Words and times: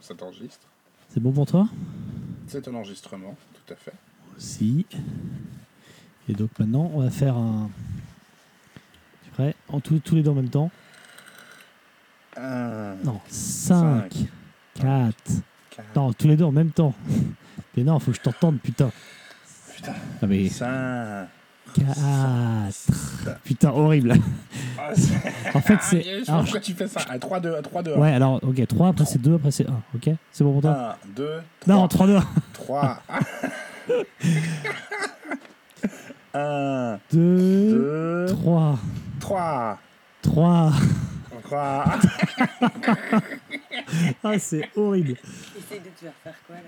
ça 0.00 0.14
t'enregistre. 0.14 0.66
C'est 1.08 1.20
bon 1.20 1.32
pour 1.32 1.46
toi? 1.46 1.68
C'est 2.46 2.66
un 2.68 2.74
enregistrement, 2.74 3.36
tout 3.54 3.72
à 3.72 3.76
fait. 3.76 3.92
Si. 4.38 4.86
Et 6.28 6.32
donc 6.32 6.50
maintenant, 6.58 6.90
on 6.94 7.00
va 7.02 7.10
faire 7.10 7.36
un. 7.36 7.70
Tu 9.22 9.28
es 9.28 9.32
prêt? 9.32 9.54
En 9.68 9.80
tous, 9.80 9.98
tous 10.00 10.14
les 10.14 10.22
deux 10.22 10.30
en 10.30 10.34
même 10.34 10.48
temps 10.48 10.70
Un, 12.36 12.94
Non, 13.04 13.20
5, 13.28 14.10
4. 14.74 15.14
quatre, 15.70 15.94
Non, 15.96 16.12
tous 16.12 16.28
les 16.28 16.36
deux 16.36 16.44
en 16.44 16.52
même 16.52 16.70
temps. 16.70 16.94
Mais 17.76 17.84
non, 17.84 17.98
faut 17.98 18.10
que 18.10 18.16
je 18.16 18.22
t'entende, 18.22 18.58
putain. 18.60 18.90
Putain. 19.74 19.94
Non 20.20 20.28
mais. 20.28 20.48
4. 21.74 23.40
Putain, 23.44 23.70
horrible. 23.70 24.14
Ah, 24.78 24.90
En 25.54 25.60
fait, 25.60 25.74
Ah, 25.74 25.78
c'est. 25.80 26.04
pourquoi 26.26 26.60
tu 26.60 26.74
fais 26.74 26.88
ça. 26.88 27.00
Ah, 27.08 27.18
3, 27.18 27.40
2, 27.40 27.62
3, 27.62 27.82
2, 27.82 27.94
1. 27.94 27.98
Ouais, 27.98 28.12
alors, 28.12 28.40
ok, 28.42 28.66
3, 28.66 28.88
après 28.88 29.04
c'est 29.04 29.20
2, 29.20 29.34
après 29.36 29.50
c'est 29.50 29.66
1, 29.68 29.82
ok 29.94 30.10
C'est 30.32 30.44
bon 30.44 30.52
pour 30.52 30.62
toi 30.62 30.96
1, 31.04 31.08
2, 31.16 31.28
Non, 31.66 31.88
3. 31.88 31.88
3, 31.88 32.06
2, 32.06 32.16
1. 32.16 32.24
3. 32.52 33.02
1, 36.34 36.98
2, 37.12 38.26
2, 38.26 38.26
3, 38.28 38.78
3. 39.20 39.78
3. 40.22 40.72
3. 41.44 41.84
Ah, 44.24 44.38
c'est 44.38 44.68
horrible. 44.76 45.12
Essaye 45.58 45.80
de 45.80 45.84
te 45.90 46.00
faire 46.00 46.12
faire 46.24 46.34
quoi 46.46 46.56
là? 46.56 46.62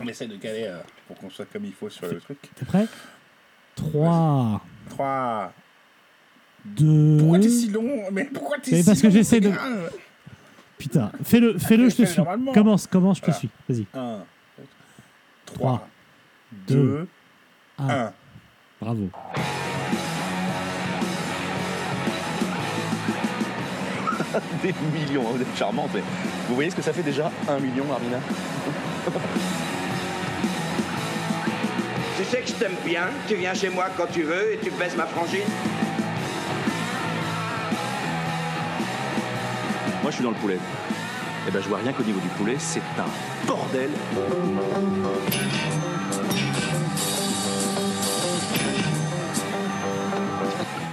On 0.00 0.06
essaie 0.06 0.26
de 0.28 0.36
caler 0.36 0.64
euh, 0.66 0.78
pour 1.06 1.16
qu'on 1.18 1.28
soit 1.28 1.44
comme 1.52 1.64
il 1.64 1.72
faut 1.72 1.90
sur 1.90 2.06
le 2.06 2.20
truc. 2.20 2.38
T'es 2.54 2.64
prêt? 2.64 2.86
3, 3.78 4.60
3. 4.90 5.52
2. 6.64 7.16
Pourquoi 7.20 7.38
t'es 7.38 7.48
si 7.48 7.70
long? 7.70 7.88
Mais 8.12 8.24
pourquoi 8.24 8.58
t'es 8.58 8.72
Mais 8.72 8.80
si 8.82 8.86
parce 8.86 9.00
que 9.00 9.06
long, 9.06 9.12
j'essaie 9.12 9.40
de- 9.40 9.52
Putain, 10.76 11.10
fais-le, 11.24 11.58
fais-le, 11.58 11.88
je 11.88 11.96
te 11.96 12.04
suis. 12.04 12.22
Commence, 12.54 12.86
commence, 12.86 13.18
je 13.18 13.22
te 13.22 13.30
suis. 13.32 13.48
Vas-y. 13.68 13.86
1, 13.94 14.18
Trois, 15.46 15.78
3, 15.78 15.88
deux, 16.68 16.74
2, 16.74 17.08
un. 17.78 17.88
1. 17.88 18.12
Bravo. 18.80 19.08
Des 24.62 24.74
millions, 24.92 25.22
vous 25.22 25.40
êtes 25.40 25.56
charmante, 25.56 25.90
mais 25.94 26.02
vous 26.48 26.54
voyez 26.54 26.70
ce 26.70 26.76
que 26.76 26.82
ça 26.82 26.92
fait 26.92 27.02
déjà? 27.02 27.30
Un 27.48 27.58
million, 27.60 27.84
Armina 27.92 28.18
Tu 32.18 32.24
sais 32.24 32.40
que 32.40 32.48
je 32.48 32.52
t'aime 32.54 32.74
bien, 32.84 33.04
tu 33.28 33.36
viens 33.36 33.54
chez 33.54 33.70
moi 33.70 33.86
quand 33.96 34.06
tu 34.12 34.22
veux 34.24 34.52
et 34.54 34.58
tu 34.58 34.70
baisses 34.72 34.96
ma 34.96 35.06
frangine. 35.06 35.40
Moi, 40.02 40.10
je 40.10 40.14
suis 40.16 40.24
dans 40.24 40.30
le 40.30 40.36
poulet. 40.36 40.58
Eh 41.46 41.50
ben, 41.50 41.62
je 41.62 41.68
vois 41.68 41.78
rien 41.78 41.92
qu'au 41.92 42.02
niveau 42.02 42.20
du 42.20 42.28
poulet, 42.30 42.56
c'est 42.58 42.80
un 42.98 43.46
bordel. 43.46 43.90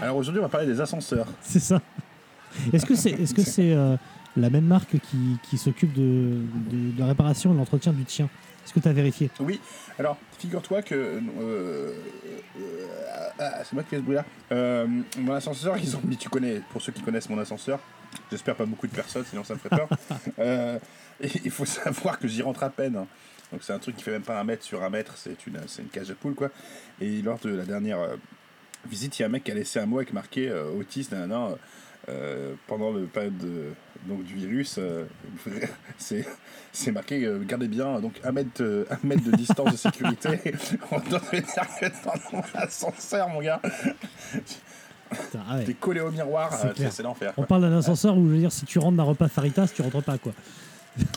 Alors 0.02 0.18
aujourd'hui, 0.18 0.40
on 0.40 0.44
va 0.44 0.50
parler 0.50 0.68
des 0.68 0.80
ascenseurs. 0.82 1.28
C'est 1.42 1.60
ça. 1.60 1.82
Est-ce 2.72 2.86
que 2.86 2.96
c'est 2.96 3.12
est 3.12 3.26
-ce 3.26 3.34
que 3.34 3.42
c'est 3.42 3.72
euh, 3.74 3.96
la 4.38 4.50
même 4.50 4.66
marque 4.66 4.98
qui, 5.00 5.38
qui 5.44 5.58
s'occupe 5.58 5.94
de, 5.94 6.02
de- 6.72 6.92
de 6.96 7.00
la 7.00 7.08
réparation 7.08 7.50
et 7.52 7.54
de 7.54 7.58
l'entretien 7.60 7.92
du 7.92 8.04
tien? 8.06 8.30
Est-ce 8.66 8.74
que 8.74 8.80
tu 8.80 8.88
as 8.88 8.94
vérifié? 8.94 9.30
Oui, 9.40 9.62
alors 10.00 10.18
figure-toi 10.40 10.82
que. 10.82 10.96
euh, 10.96 11.94
euh, 12.60 12.88
ah, 13.40 13.64
c'est 13.64 13.74
moi 13.74 13.84
qui 13.84 13.90
fais 13.90 13.98
ce 13.98 14.02
bruit-là. 14.02 14.26
Euh, 14.52 14.88
mon 15.20 15.34
ascenseur, 15.34 15.78
ils 15.78 15.96
ont 15.96 16.02
mis, 16.04 16.18
tu 16.18 16.30
connais, 16.30 16.62
pour 16.72 16.82
ceux 16.82 16.92
qui 16.92 17.02
connaissent 17.02 17.30
mon 17.30 17.38
ascenseur, 17.38 17.80
j'espère 18.32 18.56
pas 18.56 18.66
beaucoup 18.66 18.88
de 18.88 18.94
personnes, 18.96 19.26
sinon 19.30 19.44
ça 19.44 19.54
me 19.54 19.60
ferait 19.60 19.76
peur. 19.78 19.90
Euh, 20.40 20.80
et 21.22 21.30
il 21.46 21.52
faut 21.52 21.66
savoir 21.66 22.20
que 22.20 22.28
j'y 22.28 22.42
rentre 22.42 22.64
à 22.64 22.70
peine. 22.70 22.96
hein. 22.98 23.08
Donc 23.52 23.62
c'est 23.64 23.74
un 23.74 23.80
truc 23.80 23.96
qui 23.96 24.04
fait 24.04 24.12
même 24.12 24.24
pas 24.24 24.40
un 24.40 24.44
mètre 24.44 24.64
sur 24.64 24.84
un 24.84 24.90
mètre, 24.90 25.14
c'est 25.18 25.46
une, 25.48 25.60
une 25.80 25.88
cage 25.88 26.10
à 26.12 26.16
poule 26.16 26.34
quoi. 26.36 26.50
Et 27.00 27.22
lors 27.22 27.38
de 27.40 27.50
la 27.56 27.64
dernière 27.64 28.00
euh, 28.00 28.16
visite, 28.90 29.18
il 29.20 29.22
y 29.22 29.24
a 29.24 29.28
un 29.28 29.32
mec 29.32 29.44
qui 29.44 29.52
a 29.52 29.54
laissé 29.54 29.80
un 29.80 29.86
mot 29.86 29.98
avec 29.98 30.12
marqué 30.14 30.50
euh, 30.50 30.72
autiste, 30.78 31.12
nanana, 31.12 31.50
euh, 32.10 32.54
pendant 32.68 32.92
le 32.92 33.06
période 33.06 33.38
de- 33.38 33.74
donc, 34.08 34.24
du 34.24 34.36
virus, 34.36 34.76
euh, 34.78 35.06
c'est 35.98 36.26
c'est 36.72 36.92
marqué 36.92 37.26
euh, 37.26 37.40
gardez 37.44 37.68
bien 37.68 38.00
donc 38.00 38.20
un 38.24 38.32
mètre, 38.32 38.86
un 38.90 39.08
mètre 39.08 39.24
de 39.24 39.32
distance 39.36 39.72
de 39.72 39.78
sécurité. 39.78 40.30
On 40.92 41.00
que 41.00 41.10
dans 41.10 42.14
mon 42.34 42.44
ascenseur, 42.56 43.30
mon 43.30 43.42
gars, 43.42 43.60
Putain, 45.10 45.40
ah 45.50 45.56
ouais. 45.58 45.64
t'es 45.64 45.74
collé 45.74 46.02
au 46.02 46.12
miroir, 46.12 46.52
C'est 46.54 46.80
euh, 46.82 46.90
c'est 46.92 47.04
l'enfer. 47.04 47.34
On 47.38 47.44
parle 47.44 47.62
d'un 47.62 47.78
ascenseur 47.78 48.18
où, 48.18 48.28
je 48.28 48.34
veux 48.34 48.40
dire, 48.40 48.52
si 48.52 48.66
tu 48.66 48.80
rentres 48.80 48.98
d'un 48.98 49.04
repas 49.04 49.28
Faritas, 49.28 49.68
tu 49.74 49.82
rentres 49.82 50.04
pas, 50.04 50.18
quoi. 50.18 50.34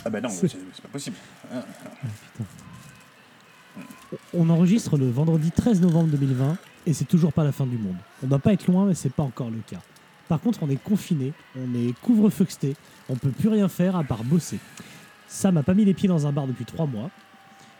Ah 0.05 0.11
bah 0.11 0.21
non, 0.21 0.29
c'est- 0.31 0.49
pas 0.83 0.89
possible. 0.93 1.17
Hein. 1.53 1.63
On 4.35 4.49
enregistre 4.51 4.97
le 4.97 5.09
vendredi 5.11 5.51
13 5.51 5.81
novembre 5.81 6.09
2020 6.09 6.57
et 6.87 6.93
c'est 6.95 7.05
toujours 7.05 7.33
pas 7.33 7.45
la 7.45 7.53
fin 7.53 7.67
du 7.67 7.77
monde. 7.77 7.97
On 8.23 8.27
doit 8.27 8.39
pas 8.39 8.53
être 8.53 8.67
loin, 8.67 8.87
mais 8.87 8.95
c'est 8.95 9.13
pas 9.13 9.23
encore 9.23 9.51
le 9.51 9.59
cas. 9.69 9.81
Par 10.29 10.41
contre, 10.41 10.59
on 10.63 10.69
est 10.71 10.83
confiné, 10.83 11.33
on 11.57 11.75
est 11.75 11.93
couvre-feuxté, 12.03 12.77
on 13.09 13.15
peut 13.17 13.31
plus 13.31 13.49
rien 13.49 13.69
faire 13.69 13.97
à 13.97 14.05
part 14.05 14.25
bosser. 14.25 14.59
Ça 15.27 15.51
m'a 15.53 15.63
pas 15.63 15.75
mis 15.75 15.85
les 15.85 15.95
pieds 15.95 16.09
dans 16.09 16.27
un 16.27 16.33
bar 16.33 16.47
depuis 16.47 16.65
trois 16.65 16.87
mois. 16.87 17.11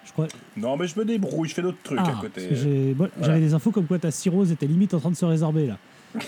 Je 0.05 0.13
crois. 0.13 0.29
Non, 0.57 0.77
mais 0.79 0.87
je 0.87 0.99
me 0.99 1.05
débrouille, 1.05 1.49
je 1.49 1.55
fais 1.55 1.63
d'autres 1.63 1.83
trucs 1.83 1.99
Ah, 2.01 2.05
à 2.05 2.07
parce 2.13 2.21
côté. 2.23 2.95
Voilà. 2.97 3.13
J'avais 3.21 3.41
des 3.41 3.53
infos 3.55 3.71
comme 3.71 3.87
quoi 3.87 3.99
ta 3.99 4.11
cirrhose 4.11 4.51
était 4.53 4.67
limite 4.67 4.95
en 4.95 5.01
train 5.01 5.11
de 5.11 5.17
se 5.17 5.25
résorber 5.27 5.67
là. 5.67 5.77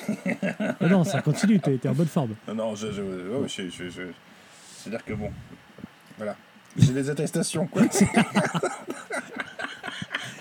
Mais 0.81 0.89
non, 0.91 1.05
ça 1.05 1.23
continue, 1.23 1.59
t'es 1.59 1.89
en 1.89 1.95
bonne 1.95 2.07
forme. 2.07 2.35
Non, 2.47 2.55
non, 2.55 2.75
je, 2.77 2.93
je, 2.93 3.01
ouais, 3.01 3.49
je, 3.49 3.63
je, 3.71 3.89
je- 3.89 4.03
c'est-à-dire 4.77 5.03
que 5.05 5.15
bon, 5.15 5.31
voilà. 6.19 6.37
J'ai 6.77 6.93
des 6.93 7.09
attestations, 7.09 7.67
quoi. 7.67 7.83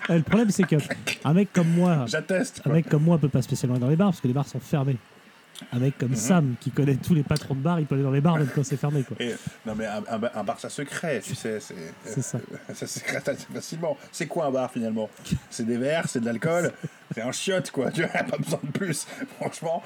Euh, 0.10 0.16
le 0.18 0.24
problème, 0.24 0.50
c'est 0.50 0.64
que 0.64 0.76
un 1.24 1.34
mec 1.36 1.54
comme 1.54 1.70
moi, 1.70 2.06
J'atteste, 2.08 2.64
un 2.66 2.72
mec 2.72 2.90
comme 2.90 3.04
moi 3.04 3.20
peut 3.20 3.30
pas 3.30 3.44
spécialement 3.44 3.76
aller 3.76 3.84
dans 3.84 3.90
les 3.92 3.96
bars 3.96 4.10
parce 4.10 4.22
que 4.22 4.28
les 4.28 4.34
bars 4.34 4.48
sont 4.48 4.60
fermés. 4.60 4.98
Un 5.74 5.80
mec 5.80 5.94
Mhm. 5.96 6.00
comme 6.08 6.16
Sam 6.16 6.56
qui 6.60 6.72
connaît 6.72 6.96
tous 6.96 7.14
les 7.14 7.24
patrons 7.24 7.54
de 7.56 7.60
bars, 7.60 7.80
il 7.80 7.86
peut 7.86 7.96
aller 7.96 8.04
dans 8.04 8.12
les 8.12 8.22
bars 8.22 8.38
même 8.38 8.48
quand 8.54 8.64
c'est 8.64 8.78
fermé 8.78 9.04
quoi. 9.04 9.18
Et, 9.20 9.36
non, 9.66 9.76
mais 9.76 9.86
un, 9.86 10.04
un, 10.10 10.22
un 10.34 10.44
bar, 10.44 10.60
ça 10.60 10.70
se 10.70 10.82
crée, 10.84 11.20
tu 11.24 11.36
sais. 11.36 11.60
C'est 11.60 11.76
C'est 12.06 12.22
ça. 12.22 12.40
Ça 12.74 12.88
se 12.88 13.00
crée 13.00 13.18
assez 13.18 13.46
facilement. 13.54 13.98
C'est 14.12 14.28
quoi 14.28 14.46
un 14.46 14.52
bar, 14.52 14.72
finalement? 14.72 15.10
C'est 15.50 15.66
des 15.66 15.78
verres, 15.78 16.08
c'est 16.08 16.20
de 16.22 16.26
l'alcool, 16.26 16.72
c'est 17.14 17.22
un 17.22 17.32
chiotte, 17.32 17.72
quoi. 17.72 17.92
Tu 17.92 18.02
vois, 18.04 18.10
pas 18.24 18.38
besoin 18.38 18.60
de 18.64 18.72
plus. 18.72 19.06
Franchement, 19.40 19.84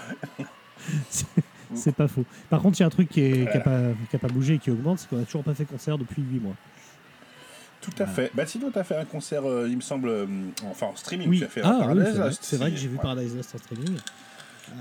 C'est- 1.75 1.91
pas 1.95 2.07
faux. 2.07 2.25
Par 2.49 2.61
contre, 2.61 2.77
il 2.79 2.81
y 2.81 2.83
a 2.83 2.87
un 2.87 2.91
truc 2.91 3.09
qui 3.09 3.21
n'a 3.45 3.59
pas, 3.59 3.79
qui 4.09 4.15
a 4.15 4.19
pas 4.19 4.27
bougé 4.27 4.55
et 4.55 4.59
qui 4.59 4.69
augmente, 4.69 4.99
c'est 4.99 5.09
qu'on 5.09 5.21
a 5.21 5.25
toujours 5.25 5.43
pas 5.43 5.55
fait 5.55 5.65
concert 5.65 5.97
depuis 5.97 6.21
8 6.21 6.39
mois. 6.39 6.55
tout 7.81 7.91
à 7.99 8.05
fait. 8.05 8.31
Bah, 8.35 8.45
sinon, 8.45 8.69
t'as 8.71 8.83
fait 8.83 8.95
un 8.95 9.05
concert, 9.05 9.43
euh, 9.49 9.67
il 9.67 9.75
me 9.77 9.81
semble, 9.81 10.07
euh, 10.07 10.25
enfin 10.69 10.85
en 10.87 10.95
streaming. 10.95 11.27
Oui, 11.29 11.39
Tu 11.39 11.45
as 11.45 11.49
fait 11.49 11.61
ah, 11.63 11.69
un 11.69 11.73
oui, 11.73 11.79
Paradise 11.79 12.03
c'est 12.05 12.11
vrai. 12.17 12.25
Lost, 12.27 12.39
c'est 12.43 12.57
vrai 12.57 12.67
si- 12.69 12.75
que 12.75 12.79
j'ai 12.81 12.87
vu 12.87 12.95
ouais. 12.95 13.01
Paradise 13.01 13.35
Lost 13.35 13.55
en 13.55 13.57
streaming. 13.57 13.97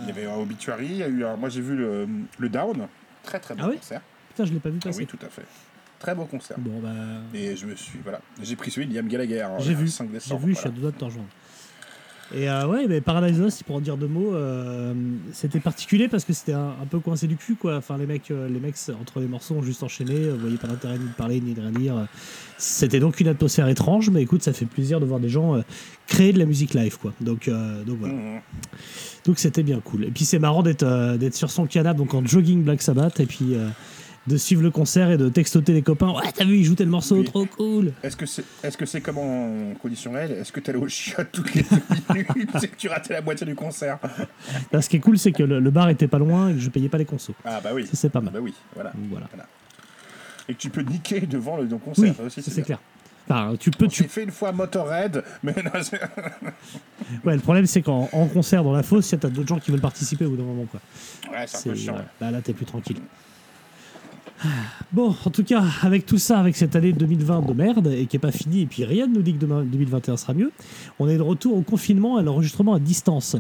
Il 0.01 0.07
y 0.09 0.11
avait 0.11 0.27
un 0.27 0.35
Obituary, 0.37 0.87
il 0.87 0.97
y 0.97 1.03
a 1.03 1.09
eu 1.09 1.25
un... 1.25 1.37
moi 1.37 1.49
j'ai 1.49 1.61
vu 1.61 1.77
le, 1.77 2.07
le 2.39 2.49
Down, 2.49 2.87
très 3.23 3.39
très 3.41 3.55
beau 3.55 3.63
Ah 3.65 3.69
oui 3.71 3.77
concert. 3.77 4.01
Putain, 4.31 4.45
je 4.47 4.53
l'ai 4.53 4.61
pas 4.61 4.71
vu 4.71 4.79
Ah 4.83 4.87
passer. 4.87 4.99
oui, 5.01 5.07
tout 5.07 5.19
à 5.25 5.29
fait. 5.29 5.45
Très 5.99 6.15
beau 6.15 6.25
concert. 6.25 6.57
Bon, 6.59 6.81
bah. 6.81 6.89
Et 7.35 7.55
je 7.55 7.67
me 7.67 7.77
suis, 7.77 7.99
voilà, 8.03 8.21
j'ai 8.43 8.57
pris 8.57 8.71
celui 8.71 8.87
de 8.89 8.95
Liam 8.95 9.07
Gallagher. 9.07 9.43
hein, 9.43 9.57
J'ai 9.61 9.75
vu, 9.75 9.89
5 9.89 10.09
j'ai 10.13 10.37
vu, 10.37 10.55
je 10.55 10.59
suis 10.59 10.67
à 10.69 10.71
deux 10.71 10.81
doigts 10.81 10.91
de 10.91 10.97
t'en 10.97 11.07
rejoindre. 11.07 11.29
Et 12.35 12.49
euh, 12.49 12.67
ouais, 12.67 12.87
mais 12.89 13.01
Paradise 13.01 13.39
Lost, 13.39 13.63
pour 13.65 13.77
en 13.77 13.81
dire 13.81 13.97
deux 13.97 14.07
mots, 14.07 14.35
euh, 14.35 14.95
c'était 15.33 15.61
particulier 15.61 16.09
parce 16.09 16.25
que 16.25 16.33
c'était 16.33 16.55
un, 16.55 16.87
peu 16.89 16.99
coincé 16.99 17.27
du 17.27 17.37
cul, 17.37 17.57
quoi. 17.57 17.77
Enfin, 17.77 17.99
les 17.99 18.07
mecs, 18.07 18.31
euh, 18.31 18.49
les 18.49 18.59
mecs 18.59 18.77
entre 19.01 19.21
les 19.21 19.27
morceaux 19.27 19.55
ont 19.55 19.63
juste 19.63 19.83
enchaîné, 19.83 20.31
vous 20.31 20.39
voyez 20.39 20.57
pas 20.57 20.69
l'intérêt 20.69 20.99
ni 20.99 21.05
de 21.05 21.15
parler 21.15 21.41
ni 21.41 21.53
de 21.53 21.61
rien 21.61 21.71
dire. 21.71 22.07
C'était 22.57 23.01
donc 23.01 23.21
une 23.21 23.29
atmosphère 23.29 23.69
étrange, 23.69 24.09
mais 24.09 24.23
écoute, 24.23 24.43
ça 24.43 24.53
fait 24.53 24.67
plaisir 24.67 24.99
de 25.01 25.05
voir 25.05 25.21
des 25.21 25.29
gens 25.29 25.61
créer 26.07 26.33
de 26.33 26.39
la 26.39 26.47
musique 26.47 26.75
live, 26.75 26.97
quoi. 26.99 27.13
Donc, 27.21 27.51
donc 27.87 27.99
voilà. 27.99 28.15
Donc 29.25 29.39
c'était 29.39 29.63
bien 29.63 29.81
cool. 29.81 30.05
Et 30.05 30.11
puis 30.11 30.25
c'est 30.25 30.39
marrant 30.39 30.63
d'être 30.63 31.17
d'être 31.17 31.35
sur 31.35 31.51
son 31.51 31.67
canapé, 31.67 31.99
donc 31.99 32.15
en 32.15 32.25
jogging 32.25 32.63
Black 32.63 32.83
Sabbath, 32.83 33.19
et 33.21 33.27
puis 33.27 33.57
de 34.29 34.37
suivre 34.37 34.63
le 34.63 34.71
concert 34.71 35.11
et 35.11 35.17
de 35.17 35.29
textoter 35.29 35.73
les 35.73 35.83
copains. 35.83 36.11
Ouais, 36.13 36.31
t'as 36.33 36.45
vu, 36.45 36.59
il 36.59 36.65
joue 36.65 36.75
tel 36.77 36.87
morceau, 36.89 37.17
Oui. 37.17 37.25
trop 37.25 37.45
cool. 37.45 37.93
Est-ce 38.05 38.17
que 38.17 38.25
c'est 38.27 38.45
est 38.63 38.69
-ce 38.71 38.87
c'est 38.87 39.01
comme 39.01 39.19
en 39.19 39.75
condition 39.83 40.13
réelle? 40.13 40.33
Est-ce 40.33 40.53
que 40.53 40.61
t'allais 40.61 40.79
au 40.79 40.87
chiottes 40.89 41.33
toutes 41.33 41.53
les 41.55 41.63
deux 41.63 42.15
minutes? 42.15 42.51
C'est 42.61 42.69
que 42.69 42.77
tu 42.77 42.89
ratais 42.89 43.15
la 43.15 43.21
moitié 43.21 43.45
du 43.47 43.55
concert 43.57 43.99
Là, 44.73 44.81
ce 44.81 44.89
qui 44.89 44.97
est 44.97 45.01
cool, 45.01 45.19
c'est 45.19 45.33
que 45.33 45.43
le, 45.43 45.59
le 45.59 45.71
bar 45.71 45.89
était 45.89 46.07
pas 46.09 46.19
loin 46.19 46.51
et 46.51 46.55
que 46.55 46.61
je 46.61 46.71
payais 46.71 46.89
pas 46.89 46.99
les 46.99 47.05
consos. 47.05 47.35
Ah 47.45 47.61
bah 47.63 47.71
oui. 47.75 47.85
C'est 47.93 48.11
pas 48.11 48.21
Ah 48.21 48.23
mal. 48.23 48.33
bah 48.35 48.41
oui, 48.41 48.55
voilà. 48.75 48.93
Voilà. 49.11 49.27
Et 50.49 50.55
que 50.55 50.59
tu 50.59 50.71
peux 50.71 50.83
niquer 50.83 51.21
devant 51.23 51.57
le 51.57 51.67
concert. 51.79 52.05
Oui, 52.11 52.15
ça 52.17 52.23
aussi, 52.23 52.43
ça, 52.43 52.51
c'est 52.53 52.63
clair. 52.63 52.79
Enfin, 53.29 53.55
tu 53.59 53.71
peux, 53.71 53.87
tu... 53.87 54.03
Fait 54.05 54.25
une 54.25 54.33
fois 54.33 54.51
Motorhead, 54.53 55.23
mais 55.45 55.55
non, 55.65 55.71
c'est- 55.83 56.01
Ouais, 57.25 57.35
le 57.35 57.41
problème, 57.41 57.67
c'est 57.67 57.81
qu'en 57.83 58.09
en 58.13 58.27
concert 58.27 58.63
dans 58.65 58.73
la 58.73 58.83
fosse, 58.83 59.15
t'as 59.21 59.29
d'autres 59.29 59.49
gens 59.49 59.59
qui 59.61 59.71
veulent 59.71 59.81
participer 59.81 60.25
au 60.27 60.31
bout 60.31 60.37
d'un 60.37 60.43
moment, 60.45 60.67
quoi. 60.67 60.81
ouais, 61.31 61.45
c'est 61.47 61.69
un 61.69 61.73
peu 61.73 61.79
chiant. 61.79 61.97
Là, 62.21 62.31
là, 62.33 62.41
t'es 62.41 62.53
plus 62.53 62.67
tranquille. 62.67 62.99
Ah, 64.45 64.47
Bon, 64.93 65.15
en 65.25 65.31
tout 65.31 65.45
cas, 65.45 65.63
avec 65.83 66.05
tout 66.07 66.19
ça, 66.19 66.39
avec 66.39 66.57
cette 66.57 66.77
année 66.77 66.93
2020 66.93 67.47
de 67.47 67.53
merde 67.55 67.87
et 67.89 68.07
qui 68.07 68.17
est 68.17 68.21
pas 68.21 68.33
finie, 68.33 68.63
et 68.63 68.67
puis 68.67 68.85
rien 68.85 69.07
ne 69.07 69.15
nous 69.15 69.23
dit 69.23 69.33
que 69.35 69.39
demain, 69.39 69.63
2021 69.63 70.17
sera 70.17 70.35
mieux, 70.35 70.53
on 70.99 71.09
est 71.09 71.17
de 71.17 71.23
retour 71.23 71.57
au 71.57 71.63
confinement 71.63 72.19
et 72.19 72.21
à 72.21 72.25
l'enregistrement 72.25 72.75
à 72.75 72.79
distance. 72.79 73.37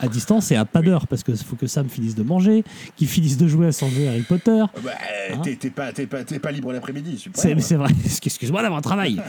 à 0.00 0.08
distance 0.08 0.50
et 0.50 0.56
à 0.56 0.64
pas 0.64 0.82
d'heure 0.82 1.06
parce 1.06 1.22
qu'il 1.22 1.36
faut 1.36 1.54
que 1.56 1.66
Sam 1.68 1.88
finisse 1.88 2.14
de 2.16 2.22
manger, 2.24 2.64
qu'il 2.96 3.06
finisse 3.08 3.36
de 3.36 3.46
jouer 3.46 3.68
à 3.68 3.72
son 3.72 3.88
jeu 3.88 4.08
Harry 4.08 4.22
Potter. 4.22 4.64
Bah, 4.82 4.90
Hein 5.32 5.40
t'es 5.42 5.70
pas, 5.70 5.92
pas, 5.92 6.24
pas 6.24 6.50
libre 6.50 6.72
l'après-midi. 6.72 7.24
C'est 7.34 7.54
vrai, 7.76 7.90
excuse-moi 8.04 8.62
d'avoir 8.62 8.78
un 8.78 8.82
travail. 8.82 9.20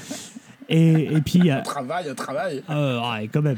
Et, 0.70 1.04
et 1.14 1.22
puis, 1.22 1.52
euh, 1.52 1.62
Travail, 1.64 2.06
travail. 2.16 2.64
euh, 2.70 3.00
ouais, 3.02 3.28
quand 3.32 3.42
même. 3.42 3.58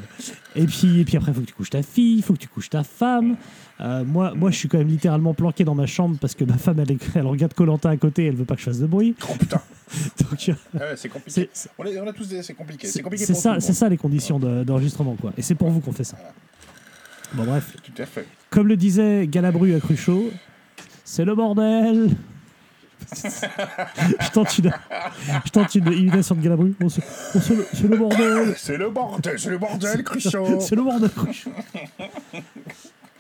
Et 0.56 0.66
puis, 0.66 1.02
et 1.02 1.06
puis 1.06 1.16
après, 1.18 1.32
il 1.32 1.36
faut 1.36 1.42
que 1.42 1.46
tu 1.46 1.54
couches 1.54 1.70
ta 1.70 1.84
fille, 1.84 2.18
il 2.18 2.24
faut 2.24 2.34
que 2.34 2.40
tu 2.40 2.48
couches 2.48 2.70
ta 2.72 2.84
femme. 2.84 3.38
Euh, 3.82 4.06
moi, 4.06 4.34
moi, 4.36 4.52
je 4.52 4.56
suis 4.58 4.70
quand 4.70 4.78
même 4.78 4.88
littéralement 4.88 5.34
planqué 5.34 5.66
dans 5.66 5.76
ma 5.76 5.86
chambre 5.86 6.18
parce 6.22 6.34
que 6.34 6.46
ma 6.46 6.58
femme, 6.58 6.80
elle, 6.80 7.26
regarde 7.28 7.54
Colanta 7.54 7.90
à 7.90 7.98
côté, 7.98 8.26
elle 8.26 8.36
veut 8.36 8.46
pas 8.46 8.56
que 8.56 8.62
je 8.62 8.66
fasse 8.66 8.80
de 8.80 8.86
bruit. 8.86 9.16
Oh 9.30 9.34
putain, 9.38 9.60
Donc, 10.30 10.50
euh, 10.50 10.54
Ouais, 10.80 10.94
c'est 10.96 11.10
compliqué. 11.10 11.50
c'est- 11.52 11.70
On, 11.78 11.84
est- 11.86 12.00
on 12.00 12.08
a 12.08 12.14
tous 12.14 12.30
des, 12.30 12.42
c'est 12.42 12.54
compliqué. 12.54 12.88
C'est 12.88 13.02
compliqué 13.02 13.26
c'est 13.26 13.34
pour 13.34 13.42
ça, 13.42 13.60
c'est 13.60 13.74
ça 13.74 13.90
les 13.90 13.98
conditions 13.98 14.40
de- 14.40 14.64
d'enregistrement, 14.64 15.16
quoi. 15.20 15.34
Et 15.38 15.42
c'est 15.42 15.56
pour 15.56 15.70
vous 15.70 15.82
qu'on 15.82 15.92
fait 15.92 16.06
ça. 16.06 16.16
Bon, 17.34 17.44
bref. 17.44 17.76
Tout 17.84 18.02
à 18.02 18.06
fait. 18.06 18.26
Comme 18.50 18.68
le 18.70 18.78
disait 18.78 19.28
Galabru 19.28 19.76
à 19.76 19.80
Cruchot, 19.82 20.30
c'est 21.04 21.26
le 21.26 21.36
bordel. 21.36 22.12
je 23.14 24.32
tente 24.32 24.58
une, 24.58 24.72
je 25.46 25.50
tente 25.52 25.76
une 25.76 25.92
imitation 25.92 26.34
de 26.36 26.42
Galabru. 26.42 26.74
Bon, 26.80 26.88
c'est 26.88 27.04
le 27.84 27.98
bordel. 27.98 28.54
C'est 28.58 28.78
le 28.78 28.90
bordel, 28.90 29.38
c'est 29.38 29.50
le 29.50 29.58
bordel, 29.58 30.02
Cruchot. 30.04 30.62
C'est 30.62 30.76
le 30.76 30.82
bordel. 30.84 31.10
Cruchot. 31.10 31.52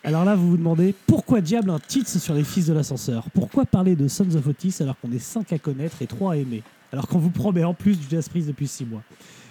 Alors 0.06 0.24
là, 0.24 0.36
vous 0.36 0.50
vous 0.52 0.58
demandez 0.58 0.94
pourquoi 1.08 1.42
diable 1.42 1.70
un 1.72 1.80
titre 1.80 2.10
sur 2.10 2.34
les 2.36 2.44
fils 2.44 2.68
de 2.68 2.74
l'ascenseur? 2.74 3.26
Pourquoi 3.34 3.66
parler 3.66 3.96
de 3.96 4.08
Sons 4.08 4.36
of 4.36 4.46
Otis 4.48 4.76
alors 4.82 4.96
qu'on 5.00 5.12
est 5.12 5.20
5 5.20 5.52
à 5.54 5.58
connaître 5.60 6.02
et 6.02 6.08
3 6.08 6.34
à 6.34 6.36
aimer? 6.38 6.62
Alors 6.94 7.08
qu'on 7.08 7.18
vous 7.20 7.32
promet 7.32 7.64
en 7.64 7.74
plus 7.74 8.00
du 8.00 8.06
Jazz 8.10 8.30
Priest 8.30 8.48
depuis 8.48 8.68
6 8.68 8.86
mois. 8.86 9.02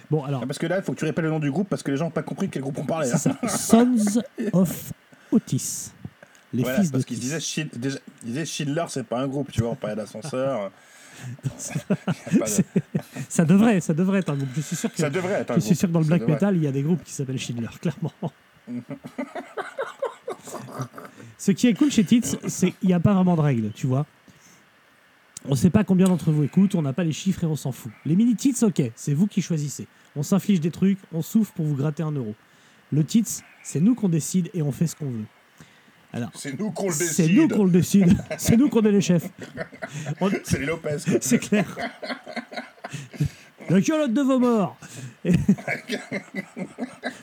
Bon, 0.09 0.23
alors, 0.23 0.41
Ah, 0.43 0.47
Parce 0.47 0.57
que 0.59 0.67
là, 0.67 0.77
il 0.77 0.83
faut 0.83 0.93
que 0.93 0.99
tu 0.99 1.05
répètes 1.05 1.23
le 1.25 1.29
nom 1.31 1.39
du 1.39 1.51
groupe 1.51 1.67
parce 1.67 1.83
que 1.83 1.91
les 1.91 1.97
gens 1.97 2.05
n'ont 2.05 2.11
pas 2.11 2.23
compris 2.23 2.47
de 2.47 2.53
quel 2.53 2.61
groupe 2.61 2.77
on 2.77 2.85
parlait. 2.85 3.11
hein. 3.11 3.17
ça. 3.17 3.37
Sons 3.47 4.21
of 4.53 4.93
Otis. 5.31 5.91
Les 6.53 6.63
Voilà, 6.63 6.79
fils 6.79 6.91
parce 6.91 7.03
qu'ils 7.03 7.19
disaient, 7.19 7.39
Schindler, 7.41 7.97
déjà, 8.23 8.45
Schindler, 8.45 8.85
c'est 8.87 9.05
pas 9.05 9.19
un 9.19 9.27
groupe, 9.27 9.51
tu 9.51 9.61
vois, 9.61 9.71
on 9.71 9.75
parlait 9.75 9.95
d'ascenseur. 9.97 10.71
De- 12.31 12.39
Ça 13.29 13.45
devrait, 13.45 13.79
ça 13.81 13.93
devrait 13.93 14.19
être 14.19 14.29
un 14.29 14.35
groupe. 14.35 14.49
Je 14.55 14.61
suis 14.61 14.75
sûr 14.75 14.91
que, 14.91 14.97
Ça 14.97 15.09
devrait 15.09 15.33
être 15.41 15.51
un 15.51 15.55
je 15.55 15.59
suis 15.61 15.69
groupe. 15.69 15.79
sûr 15.79 15.87
que 15.89 15.93
dans 15.93 15.99
le 16.01 16.05
black 16.05 16.27
metal, 16.27 16.55
il 16.55 16.63
y 16.63 16.67
a 16.67 16.71
des 16.71 16.81
groupes 16.83 17.03
qui 17.03 17.11
s'appellent 17.13 17.39
Schindler, 17.39 17.67
clairement. 17.81 18.11
Ce 21.37 21.51
qui 21.51 21.67
est 21.67 21.73
cool 21.73 21.91
chez 21.91 22.03
Tits, 22.03 22.21
c'est 22.47 22.71
qu'il 22.71 22.87
n'y 22.87 22.93
a 22.93 22.99
pas 22.99 23.13
vraiment 23.13 23.35
de 23.35 23.41
règles, 23.41 23.71
tu 23.73 23.87
vois. 23.87 24.05
On 25.47 25.51
ne 25.51 25.55
sait 25.55 25.69
pas 25.69 25.83
combien 25.83 26.07
d'entre 26.07 26.31
vous 26.31 26.43
écoutent, 26.43 26.73
on 26.75 26.81
n'a 26.81 26.93
pas 26.93 27.03
les 27.03 27.11
chiffres 27.11 27.43
et 27.43 27.47
on 27.47 27.55
s'en 27.55 27.71
fout. 27.71 27.91
Les 28.05 28.15
mini 28.15 28.35
tits, 28.35 28.55
ok, 28.63 28.81
c'est 28.95 29.13
vous 29.13 29.27
qui 29.27 29.41
choisissez. 29.43 29.85
On 30.15 30.23
s'inflige 30.23 30.59
des 30.59 30.71
trucs, 30.71 30.97
on 31.13 31.21
souffre 31.21 31.53
pour 31.53 31.65
vous 31.65 31.75
gratter 31.75 32.01
un 32.01 32.11
euro. 32.11 32.33
Le 32.91 33.03
tits, 33.03 33.25
c'est 33.61 33.79
nous 33.79 33.93
qu'on 33.93 34.09
décide 34.09 34.49
et 34.55 34.63
on 34.63 34.71
fait 34.71 34.87
ce 34.87 34.95
qu'on 34.95 35.05
veut. 35.11 35.25
Alors, 36.13 36.31
C'est 36.33 36.57
nous 36.57 36.71
qu'on 36.71 36.87
le 36.87 36.93
c'est 36.93 37.23
décide. 37.27 37.35
nous 37.37 37.47
qu'on 37.49 37.65
le 37.65 37.69
décide, 37.71 38.17
c'est 38.39 38.57
nous 38.57 38.69
qu'on 38.69 38.81
est 38.83 38.91
les 38.91 39.01
chefs. 39.01 39.29
On- 40.21 40.31
C'est 40.45 40.65
Lopez. 40.65 40.97
c'est 41.21 41.39
clair. 41.39 41.77
La 43.69 43.81
culotte 43.81 44.13
de 44.13 44.21
vos 44.21 44.39
morts. 44.39 44.77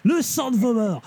Le 0.05 0.23
sang 0.23 0.51
de 0.51 0.57
vos 0.57 0.75
morts. 0.75 1.03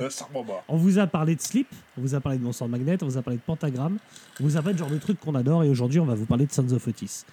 Euh, 0.00 0.10
ça 0.10 0.26
remonte 0.26 0.46
pas. 0.48 0.64
On 0.68 0.76
vous 0.76 0.98
a 0.98 1.06
parlé 1.06 1.34
de 1.36 1.40
Sleep, 1.40 1.68
on 1.98 2.02
vous 2.02 2.14
a 2.14 2.20
parlé 2.20 2.38
de 2.38 2.44
Mon 2.44 2.52
sang 2.52 2.66
de 2.66 2.70
Magnet, 2.72 3.02
on 3.02 3.06
vous 3.06 3.18
a 3.18 3.22
parlé 3.22 3.38
de 3.38 3.42
Pentagram, 3.42 3.98
on 4.40 4.44
vous 4.44 4.56
a 4.56 4.60
parlé 4.62 4.74
de 4.74 4.78
genre 4.78 4.90
de 4.90 4.98
trucs 4.98 5.18
qu'on 5.20 5.34
adore 5.34 5.64
et 5.64 5.68
aujourd'hui 5.68 6.00
on 6.00 6.04
va 6.04 6.14
vous 6.14 6.26
parler 6.26 6.46
de 6.46 6.52
Sons 6.52 6.70
of 6.72 6.86
Otis. 6.86 7.24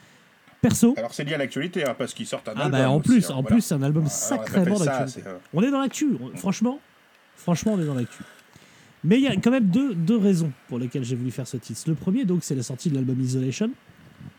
Perso, 0.61 0.93
Alors 0.97 1.13
c'est 1.13 1.23
lié 1.23 1.35
à 1.35 1.37
l'actualité, 1.37 1.85
hein, 1.85 1.95
parce 1.97 2.13
qu'ils 2.13 2.27
sortent 2.27 2.49
un 2.49 2.53
ah 2.57 2.65
album. 2.65 2.79
bah 2.79 2.89
en 2.89 2.99
plus, 2.99 3.29
hein, 3.29 3.35
en 3.35 3.41
voilà. 3.41 3.55
plus 3.55 3.61
c'est 3.61 3.75
un 3.75 3.81
album 3.83 4.07
sacrément 4.07 4.77
d'actu. 4.77 5.19
euh, 5.25 5.37
On 5.53 5.63
est 5.63 5.71
dans 5.71 5.79
l'actu, 5.79 6.09
franchement, 6.35 6.79
franchement 7.37 7.73
on 7.73 7.81
est 7.81 7.85
dans 7.85 7.93
l'actu. 7.95 8.23
Mais 9.05 9.15
il 9.17 9.23
y 9.23 9.27
a 9.27 9.35
quand 9.37 9.51
même 9.51 9.65
deux, 9.67 9.95
deux 9.95 10.17
raisons 10.17 10.51
pour 10.67 10.77
lesquelles 10.79 11.05
j'ai 11.05 11.15
voulu 11.15 11.31
faire 11.31 11.47
ce 11.47 11.55
titre. 11.55 11.81
Le 11.87 11.95
premier, 11.95 12.25
donc, 12.25 12.39
c'est 12.43 12.55
la 12.55 12.63
sortie 12.63 12.89
de 12.89 12.95
l'album 12.95 13.19
Isolation 13.21 13.71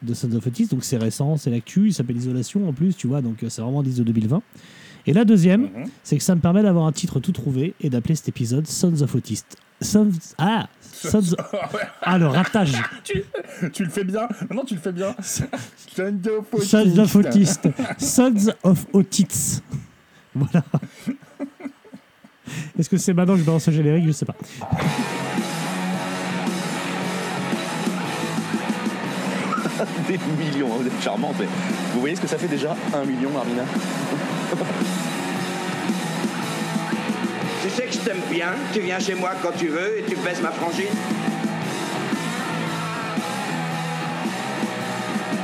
de 0.02 0.14
Sons 0.14 0.32
of 0.34 0.46
Otis, 0.46 0.66
donc 0.66 0.84
c'est 0.84 0.96
récent, 0.96 1.36
c'est 1.36 1.50
l'actu, 1.50 1.88
il 1.88 1.94
s'appelle 1.94 2.16
Isolation 2.16 2.68
en 2.68 2.72
plus, 2.72 2.96
tu 2.96 3.06
vois, 3.06 3.20
donc 3.20 3.42
euh, 3.42 3.48
c'est 3.48 3.62
vraiment 3.62 3.82
10 3.82 3.96
de 3.96 4.04
2020. 4.04 4.42
Et 5.06 5.12
la 5.12 5.24
deuxième, 5.24 5.62
Mhm. 5.62 5.84
c'est 6.02 6.16
que 6.18 6.22
ça 6.22 6.34
me 6.34 6.40
permet 6.40 6.62
d'avoir 6.62 6.86
un 6.86 6.92
titre 6.92 7.20
tout 7.20 7.32
trouvé 7.32 7.74
et 7.80 7.88
d'appeler 7.90 8.14
cet 8.14 8.28
épisode 8.28 8.66
Sons 8.66 9.00
of 9.02 9.14
Otis. 9.14 9.42
Sons... 9.80 10.10
Ah 10.38 10.68
Sons... 10.92 11.34
Ah, 12.02 12.18
le 12.18 12.26
ratage 12.26 12.72
tu, 13.04 13.22
tu 13.72 13.84
le 13.84 13.90
fais 13.90 14.04
bien. 14.04 14.28
Non, 14.54 14.64
tu 14.64 14.74
le 14.74 14.80
fais 14.80 14.92
bien. 14.92 15.14
Sons 15.22 15.44
of 16.28 16.62
Sons 16.64 16.98
of 16.98 17.14
Otis. 17.16 17.56
Otis. 17.64 18.04
Sons 18.06 18.52
of 18.62 18.86
Otis. 18.92 19.60
Voilà. 20.34 20.64
Est-ce 22.78 22.88
que 22.90 22.96
c'est 22.98 23.14
maintenant 23.14 23.34
que 23.34 23.40
je 23.40 23.44
balance 23.44 23.64
ce 23.64 23.70
générique? 23.70 24.04
Je 24.06 24.12
sais 24.12 24.26
pas. 24.26 24.34
Des 30.08 30.18
millions, 30.38 30.68
hein, 30.72 30.76
vous 30.80 30.86
êtes 30.86 31.02
charmante. 31.02 31.36
Mais 31.38 31.46
vous 31.94 32.00
voyez 32.00 32.16
ce 32.16 32.20
que 32.20 32.26
ça 32.26 32.38
fait 32.38 32.48
déjà 32.48 32.76
Un 32.94 33.04
million, 33.04 33.30
Armina 33.36 33.62
Tu 37.62 37.70
sais 37.70 37.82
que 37.84 37.92
je 37.92 37.98
t'aime 37.98 38.20
bien, 38.30 38.48
tu 38.72 38.80
viens 38.80 38.98
chez 38.98 39.14
moi 39.14 39.30
quand 39.42 39.52
tu 39.56 39.68
veux 39.68 39.98
et 39.98 40.02
tu 40.02 40.16
baisses 40.16 40.42
ma 40.42 40.50
frangine 40.50 40.94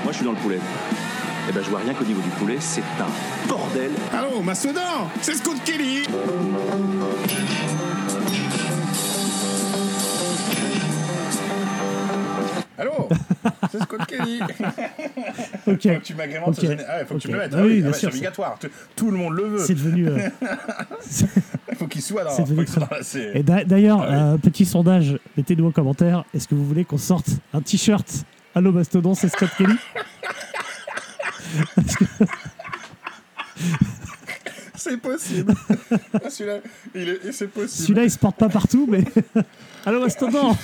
Moi, 0.03 0.13
je 0.13 0.17
suis 0.17 0.25
dans 0.25 0.33
le 0.33 0.39
poulet. 0.39 0.61
Eh 1.49 1.53
ben, 1.53 1.63
je 1.63 1.71
vois 1.71 1.81
rien 1.81 1.95
qu'au 1.95 2.05
niveau 2.05 2.21
du 2.21 2.31
poulet, 2.31 2.57
c'est 2.61 2.81
un 2.81 3.49
bordel. 3.49 3.91
Allô, 4.13 4.41
Mastodon 4.43 4.81
C'est 5.23 5.35
Scott 5.35 5.57
Kelly 5.65 6.03
Allô 12.79 13.09
C'est 13.79 13.85
Scott 13.85 14.07
Kelly. 14.07 14.41
Ok. 14.49 15.65
Faut 15.65 15.77
que 15.77 15.99
tu 15.99 16.15
m'agrémentes 16.15 16.59
ah, 16.89 17.05
faut 17.05 17.15
que 17.17 17.21
tu 17.21 17.29
me 17.29 17.33
le 17.35 17.39
mettes. 17.41 17.53
Ah 17.55 17.59
Ah 17.61 17.65
oui, 17.65 17.83
ah 17.85 17.89
ouais, 17.89 17.93
c'est 17.93 18.07
obligatoire. 18.07 18.59
Tout, 18.59 18.69
tout 18.95 19.11
le 19.11 19.17
monde 19.19 19.35
le 19.35 19.45
veut. 19.45 19.59
C'est 19.59 19.75
devenu. 19.75 20.09
euh, 20.09 20.29
Il 21.71 21.77
faut 21.77 21.87
qu'il 21.89 22.03
soit 22.03 22.25
dans. 22.25 22.31
c'est 22.31 22.43
devenu 22.43 22.59
faut 22.59 22.65
qu'il 22.65 22.73
soit 22.73 22.87
dans 22.89 22.97
la- 22.97 23.03
c'est- 23.03 23.33
Et 23.35 23.43
d'a- 23.43 23.65
d'ailleurs, 23.65 24.01
Ah 24.03 24.09
oui. 24.09 24.15
euh, 24.35 24.39
petit 24.39 24.65
sondage, 24.65 25.19
mettez-nous 25.37 25.67
en 25.67 25.73
commentaire. 25.73 26.25
Est-ce 26.35 26.47
que 26.49 26.55
vous 26.55 26.65
voulez 26.67 26.85
qu'on 26.85 26.99
sorte 26.99 27.29
un 27.53 27.61
t-shirt 27.61 28.25
Allô 28.55 28.73
Mastodon, 28.73 29.15
c'est 29.15 29.29
Scott 29.29 29.51
Kelly? 29.59 29.75
C'est 34.75 34.97
possible. 34.99 35.55
Celui-là, 36.29 36.59
il 36.95 37.09
est- 37.09 37.33
c'est 37.33 37.49
possible. 37.49 37.69
Celui-là, 37.87 38.05
il 38.05 38.11
se 38.11 38.19
porte 38.19 38.37
pas 38.37 38.49
partout, 38.49 38.87
mais. 38.89 39.05
Allô 39.85 40.01
Mastodon 40.01 40.57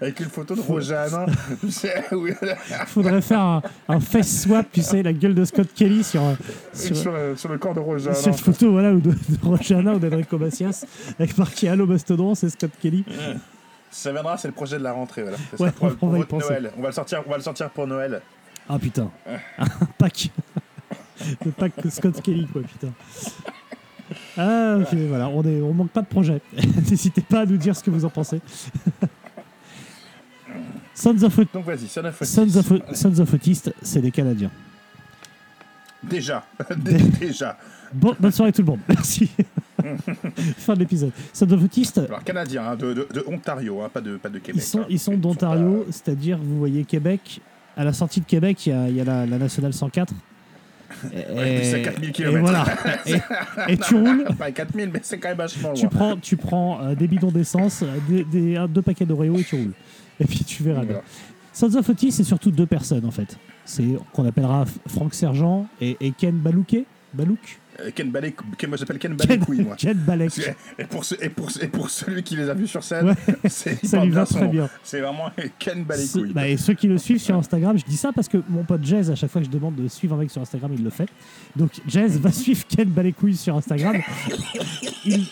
Avec 0.00 0.18
une 0.20 0.30
photo 0.30 0.54
de 0.54 0.60
est- 0.60 0.64
Faudrait 2.86 3.20
faire 3.20 3.40
un, 3.40 3.62
un 3.88 4.00
face 4.00 4.42
swap, 4.42 4.66
tu 4.72 4.80
sais, 4.82 5.02
la 5.02 5.12
gueule 5.12 5.34
de 5.34 5.44
Scott 5.44 5.68
Kelly 5.74 6.02
sur, 6.02 6.22
euh, 6.22 6.34
sur, 6.72 6.96
sur, 6.96 7.12
le- 7.12 7.36
sur 7.36 7.48
le 7.50 7.58
corps 7.58 7.74
de 7.74 7.80
Roger 7.80 8.14
sur 8.14 8.28
une 8.28 8.34
photo 8.38 8.72
voilà, 8.72 8.92
ou 8.92 9.00
de, 9.00 9.10
de 9.10 9.16
Rochana 9.42 9.92
ou 9.94 9.98
d'Enrico 9.98 10.38
Macias, 10.38 10.86
avec 11.18 11.36
marqué 11.36 11.68
Allô 11.68 11.86
Mastodon, 11.86 12.34
c'est 12.34 12.48
Scott 12.48 12.70
Kelly. 12.80 13.04
Ça 13.90 14.12
viendra, 14.12 14.38
c'est 14.38 14.48
le 14.48 14.54
projet 14.54 14.78
de 14.78 14.84
la 14.84 14.92
rentrée. 14.92 15.22
Voilà. 15.22 15.36
C'est 15.50 15.56
ça, 15.58 15.64
Ouais, 15.64 15.70
pour, 15.72 15.88
on 15.88 15.94
pour 15.96 16.08
va 16.10 16.16
y 16.16 16.20
votre 16.20 16.30
penser. 16.30 16.48
Noël. 16.48 16.70
On 16.78 16.82
va, 16.82 16.88
le 16.88 16.94
sortir, 16.94 17.22
on 17.26 17.30
va 17.30 17.36
le 17.36 17.42
sortir 17.42 17.68
pour 17.70 17.86
Noël. 17.86 18.22
Ah 18.68 18.78
putain, 18.78 19.10
un 19.58 19.66
pack. 19.98 20.30
Le 21.44 21.50
pack 21.50 21.72
Scott 21.90 22.22
Kelly, 22.22 22.46
quoi, 22.46 22.62
putain. 22.62 22.92
Ah, 24.38 24.76
ok, 24.80 24.94
voilà, 25.08 25.28
on, 25.28 25.42
est, 25.42 25.60
on 25.60 25.74
manque 25.74 25.90
pas 25.90 26.00
de 26.02 26.06
projet. 26.06 26.40
N'hésitez 26.88 27.20
pas 27.20 27.40
à 27.40 27.46
nous 27.46 27.56
dire 27.58 27.76
ce 27.76 27.82
que 27.82 27.90
vous 27.90 28.04
en 28.04 28.10
pensez. 28.10 28.40
Sons 30.94 31.22
of, 31.22 31.38
Donc 31.52 31.64
vas-y, 31.64 31.88
Son 31.88 32.04
of 32.04 32.20
Otis. 32.20 32.30
Sons 32.32 32.56
of, 32.56 32.72
Sons 32.94 33.18
of 33.20 33.34
Otis, 33.34 33.62
c'est 33.82 34.00
des 34.00 34.10
Canadiens. 34.10 34.50
Déjà. 36.02 36.44
Dé- 36.76 36.98
Déjà. 37.20 37.56
Bon, 37.92 38.14
bonne 38.18 38.32
soirée 38.32 38.52
tout 38.52 38.62
le 38.62 38.68
monde, 38.68 38.80
merci. 38.88 39.28
fin 40.58 40.74
de 40.74 40.80
l'épisode. 40.80 41.12
Sons 41.32 41.50
of 41.50 41.62
Otis, 41.64 41.90
Alors, 41.96 42.22
Canadien, 42.24 42.64
hein, 42.64 42.76
de, 42.76 42.92
de, 42.94 43.08
de 43.12 43.24
Ontario, 43.26 43.80
hein, 43.82 43.90
pas, 43.92 44.00
de, 44.00 44.16
pas 44.16 44.28
de 44.28 44.38
Québec. 44.38 44.62
ils 44.62 44.66
sont, 44.66 44.80
hein. 44.82 44.86
ils 44.88 44.98
sont 44.98 45.16
d'Ontario, 45.16 45.84
pas- 45.84 45.92
c'est-à-dire, 45.92 46.38
vous 46.38 46.58
voyez 46.58 46.84
Québec. 46.84 47.40
À 47.76 47.84
la 47.84 47.92
sortie 47.92 48.20
de 48.20 48.26
Québec, 48.26 48.66
il 48.66 48.70
y 48.70 48.72
a, 48.72 48.88
il 48.88 48.96
y 48.96 49.00
a 49.00 49.04
la, 49.04 49.26
la 49.26 49.38
nationale 49.38 49.72
104. 49.72 50.12
Ouais, 51.12 51.60
c'est 51.64 51.82
4000 51.82 52.08
et 52.08 52.12
kilomètres. 52.12 52.42
voilà. 52.42 52.64
Et, 53.68 53.72
et 53.72 53.76
tu 53.78 53.94
roules, 53.94 54.24
Pas 54.38 54.50
4000, 54.50 54.90
mais 54.92 55.00
c'est 55.02 55.18
quand 55.18 55.28
même 55.28 55.38
vachement 55.38 55.72
tu 55.72 55.86
loin. 55.86 55.90
prends, 55.90 56.16
tu 56.16 56.36
prends 56.36 56.80
euh, 56.82 56.94
des 56.94 57.06
bidons 57.08 57.30
d'essence, 57.30 57.82
des, 58.08 58.24
des- 58.24 58.56
un- 58.56 58.68
deux 58.68 58.82
paquets 58.82 59.06
d'Oreo 59.06 59.36
et 59.38 59.44
tu 59.44 59.56
roules. 59.56 59.72
Et 60.18 60.24
puis 60.24 60.40
tu 60.44 60.62
verras 60.62 60.80
bien. 60.82 60.92
Voilà. 60.94 61.04
Sons 61.52 61.74
of 61.76 61.90
c'est 62.10 62.24
surtout 62.24 62.50
deux 62.50 62.66
personnes 62.66 63.04
en 63.04 63.10
fait. 63.10 63.36
C'est 63.64 63.84
qu'on 64.12 64.26
appellera 64.26 64.64
Franck 64.88 65.14
Sergent 65.14 65.66
et, 65.80 65.96
et 66.00 66.12
Ken 66.12 66.34
Balouquet. 66.36 66.84
Balouk 67.12 67.58
Ken 67.94 68.10
Ballet, 68.10 68.34
Ken- 68.58 68.68
moi 68.68 68.76
j'appelle 68.76 68.98
Ken 68.98 69.16
Ken, 69.16 69.40
couilles, 69.40 69.62
moi. 69.62 69.74
Ken 69.76 69.96
Balek. 69.96 70.32
Et 70.78 70.84
pour, 70.84 71.04
ce- 71.04 71.14
et, 71.20 71.28
pour, 71.30 71.48
et 71.60 71.66
pour 71.68 71.88
celui 71.88 72.22
qui 72.22 72.36
les 72.36 72.48
a 72.48 72.54
vus 72.54 72.66
sur 72.66 72.82
scène, 72.84 73.06
Ouais. 73.06 73.14
c'est 73.48 73.78
il 73.82 73.88
Ça 73.88 74.04
lui 74.04 74.10
va 74.10 74.26
très 74.26 74.46
bien. 74.48 74.68
C'est 74.82 75.00
vraiment 75.00 75.30
Ken 75.58 75.84
Ce- 75.96 76.18
couilles. 76.18 76.32
bah, 76.32 76.46
et 76.48 76.56
ceux 76.56 76.74
qui 76.74 76.88
le 76.88 76.98
suivent 76.98 77.20
sur 77.20 77.34
Instagram, 77.36 77.78
je 77.78 77.84
dis 77.84 77.96
ça 77.96 78.12
parce 78.12 78.28
que 78.28 78.38
mon 78.48 78.64
pote 78.64 78.84
Jazz, 78.84 79.10
à 79.10 79.14
chaque 79.14 79.30
fois 79.30 79.40
que 79.40 79.46
je 79.46 79.50
demande 79.52 79.76
de 79.76 79.88
suivre 79.88 80.14
un 80.16 80.18
mec 80.18 80.30
sur 80.30 80.42
Instagram, 80.42 80.70
il 80.76 80.84
le 80.84 80.90
fait. 80.90 81.08
Donc 81.56 81.70
Jazz 81.88 82.18
va 82.18 82.30
suivre 82.32 82.64
Ken 82.68 82.88
Balécouille 82.88 83.36
sur 83.36 83.56
Instagram. 83.56 83.96
Il, 85.04 85.26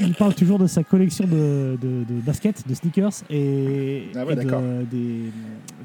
il 0.00 0.14
parle 0.14 0.34
toujours 0.34 0.58
de 0.58 0.66
sa 0.66 0.82
collection 0.84 1.26
de, 1.26 1.76
de, 1.80 2.04
de 2.04 2.20
baskets, 2.20 2.66
de 2.66 2.74
sneakers 2.74 3.10
et, 3.30 4.08
Ah 4.14 4.24
ouais, 4.24 4.32
et 4.32 4.36
de- 4.36 4.42
d'accord. 4.42 4.62
des, 4.90 5.20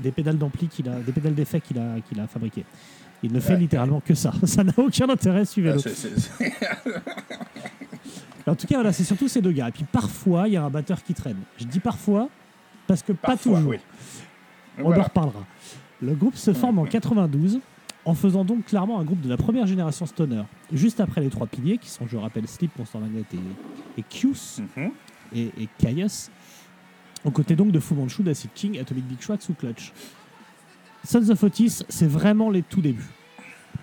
des 0.02 0.12
pédales 0.12 0.38
d'ampli 0.38 0.68
qu'il 0.68 0.88
a, 0.90 0.94
des 1.06 1.12
pédales 1.12 1.36
d'effet 1.36 1.60
qu'il 1.62 1.78
a, 1.80 1.96
qu'il 2.08 2.20
a 2.20 2.28
fabriquées. 2.28 2.66
Il 3.24 3.32
ne 3.32 3.40
fait 3.40 3.54
Ouais. 3.54 3.60
littéralement 3.60 4.00
que 4.00 4.14
ça. 4.16 4.32
Ça 4.46 4.64
n'a 4.64 4.74
aucun 4.78 5.10
intérêt, 5.10 5.42
Ah, 5.42 5.46
suivez-le. 5.46 5.80
c'est- 5.80 6.32
En 8.48 8.56
tout 8.56 8.66
cas, 8.68 8.76
voilà, 8.76 8.92
c'est 8.92 9.04
surtout 9.04 9.28
ces 9.28 9.42
deux 9.42 9.52
gars. 9.52 9.68
Et 9.70 9.72
puis 9.72 9.84
parfois, 9.84 10.48
il 10.48 10.54
y 10.54 10.58
a 10.58 10.64
un 10.64 10.70
batteur 10.70 11.04
qui 11.04 11.14
traîne. 11.14 11.38
Je 11.60 11.66
dis 11.66 11.80
parfois 11.80 12.30
parce 12.88 13.04
que 13.04 13.14
pas 13.14 13.38
toujours. 13.38 13.60
oui. 13.68 13.78
On 14.78 14.82
en 14.82 14.84
Voilà. 14.86 15.04
reparlera. 15.04 15.46
Le 16.02 16.14
groupe 16.16 16.36
se 16.36 16.54
forme 16.54 16.80
en 16.80 16.86
92 16.86 17.60
en 18.06 18.16
faisant 18.16 18.44
donc 18.44 18.66
clairement 18.66 19.00
un 19.00 19.04
groupe 19.04 19.22
de 19.22 19.30
la 19.30 19.38
première 19.38 19.68
génération 19.68 20.08
stoner. 20.08 20.42
Juste 20.74 21.00
après 21.00 21.22
les 21.22 21.30
trois 21.30 21.46
piliers 21.46 21.78
qui 21.78 21.90
sont, 21.90 22.08
je 22.08 22.18
rappelle, 22.18 22.48
Sleep, 22.48 22.72
Monster 22.80 22.98
Magnet 22.98 23.24
et, 23.34 24.00
et 24.02 24.04
Mhm. 24.76 24.92
et, 25.36 25.52
et 25.60 25.70
Caius. 25.78 26.32
Aux 27.24 27.30
côtés 27.32 27.56
donc 27.56 27.72
de 27.72 27.80
Fu 27.80 27.94
Manchu, 27.94 28.24
d'Acid 28.24 28.50
King, 28.56 28.80
Atomic 28.80 29.06
Big 29.06 29.22
Schwartz 29.22 29.48
ou 29.50 29.54
Clutch. 29.54 29.94
Sons 31.04 31.30
of 31.30 31.44
Otis, 31.44 31.84
c'est 31.90 32.08
vraiment 32.08 32.50
les 32.50 32.62
tout 32.64 32.82
débuts. 32.82 33.10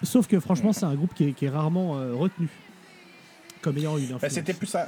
Sauf 0.02 0.26
que 0.28 0.38
franchement, 0.38 0.72
c'est 0.72 0.84
un 0.84 0.94
groupe 0.94 1.12
qui 1.14 1.24
est, 1.24 1.32
qui 1.32 1.46
est 1.46 1.50
rarement 1.50 1.96
euh, 1.98 2.14
retenu 2.14 2.48
comme 3.60 3.76
ayant 3.78 3.96
une 3.98 4.06
Bah, 4.06 4.14
influence. 4.16 4.32
C'était 4.34 4.52
plus 4.54 4.72
un, 4.76 4.84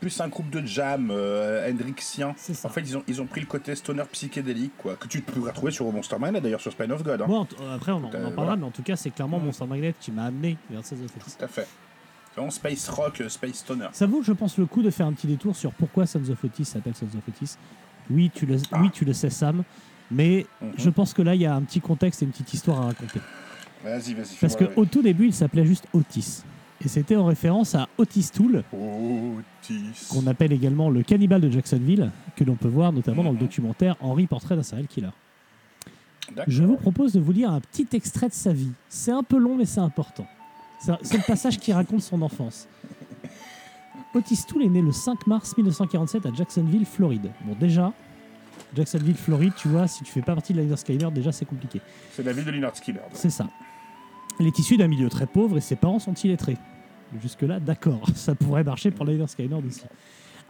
plus 0.00 0.18
un 0.20 0.28
groupe 0.28 0.48
de 0.48 0.64
jam 0.66 1.10
euh, 1.10 1.70
hendrixien. 1.70 2.34
En 2.64 2.68
fait, 2.70 2.80
ils 2.80 2.96
ont, 2.96 3.02
ils 3.06 3.20
ont 3.20 3.26
pris 3.26 3.40
le 3.42 3.46
côté 3.46 3.74
stoner 3.74 4.04
psychédélique, 4.12 4.72
quoi, 4.78 4.96
que 4.96 5.06
tu 5.06 5.20
pourrais 5.20 5.50
retrouver 5.50 5.72
sur 5.72 5.90
Monster 5.92 6.16
Magnet, 6.18 6.40
d'ailleurs, 6.40 6.60
sur 6.62 6.72
Spine 6.72 6.92
of 6.92 7.02
God. 7.02 7.20
Hein. 7.22 7.26
Bon, 7.28 7.40
en 7.40 7.48
euh, 7.60 7.76
après, 7.76 7.92
on 7.92 7.96
en, 7.96 8.00
on 8.00 8.04
en 8.04 8.08
Euh, 8.08 8.10
parlera, 8.10 8.32
voilà. 8.34 8.56
mais 8.56 8.64
en 8.64 8.70
tout 8.70 8.82
cas, 8.82 8.96
c'est 8.96 9.10
clairement 9.10 9.38
Monster 9.38 9.66
Magnet 9.66 9.94
qui 10.00 10.10
m'a 10.12 10.24
amené 10.24 10.56
vers 10.70 10.84
Sons 10.84 10.94
of 10.96 11.14
Otis. 11.16 11.36
Tout 11.38 11.44
à 11.44 11.48
fait. 11.48 11.66
C'est 12.30 12.36
vraiment 12.40 12.50
space 12.50 12.88
rock, 12.88 13.22
space 13.28 13.54
stoner. 13.56 13.88
Ça 13.92 14.06
vaut, 14.06 14.22
je 14.22 14.32
pense, 14.32 14.56
le 14.56 14.64
coup 14.66 14.82
de 14.82 14.90
faire 14.90 15.06
un 15.06 15.12
petit 15.12 15.26
détour 15.26 15.54
sur 15.56 15.72
pourquoi 15.72 16.06
Sons 16.06 16.30
of 16.30 16.42
Otis 16.42 16.64
s'appelle 16.64 16.94
Sons 16.94 17.06
of 17.06 17.28
Otis. 17.28 17.56
Oui, 18.10 18.30
tu 18.34 18.46
le, 18.46 18.56
Ah. 18.72 18.78
oui, 18.80 18.90
tu 18.90 19.04
le 19.04 19.12
sais, 19.12 19.28
Sam, 19.30 19.62
mais 20.10 20.46
Mhm. 20.62 20.72
je 20.78 20.90
pense 20.90 21.12
que 21.14 21.22
là, 21.22 21.34
il 21.34 21.40
y 21.40 21.46
a 21.46 21.54
un 21.54 21.62
petit 21.62 21.80
contexte 21.80 22.22
et 22.22 22.24
une 22.24 22.30
petite 22.32 22.52
histoire 22.54 22.80
à 22.82 22.86
raconter. 22.86 23.20
Vas-y, 23.84 24.14
vas-y. 24.14 24.36
Parce 24.40 24.56
qu'au 24.56 24.84
tout 24.84 25.02
début, 25.02 25.26
il 25.26 25.32
s'appelait 25.34 25.66
juste 25.66 25.86
Otis. 25.92 26.42
Et 26.84 26.88
c'était 26.88 27.16
en 27.16 27.24
référence 27.26 27.74
à 27.74 27.88
Otis. 27.98 28.30
Otis. 28.38 30.06
qu'on 30.10 30.26
appelle 30.26 30.52
également 30.52 30.90
le 30.90 31.02
cannibale 31.02 31.40
de 31.40 31.50
Jacksonville, 31.50 32.10
que 32.36 32.44
l'on 32.44 32.54
peut 32.54 32.68
voir 32.68 32.92
notamment 32.92 33.22
dans 33.24 33.30
le 33.30 33.36
Mhm. 33.36 33.42
documentaire 33.42 33.96
Henry 34.00 34.26
Portrait 34.26 34.54
d'un 34.56 34.62
serial 34.62 34.86
killer. 34.86 35.08
Je 36.48 36.62
vous 36.64 36.76
propose 36.76 37.12
de 37.12 37.20
vous 37.20 37.32
lire 37.32 37.50
un 37.50 37.60
petit 37.60 37.86
extrait 37.92 38.28
de 38.28 38.34
sa 38.34 38.52
vie. 38.52 38.70
C'est 38.88 39.12
un 39.12 39.22
peu 39.22 39.38
long, 39.38 39.56
mais 39.56 39.64
c'est 39.64 39.80
important. 39.80 40.26
C'est 40.80 40.92
c'est 41.02 41.16
le 41.16 41.22
passage 41.22 41.58
qui 41.58 41.72
raconte 41.72 42.02
son 42.02 42.20
enfance. 42.22 42.66
Otis 44.14 44.44
Toole 44.48 44.62
est 44.64 44.68
né 44.68 44.80
le 44.82 44.92
5 44.92 45.26
mars 45.26 45.56
1947 45.56 46.26
à 46.26 46.32
Jacksonville, 46.34 46.84
Floride. 46.86 47.30
Bon, 47.44 47.54
déjà, 47.58 47.92
Jacksonville, 48.74 49.16
Floride, 49.16 49.52
tu 49.56 49.68
vois, 49.68 49.86
si 49.86 50.04
tu 50.04 50.12
fais 50.12 50.22
pas 50.22 50.34
partie 50.34 50.52
de 50.52 50.60
l'Iner 50.60 50.76
Skyler, 50.76 51.10
déjà 51.10 51.32
c'est 51.32 51.44
compliqué. 51.44 51.80
C'est 52.12 52.22
la 52.22 52.32
ville 52.32 52.44
de 52.44 52.50
Leonard 52.50 52.76
Skinner. 52.76 53.00
C'est 53.12 53.30
ça. 53.30 53.48
Il 54.38 54.46
est 54.46 54.58
issu 54.58 54.76
d'un 54.76 54.88
milieu 54.88 55.08
très 55.08 55.26
pauvre 55.26 55.56
et 55.56 55.60
ses 55.60 55.76
parents 55.76 55.98
sont 55.98 56.14
illettrés. 56.14 56.58
Jusque-là, 57.22 57.60
d'accord, 57.60 58.06
ça 58.14 58.34
pourrait 58.34 58.64
marcher 58.64 58.90
pour 58.90 59.04
l'Iner 59.04 59.26
Skyler 59.26 59.56
aussi. 59.66 59.82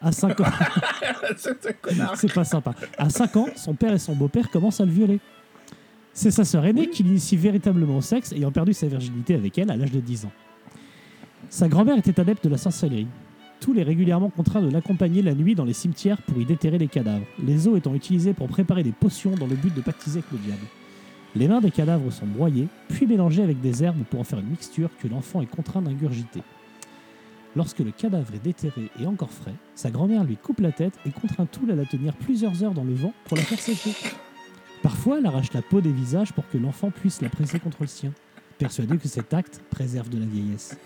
À 0.00 0.12
5 0.12 0.40
ans. 0.40 0.44
C'est 2.16 2.32
pas 2.32 2.44
sympa. 2.44 2.74
À 2.98 3.08
5 3.08 3.36
ans, 3.36 3.46
son 3.56 3.74
père 3.74 3.94
et 3.94 3.98
son 3.98 4.14
beau-père 4.14 4.50
commencent 4.50 4.80
à 4.80 4.84
le 4.84 4.90
violer. 4.90 5.20
C'est 6.12 6.30
sa 6.30 6.44
sœur 6.44 6.64
aînée 6.66 6.88
qui 6.90 7.02
l'initie 7.02 7.36
véritablement 7.36 7.98
au 7.98 8.00
sexe, 8.00 8.32
ayant 8.32 8.50
perdu 8.50 8.74
sa 8.74 8.88
virginité 8.88 9.34
avec 9.34 9.56
elle 9.58 9.70
à 9.70 9.76
l'âge 9.76 9.92
de 9.92 10.00
10 10.00 10.26
ans. 10.26 10.32
Sa 11.48 11.68
grand-mère 11.68 11.98
était 11.98 12.18
adepte 12.18 12.44
de 12.44 12.50
la 12.50 12.58
sorcellerie. 12.58 13.06
Toul 13.60 13.78
est 13.78 13.82
régulièrement 13.82 14.30
contraint 14.30 14.62
de 14.62 14.70
l'accompagner 14.70 15.22
la 15.22 15.34
nuit 15.34 15.54
dans 15.54 15.64
les 15.64 15.72
cimetières 15.72 16.22
pour 16.22 16.40
y 16.40 16.44
déterrer 16.44 16.78
les 16.78 16.88
cadavres, 16.88 17.26
les 17.42 17.68
os 17.68 17.76
étant 17.76 17.94
utilisés 17.94 18.34
pour 18.34 18.48
préparer 18.48 18.82
des 18.82 18.92
potions 18.92 19.34
dans 19.34 19.46
le 19.46 19.56
but 19.56 19.74
de 19.74 19.80
pactiser 19.80 20.18
avec 20.18 20.30
le 20.32 20.38
diable. 20.38 20.66
Les 21.34 21.48
mains 21.48 21.60
des 21.60 21.70
cadavres 21.70 22.10
sont 22.10 22.26
broyées, 22.26 22.68
puis 22.88 23.06
mélangées 23.06 23.42
avec 23.42 23.60
des 23.60 23.82
herbes 23.82 24.04
pour 24.10 24.20
en 24.20 24.24
faire 24.24 24.38
une 24.38 24.48
mixture 24.48 24.90
que 25.00 25.08
l'enfant 25.08 25.42
est 25.42 25.46
contraint 25.46 25.82
d'ingurgiter. 25.82 26.42
Lorsque 27.54 27.80
le 27.80 27.90
cadavre 27.90 28.34
est 28.34 28.42
déterré 28.42 28.90
et 29.00 29.06
encore 29.06 29.30
frais, 29.30 29.54
sa 29.74 29.90
grand-mère 29.90 30.24
lui 30.24 30.36
coupe 30.36 30.60
la 30.60 30.72
tête 30.72 30.94
et 31.06 31.10
contraint 31.10 31.46
Toul 31.46 31.70
à 31.70 31.74
la 31.74 31.86
tenir 31.86 32.14
plusieurs 32.14 32.62
heures 32.62 32.74
dans 32.74 32.84
le 32.84 32.94
vent 32.94 33.12
pour 33.24 33.36
la 33.36 33.42
faire 33.42 33.58
sécher. 33.58 33.92
Parfois, 34.82 35.18
elle 35.18 35.26
arrache 35.26 35.52
la 35.52 35.62
peau 35.62 35.80
des 35.80 35.92
visages 35.92 36.32
pour 36.32 36.48
que 36.48 36.58
l'enfant 36.58 36.90
puisse 36.90 37.22
la 37.22 37.30
presser 37.30 37.58
contre 37.58 37.78
le 37.80 37.86
sien, 37.86 38.12
persuadée 38.58 38.98
que 38.98 39.08
cet 39.08 39.32
acte 39.34 39.62
préserve 39.70 40.10
de 40.10 40.18
la 40.18 40.26
vieillesse. 40.26 40.78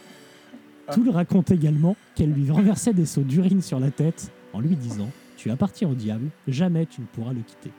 Toul 0.93 1.11
raconte 1.11 1.51
également 1.51 1.97
qu'elle 2.15 2.33
lui 2.33 2.51
renversait 2.51 2.93
des 2.93 3.07
seaux 3.07 3.23
d'urine 3.23 3.63
sur 3.63 3.79
la 3.81 3.91
tête 3.91 4.33
en 4.53 4.61
lui 4.61 4.77
disant 4.77 5.11
Tu 5.37 5.51
appartiens 5.51 5.89
au 5.89 5.95
diable, 5.95 6.31
jamais 6.49 6.87
tu 6.87 7.01
ne 7.01 7.07
pourras 7.07 7.33
le 7.33 7.41
quitter. 7.41 7.71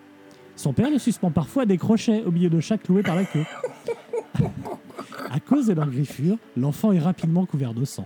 Son 0.55 0.73
père 0.73 0.89
le 0.89 0.99
suspend 0.99 1.31
parfois 1.31 1.63
à 1.63 1.65
des 1.65 1.77
crochets 1.77 2.23
au 2.23 2.31
milieu 2.31 2.49
de 2.49 2.59
chaque 2.59 2.83
cloué 2.83 3.03
par 3.03 3.15
la 3.15 3.25
queue. 3.25 3.45
À 5.29 5.39
cause 5.39 5.67
de 5.67 5.73
leur 5.73 5.89
griffure, 5.89 6.37
l'enfant 6.57 6.91
est 6.91 6.99
rapidement 6.99 7.45
couvert 7.45 7.73
de 7.73 7.85
sang. 7.85 8.05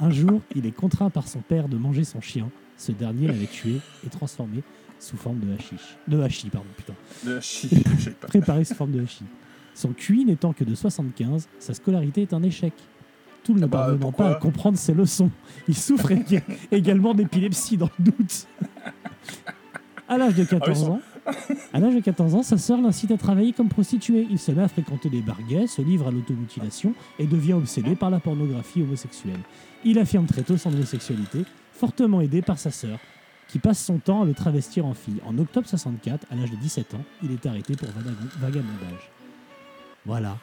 Un 0.00 0.10
jour, 0.10 0.40
il 0.54 0.66
est 0.66 0.72
contraint 0.72 1.10
par 1.10 1.28
son 1.28 1.40
père 1.40 1.68
de 1.68 1.76
manger 1.76 2.04
son 2.04 2.20
chien. 2.20 2.50
Ce 2.76 2.90
dernier 2.90 3.28
l'avait 3.28 3.46
tué 3.46 3.80
et 4.04 4.08
transformé 4.08 4.62
sous 4.98 5.16
forme 5.16 5.38
de 5.40 5.52
hashish. 5.54 5.96
De 6.08 6.20
hachis, 6.20 6.50
pardon, 6.50 6.66
putain. 6.76 6.94
De 7.24 7.38
je 7.40 8.02
sais 8.02 8.10
pas. 8.12 8.26
Préparé 8.26 8.64
sous 8.64 8.74
forme 8.74 8.92
de 8.92 9.02
hachis. 9.02 9.24
Son 9.74 9.92
QI 9.92 10.24
n'étant 10.24 10.52
que 10.52 10.64
de 10.64 10.74
75, 10.74 11.48
sa 11.58 11.74
scolarité 11.74 12.22
est 12.22 12.32
un 12.32 12.42
échec. 12.42 12.72
Tout 13.44 13.54
ne 13.54 13.64
Ah 13.64 13.66
bah, 13.68 13.96
pas 14.16 14.30
à 14.30 14.34
comprendre 14.34 14.76
ses 14.78 14.94
leçons. 14.94 15.30
Il 15.68 15.76
souffre 15.76 16.10
ég- 16.12 16.42
également 16.72 17.14
d'épilepsie 17.14 17.76
dans 17.76 17.90
le 17.98 18.04
doute. 18.06 18.46
À 20.08 20.18
l'âge 20.18 20.34
de 20.34 20.44
14 20.44 20.78
son- 20.80 20.90
ans, 20.92 21.00
à 21.72 21.80
l'âge 21.80 21.94
de 21.94 22.00
14 22.00 22.34
ans, 22.34 22.42
sa 22.42 22.58
sœur 22.58 22.80
l'incite 22.80 23.10
à 23.10 23.16
travailler 23.16 23.52
comme 23.52 23.68
prostituée. 23.68 24.26
Il 24.30 24.38
se 24.38 24.52
met 24.52 24.62
à 24.62 24.68
fréquenter 24.68 25.08
des 25.08 25.20
bars 25.22 25.42
gays, 25.48 25.66
se 25.66 25.80
livre 25.82 26.08
à 26.08 26.10
l'automutilation 26.10 26.94
et 27.18 27.26
devient 27.26 27.54
obsédé 27.54 27.94
par 27.96 28.10
la 28.10 28.18
pornographie 28.20 28.82
homosexuelle. 28.82 29.40
Il 29.84 29.98
affirme 29.98 30.26
très 30.26 30.42
tôt 30.42 30.56
son 30.56 30.72
homosexualité, 30.72 31.44
fortement 31.72 32.20
aidé 32.20 32.42
par 32.42 32.58
sa 32.58 32.70
sœur, 32.70 32.98
qui 33.48 33.58
passe 33.58 33.82
son 33.82 33.98
temps 33.98 34.22
à 34.22 34.24
le 34.26 34.34
travestir 34.34 34.84
en 34.86 34.94
fille. 34.94 35.20
En 35.26 35.36
octobre 35.38 35.66
64, 35.68 36.26
à 36.30 36.34
l'âge 36.34 36.50
de 36.50 36.56
17 36.56 36.94
ans, 36.94 37.04
il 37.22 37.32
est 37.32 37.46
arrêté 37.46 37.74
pour 37.76 37.88
vagabond- 37.88 38.38
vagabondage. 38.40 39.10
Voilà, 40.06 40.36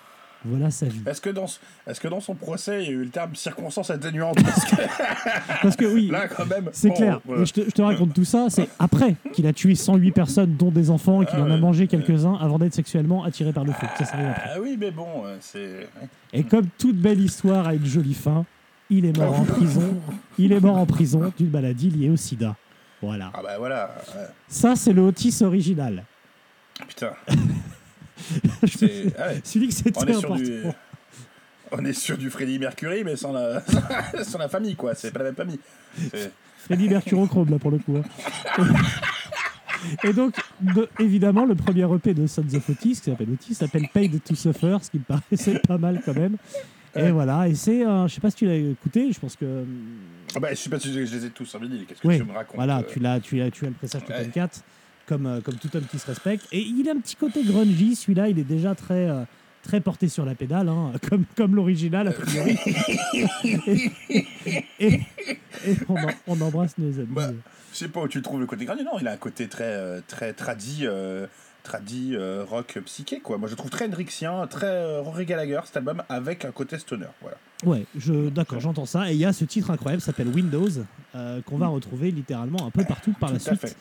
voilà 0.46 0.72
sa 0.72 0.88
vie. 0.88 1.02
Est-ce 1.06 1.22
que, 1.22 1.30
dans, 1.30 1.46
est-ce 1.88 2.00
que 2.00 2.08
dans 2.08 2.20
son 2.20 2.34
procès, 2.36 2.84
il 2.84 2.86
y 2.88 2.90
a 2.90 2.94
eu 2.94 3.04
le 3.04 3.10
terme 3.10 3.36
circonstance 3.36 3.90
atténuante? 3.92 4.42
Parce 4.44 4.66
que 4.66 4.76
Parce 5.62 5.76
que 5.76 5.86
oui, 5.86 6.08
là, 6.08 6.28
quand 6.28 6.46
même. 6.46 6.70
c'est 6.74 6.90
bon, 6.90 6.96
clair. 6.96 7.20
euh, 7.30 7.46
je, 7.46 7.54
te, 7.54 7.62
je 7.66 7.70
te 7.72 7.82
raconte 7.82 8.14
tout 8.14 8.26
ça, 8.26 8.48
c'est 8.50 8.68
après 8.80 9.16
qu'il 9.34 9.46
a 9.48 9.54
tué 9.54 9.76
108 9.76 10.12
personnes, 10.12 10.56
dont 10.56 10.72
des 10.72 10.90
enfants, 10.90 11.22
et 11.22 11.26
qu'il 11.26 11.40
Ah 11.40 11.44
en 11.44 11.52
a 11.52 11.58
mangé 11.58 11.88
quelques-uns 11.88 12.36
avant 12.36 12.58
d'être 12.60 12.74
sexuellement 12.74 13.24
attiré 13.24 13.54
par 13.54 13.64
le 13.64 13.72
feu. 13.74 13.88
Ça, 13.98 14.06
ça. 14.06 14.18
Ah 14.18 14.60
oui, 14.62 14.78
mais 14.80 14.92
bon, 14.92 15.24
c'est. 15.40 15.88
Et 16.34 16.44
comme 16.44 16.66
toute 16.78 16.98
belle 16.98 17.20
histoire 17.22 17.68
a 17.68 17.74
une 17.76 17.86
jolie 17.86 18.14
fin, 18.16 18.46
il 18.90 19.06
est 19.06 19.16
mort 19.18 19.40
en 19.40 19.46
prison. 19.46 19.96
Il 20.38 20.52
est 20.52 20.60
mort 20.60 20.78
en 20.78 20.86
prison 20.86 21.32
d'une 21.38 21.50
maladie 21.52 21.90
liée 21.90 22.10
au 22.10 22.18
sida. 22.18 22.56
Voilà. 23.02 23.32
Ah 23.34 23.42
bah 23.44 23.58
voilà. 23.58 23.96
Ça, 24.48 24.76
c'est 24.76 24.94
le 24.94 25.02
Otis 25.02 25.40
original. 25.42 26.04
putain. 26.88 27.12
C'est- 28.68 29.14
ah 29.18 29.28
ouais. 29.30 29.42
Celui 29.44 29.68
que 29.68 29.74
On 29.74 29.78
c'était 29.78 30.12
est 30.12 30.14
sur 30.14 30.32
important. 30.32 30.36
du. 30.44 30.64
On 31.74 31.86
est 31.86 31.94
sur 31.94 32.18
du 32.18 32.30
Freddie 32.30 32.60
Mercury, 32.60 33.04
mais 33.06 33.16
sans 33.16 33.32
la, 33.32 33.62
sans 34.24 34.38
la 34.40 34.50
famille, 34.50 34.76
quoi. 34.76 34.94
C'est 34.94 35.12
pas 35.12 35.20
la 35.20 35.26
même 35.26 35.36
famille. 35.36 35.60
Freddy 36.66 36.90
Mercurochrome, 36.90 37.50
là, 37.50 37.60
pour 37.60 37.72
le 37.72 37.78
coup. 37.80 37.98
hein. 37.98 38.64
Et 40.04 40.14
donc, 40.14 40.36
de- 40.62 40.88
évidemment, 41.00 41.46
le 41.46 41.56
premier 41.56 41.84
EP 41.96 42.14
de 42.14 42.28
Sons 42.28 42.44
of 42.54 42.70
Otis, 42.70 42.90
qui 43.02 43.10
s'appelle 43.10 43.30
Otis, 43.32 43.56
s'appelle 43.56 43.88
Paid 43.92 44.22
to 44.24 44.36
Suffer, 44.36 44.78
ce 44.82 44.92
qui 44.92 45.00
me 45.00 45.04
paraissait 45.04 45.60
pas 45.60 45.78
mal 45.80 46.02
quand 46.06 46.14
même. 46.16 46.38
Et 46.96 47.10
voilà, 47.10 47.48
et 47.48 47.56
c'est, 47.56 47.84
un- 47.84 48.06
je 48.08 48.14
sais 48.16 48.22
pas 48.22 48.30
si 48.30 48.36
tu 48.38 48.46
l'as 48.46 48.56
écouté, 48.58 49.12
je 49.12 49.20
pense 49.20 49.36
que. 49.38 49.64
Ah 50.36 50.40
bah, 50.40 50.50
je 50.52 50.56
sais 50.56 50.70
pas 50.70 50.80
si 50.80 50.94
je 50.94 51.06
je 51.06 51.16
les 51.16 51.26
ai 51.26 51.30
tous 51.30 51.56
en 51.56 51.60
vinyle. 51.60 51.86
Qu'est-ce 51.88 52.02
que 52.02 52.08
Oui, 52.08 52.18
tu 52.18 52.24
me 52.26 52.34
racontes 52.34 52.56
voilà, 52.58 52.80
euh, 52.80 52.84
tu 52.88 53.00
l'as, 53.00 53.20
tu 53.22 53.42
as, 53.42 53.50
tu 53.50 53.66
as 53.66 53.70
le 53.70 53.74
pressage 53.76 54.02
Ouais. 54.10 54.30
4, 54.32 54.60
comme, 55.12 55.26
euh, 55.26 55.42
comme 55.42 55.56
tout 55.56 55.76
homme 55.76 55.84
qui 55.92 56.00
se 56.00 56.06
respecte. 56.08 56.48
Et 56.54 56.62
il 56.62 56.88
a 56.88 56.94
un 56.94 57.00
petit 57.00 57.18
côté 57.18 57.44
grungy, 57.44 57.96
celui-là, 57.98 58.30
il 58.30 58.40
est 58.40 58.46
déjà 58.46 58.76
très, 58.76 59.10
euh, 59.10 59.24
très 59.62 59.82
porté 59.82 60.08
sur 60.08 60.24
la 60.26 60.36
pédale, 60.36 60.70
hein, 60.70 60.94
comme, 61.10 61.26
comme 61.36 61.54
l'original, 61.56 62.08
a 62.08 62.12
priori. 62.14 62.58
et 63.44 63.92
et- 64.80 65.02
et 65.68 65.76
on, 65.90 65.96
en- 65.96 66.08
on 66.28 66.42
embrasse 66.42 66.78
nos 66.78 66.98
amis. 66.98 67.08
Bah, 67.10 67.32
Je 67.74 67.78
sais 67.78 67.88
pas 67.90 68.02
où 68.02 68.08
tu 68.08 68.22
trouves 68.22 68.40
le 68.40 68.46
côté 68.46 68.64
grandi. 68.66 68.84
Non, 68.84 68.92
il 69.00 69.08
a 69.08 69.12
un 69.12 69.18
côté 69.18 69.48
très, 69.50 69.66
euh, 69.66 70.00
très 70.08 70.32
tradi, 70.34 70.82
euh, 70.84 71.28
tradi 71.64 72.16
euh, 72.16 72.44
rock 72.50 72.80
psyché 72.86 73.20
quoi. 73.20 73.38
Moi 73.38 73.48
je 73.50 73.56
trouve 73.56 73.70
très 73.70 73.86
Hendrixien, 73.86 74.48
très 74.48 74.98
Rory 75.00 75.26
Gallagher 75.26 75.60
cet 75.66 75.78
album 75.78 76.02
avec 76.10 76.46
un 76.46 76.52
côté 76.52 76.78
stoner. 76.80 77.06
Voilà. 77.22 77.38
Ouais, 77.66 77.86
je, 77.98 78.30
d'accord, 78.30 78.60
j'entends 78.62 78.88
ça. 78.88 79.12
Et 79.12 79.14
il 79.14 79.20
y 79.20 79.26
a 79.26 79.34
ce 79.34 79.46
titre 79.46 79.70
incroyable, 79.72 80.02
s'appelle 80.02 80.30
Windows, 80.30 80.70
qu'on 81.14 81.58
va 81.58 81.68
retrouver 81.68 82.10
littéralement 82.12 82.66
un 82.66 82.72
peu 82.72 82.84
partout 82.86 83.14
par 83.20 83.32
la 83.32 83.38
Tout 83.40 83.46
suite. 83.46 83.60
fait. 83.62 83.76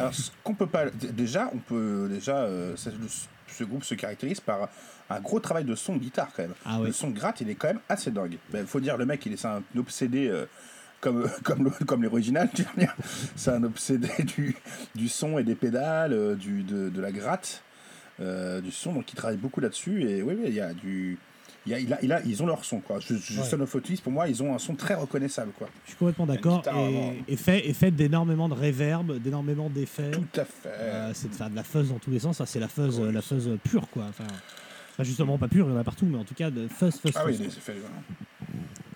Alors 0.00 0.14
ce 0.14 0.30
qu'on 0.42 0.54
peut 0.54 0.66
pas 0.66 0.86
déjà 0.90 1.50
on 1.54 1.58
peut 1.58 2.08
déjà 2.10 2.38
euh, 2.38 2.74
ce 2.76 3.64
groupe 3.64 3.84
se 3.84 3.94
caractérise 3.94 4.40
par 4.40 4.68
un 5.08 5.20
gros 5.20 5.40
travail 5.40 5.64
de 5.64 5.74
son 5.74 5.94
de 5.96 6.00
guitare 6.00 6.28
quand 6.34 6.42
même. 6.42 6.54
Ah 6.64 6.80
ouais. 6.80 6.86
Le 6.88 6.92
son 6.92 7.10
de 7.10 7.14
gratte 7.16 7.40
il 7.40 7.50
est 7.50 7.54
quand 7.54 7.68
même 7.68 7.80
assez 7.88 8.10
dingue. 8.10 8.38
Il 8.54 8.66
faut 8.66 8.80
dire 8.80 8.96
le 8.96 9.06
mec 9.06 9.24
il 9.26 9.32
est 9.32 9.36
c'est 9.36 9.48
un 9.48 9.62
obsédé. 9.76 10.28
euh, 10.28 10.46
comme, 11.00 11.30
comme, 11.44 11.70
comme 11.86 12.02
l'original, 12.02 12.50
tu 12.54 12.62
veux 12.62 12.68
dire. 12.78 12.94
c'est 13.34 13.50
un 13.52 13.62
obsédé 13.64 14.10
du, 14.36 14.54
du 14.94 15.08
son 15.08 15.38
et 15.38 15.44
des 15.44 15.54
pédales, 15.54 16.12
euh, 16.12 16.34
du, 16.34 16.62
de, 16.62 16.90
de 16.90 17.00
la 17.00 17.10
gratte, 17.10 17.62
euh, 18.20 18.60
du 18.60 18.70
son, 18.70 18.92
donc 18.92 19.10
il 19.10 19.16
travaille 19.16 19.38
beaucoup 19.38 19.60
là-dessus. 19.60 20.02
Et 20.02 20.22
oui, 20.22 20.34
oui, 20.38 20.44
il 20.48 20.54
y 20.54 20.60
a 20.60 20.74
du. 20.74 21.18
Il 21.66 21.72
y 21.72 21.74
a, 21.74 21.78
il 21.78 21.92
a, 21.92 21.98
il 22.02 22.12
a- 22.12 22.22
ils 22.24 22.42
ont 22.42 22.46
leur 22.46 22.64
son, 22.64 22.80
quoi. 22.80 23.00
Je, 23.00 23.14
je, 23.16 23.38
Ouais. 23.38 23.46
Son 23.46 23.60
of 23.60 23.74
Otis, 23.74 23.98
pour 24.02 24.12
moi, 24.12 24.28
ils 24.28 24.42
ont 24.42 24.54
un 24.54 24.58
son 24.58 24.74
très 24.74 24.94
reconnaissable, 24.94 25.52
quoi. 25.58 25.68
Je 25.84 25.90
suis 25.90 25.98
complètement 25.98 26.26
d'accord. 26.26 26.62
Et, 26.74 27.22
et 27.32 27.36
fait, 27.36 27.68
et 27.68 27.74
fait 27.74 27.90
d'énormément 27.90 28.48
de 28.48 28.54
réverb, 28.54 29.18
d'énormément 29.18 29.68
d'effets. 29.68 30.10
Tout 30.10 30.24
à 30.36 30.44
fait. 30.46 30.68
Euh, 30.68 31.10
c'est 31.14 31.28
de 31.30 31.54
la 31.56 31.62
fuzz 31.62 31.90
dans 31.90 31.98
tous 31.98 32.10
les 32.10 32.18
sens. 32.18 32.40
Enfin, 32.40 32.46
c'est 32.46 32.60
la 32.60 32.68
fuzz, 32.68 32.98
la 33.00 33.20
fuzz 33.22 33.50
pure, 33.62 33.86
quoi. 33.90 34.04
Enfin, 34.08 34.24
enfin, 34.92 35.04
justement 35.04 35.36
pas 35.36 35.48
pure, 35.48 35.66
il 35.68 35.72
y 35.72 35.76
en 35.76 35.78
a 35.78 35.84
partout, 35.84 36.06
mais 36.06 36.16
en 36.18 36.24
tout 36.24 36.34
cas 36.34 36.50
de 36.50 36.66
fuzz, 36.68 36.98
fuzz, 36.98 37.12
ah 37.14 37.24
oui, 37.26 37.34
fuzz. 37.36 37.54
fait. 37.58 37.72
voilà. 37.74 37.96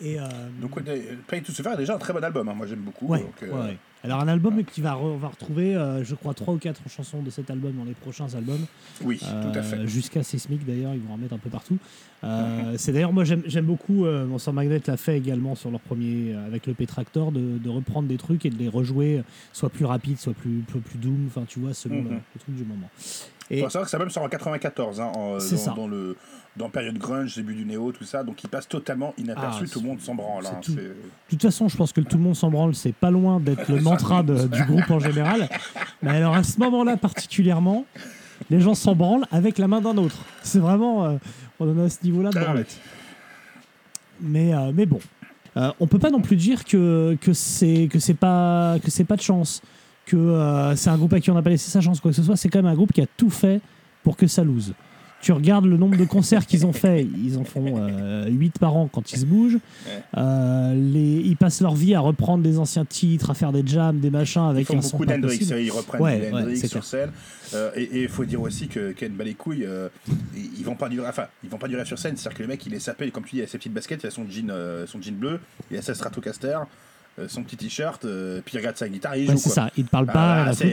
Et 0.00 0.18
euh, 0.18 0.24
Donc, 0.60 0.76
ouais, 0.76 0.82
Play 1.26 1.40
to 1.40 1.52
Suffer 1.52 1.70
est 1.74 1.78
déjà 1.78 1.94
un 1.94 1.98
très 1.98 2.12
bon 2.12 2.22
album, 2.22 2.48
hein. 2.48 2.54
moi 2.54 2.66
j'aime 2.66 2.80
beaucoup. 2.80 3.06
ouais, 3.06 3.20
donc, 3.20 3.42
euh, 3.42 3.50
ouais, 3.52 3.60
ouais. 3.70 3.78
Alors 4.02 4.20
un 4.20 4.28
album 4.28 4.62
qui 4.64 4.82
va, 4.82 4.92
re- 4.92 5.14
on 5.14 5.16
va 5.16 5.28
retrouver, 5.28 5.74
euh, 5.74 6.04
je 6.04 6.14
crois, 6.14 6.34
trois 6.34 6.52
ou 6.52 6.58
quatre 6.58 6.82
chansons 6.90 7.22
de 7.22 7.30
cet 7.30 7.48
album 7.48 7.72
dans 7.72 7.84
les 7.84 7.94
prochains 7.94 8.26
albums. 8.34 8.66
Oui, 9.02 9.16
tout 9.18 9.24
à 9.26 9.58
Euh, 9.58 9.62
fait. 9.62 9.86
Jusqu'à 9.86 10.22
Seismic 10.22 10.66
d'ailleurs, 10.66 10.92
ils 10.94 11.00
vont 11.00 11.14
en 11.14 11.16
mettre 11.16 11.32
un 11.32 11.38
peu 11.38 11.48
partout. 11.48 11.78
Euh, 12.22 12.72
Mhm. 12.72 12.78
C'est 12.78 12.92
d'ailleurs, 12.92 13.14
moi 13.14 13.24
j'aime 13.24 13.64
beaucoup, 13.64 14.04
euh, 14.04 14.26
bon, 14.26 14.36
Sans 14.38 14.52
Magnet 14.52 14.82
l'a 14.86 14.98
fait 14.98 15.16
également 15.16 15.54
sur 15.54 15.70
leur 15.70 15.80
premier, 15.80 16.34
euh, 16.34 16.46
avec 16.46 16.66
le 16.66 16.74
P-Tractor, 16.74 17.32
de, 17.32 17.56
de 17.56 17.68
reprendre 17.70 18.06
des 18.06 18.18
trucs 18.18 18.44
et 18.44 18.50
de 18.50 18.58
les 18.58 18.68
rejouer, 18.68 19.20
euh, 19.20 19.22
soit 19.54 19.70
plus 19.70 19.86
rapide, 19.86 20.18
soit 20.18 20.34
plus, 20.34 20.58
plus, 20.66 20.80
plus 20.80 20.98
doom, 20.98 21.24
enfin 21.28 21.44
tu 21.48 21.60
vois, 21.60 21.72
selon 21.72 21.96
Mhm. 22.02 22.04
le, 22.04 22.14
le 22.16 22.40
truc 22.40 22.54
du 22.56 22.64
moment. 22.64 22.90
Et 23.50 23.60
faut 23.62 23.68
savoir 23.68 23.84
que 23.84 23.90
ça 23.90 23.98
même 23.98 24.10
sort 24.10 24.22
en 24.22 24.28
94, 24.28 25.00
hein, 25.00 25.12
en- 25.14 25.38
dans, 25.38 25.74
dans 25.74 25.86
le 25.88 26.16
dans 26.56 26.68
période 26.70 26.96
grunge, 26.98 27.34
début 27.34 27.54
du 27.54 27.64
néo, 27.64 27.90
tout 27.90 28.04
ça, 28.04 28.22
donc 28.22 28.42
il 28.44 28.48
passe 28.48 28.68
totalement 28.68 29.12
inaperçu, 29.18 29.64
Ah, 29.66 29.70
tout 29.72 29.80
le 29.80 29.88
monde 29.88 30.00
s'en 30.00 30.14
branle. 30.14 30.46
hein, 30.46 30.60
tout. 30.62 30.72
de 30.72 30.94
toute 31.28 31.42
façon, 31.42 31.66
je 31.68 31.76
pense 31.76 31.92
que 31.92 32.00
le 32.00 32.06
tout 32.06 32.16
le 32.16 32.22
monde 32.22 32.36
s'en 32.36 32.48
branle, 32.48 32.76
c'est 32.76 32.94
pas 32.94 33.10
loin 33.10 33.40
d'être 33.40 33.68
le 33.68 33.80
mantra 33.80 34.22
de- 34.22 34.46
du 34.46 34.62
groupe 34.64 34.88
en 34.90 35.00
général. 35.00 35.48
Mais 36.02 36.10
alors 36.10 36.34
à 36.36 36.44
ce 36.44 36.58
moment-là 36.60 36.96
particulièrement, 36.96 37.84
les 38.50 38.60
gens 38.60 38.74
s'en 38.74 38.94
branlent 38.94 39.26
avec 39.32 39.58
la 39.58 39.66
main 39.66 39.80
d'un 39.80 39.96
autre. 39.96 40.18
C'est 40.44 40.60
vraiment, 40.60 41.04
euh, 41.04 41.16
on 41.58 41.68
en 41.76 41.80
a 41.82 41.86
à 41.86 41.90
ce 41.90 42.04
niveau-là 42.04 42.30
de 42.30 42.38
Ah, 42.38 42.44
branlette. 42.44 42.78
Mais, 44.20 44.54
euh, 44.54 44.72
mais 44.74 44.86
bon, 44.86 45.00
Euh, 45.56 45.70
on 45.78 45.86
peut 45.86 46.00
pas 46.00 46.10
non 46.10 46.20
plus 46.20 46.34
dire 46.34 46.64
que, 46.64 47.16
que 47.20 47.32
c'est 47.32 47.88
que 47.88 48.00
c'est 48.00 48.14
pas 48.14 48.76
que 48.82 48.90
c'est 48.90 49.04
pas 49.04 49.14
de 49.14 49.20
chance, 49.22 49.62
que 50.06 50.16
euh, 50.16 50.76
c'est 50.76 50.90
un 50.90 50.96
groupe 50.96 51.12
à 51.14 51.20
qui 51.20 51.30
on 51.30 51.34
n'a 51.34 51.42
pas 51.42 51.50
laissé 51.50 51.70
sa 51.70 51.80
chance 51.80 52.00
quoi 52.00 52.10
que 52.10 52.16
ce 52.16 52.22
soit. 52.22 52.36
C'est 52.36 52.48
quand 52.48 52.58
même 52.58 52.70
un 52.70 52.74
groupe 52.74 52.92
qui 52.92 53.00
a 53.00 53.06
tout 53.16 53.30
fait 53.30 53.60
pour 54.02 54.16
que 54.16 54.26
ça 54.26 54.44
lose. 54.44 54.74
Tu 55.20 55.32
regardes 55.32 55.64
le 55.64 55.78
nombre 55.78 55.96
de 55.96 56.04
concerts 56.04 56.44
qu'ils 56.44 56.66
ont 56.66 56.74
fait, 56.74 57.02
ils 57.02 57.38
en 57.38 57.44
font 57.44 57.88
8 58.28 58.58
par 58.58 58.76
an 58.76 58.90
quand 58.92 59.10
ils 59.10 59.20
se 59.20 59.24
bougent. 59.24 59.58
Euh, 60.18 60.74
les, 60.74 61.22
ils 61.24 61.38
passent 61.38 61.62
leur 61.62 61.74
vie 61.74 61.94
à 61.94 62.00
reprendre 62.00 62.44
des 62.44 62.58
anciens 62.58 62.84
titres, 62.84 63.30
à 63.30 63.34
faire 63.34 63.50
des 63.50 63.62
jams, 63.64 64.00
des 64.00 64.10
machins 64.10 64.42
Ils 64.48 64.50
avec 64.50 64.66
font 64.66 64.76
un 64.76 64.80
beaucoup 64.80 65.06
d'Hendrix, 65.06 65.48
euh, 65.50 65.62
ils 65.62 65.70
reprennent 65.70 66.02
Ouais, 66.02 66.30
ouais, 66.30 66.56
sur 66.56 66.84
scène. 66.84 67.10
Euh, 67.54 67.70
et 67.74 68.02
il 68.02 68.08
faut 68.08 68.26
dire 68.26 68.42
aussi 68.42 68.68
que 68.68 68.92
Ken 68.92 69.12
Balécouille, 69.12 69.64
euh, 69.64 69.88
ils 70.36 70.50
ils 70.58 70.64
vont 70.64 70.76
pas 70.76 70.88
durer, 70.88 71.08
enfin, 71.08 71.26
ils 71.42 71.50
vont 71.50 71.58
pas 71.58 71.68
durer 71.68 71.84
sur 71.84 71.98
scène. 71.98 72.16
C'est-à-dire 72.16 72.38
que 72.38 72.42
le 72.42 72.48
mec, 72.48 72.64
il 72.66 72.74
est 72.74 72.78
sapé, 72.78 73.10
comme 73.10 73.24
tu 73.24 73.36
dis, 73.36 73.42
il 73.42 73.44
a 73.44 73.46
ses 73.46 73.58
petites 73.58 73.74
baskets, 73.74 74.02
il 74.02 74.06
a 74.06 74.10
son 74.10 74.26
jean, 74.28 74.50
euh, 74.50 74.86
son 74.86 75.00
jean 75.00 75.14
bleu, 75.14 75.40
il 75.70 75.76
a 75.76 75.82
sa 75.82 75.94
Stratocaster, 75.94 76.58
euh, 76.58 76.64
son 77.28 77.42
petit 77.42 77.56
t-shirt, 77.56 78.04
euh, 78.04 78.40
puis 78.44 78.54
il 78.54 78.58
regarde 78.58 78.76
sa 78.76 78.88
guitare 78.88 79.14
et 79.14 79.22
il 79.22 79.28
Ouais, 79.28 79.34
joue. 79.34 79.40
c'est 79.40 79.50
ça, 79.50 79.70
il 79.76 79.84
ne 79.84 79.88
parle 79.88 80.06
Bah, 80.06 80.12
pas. 80.12 80.44
ah 80.48 80.52
il 80.60 80.66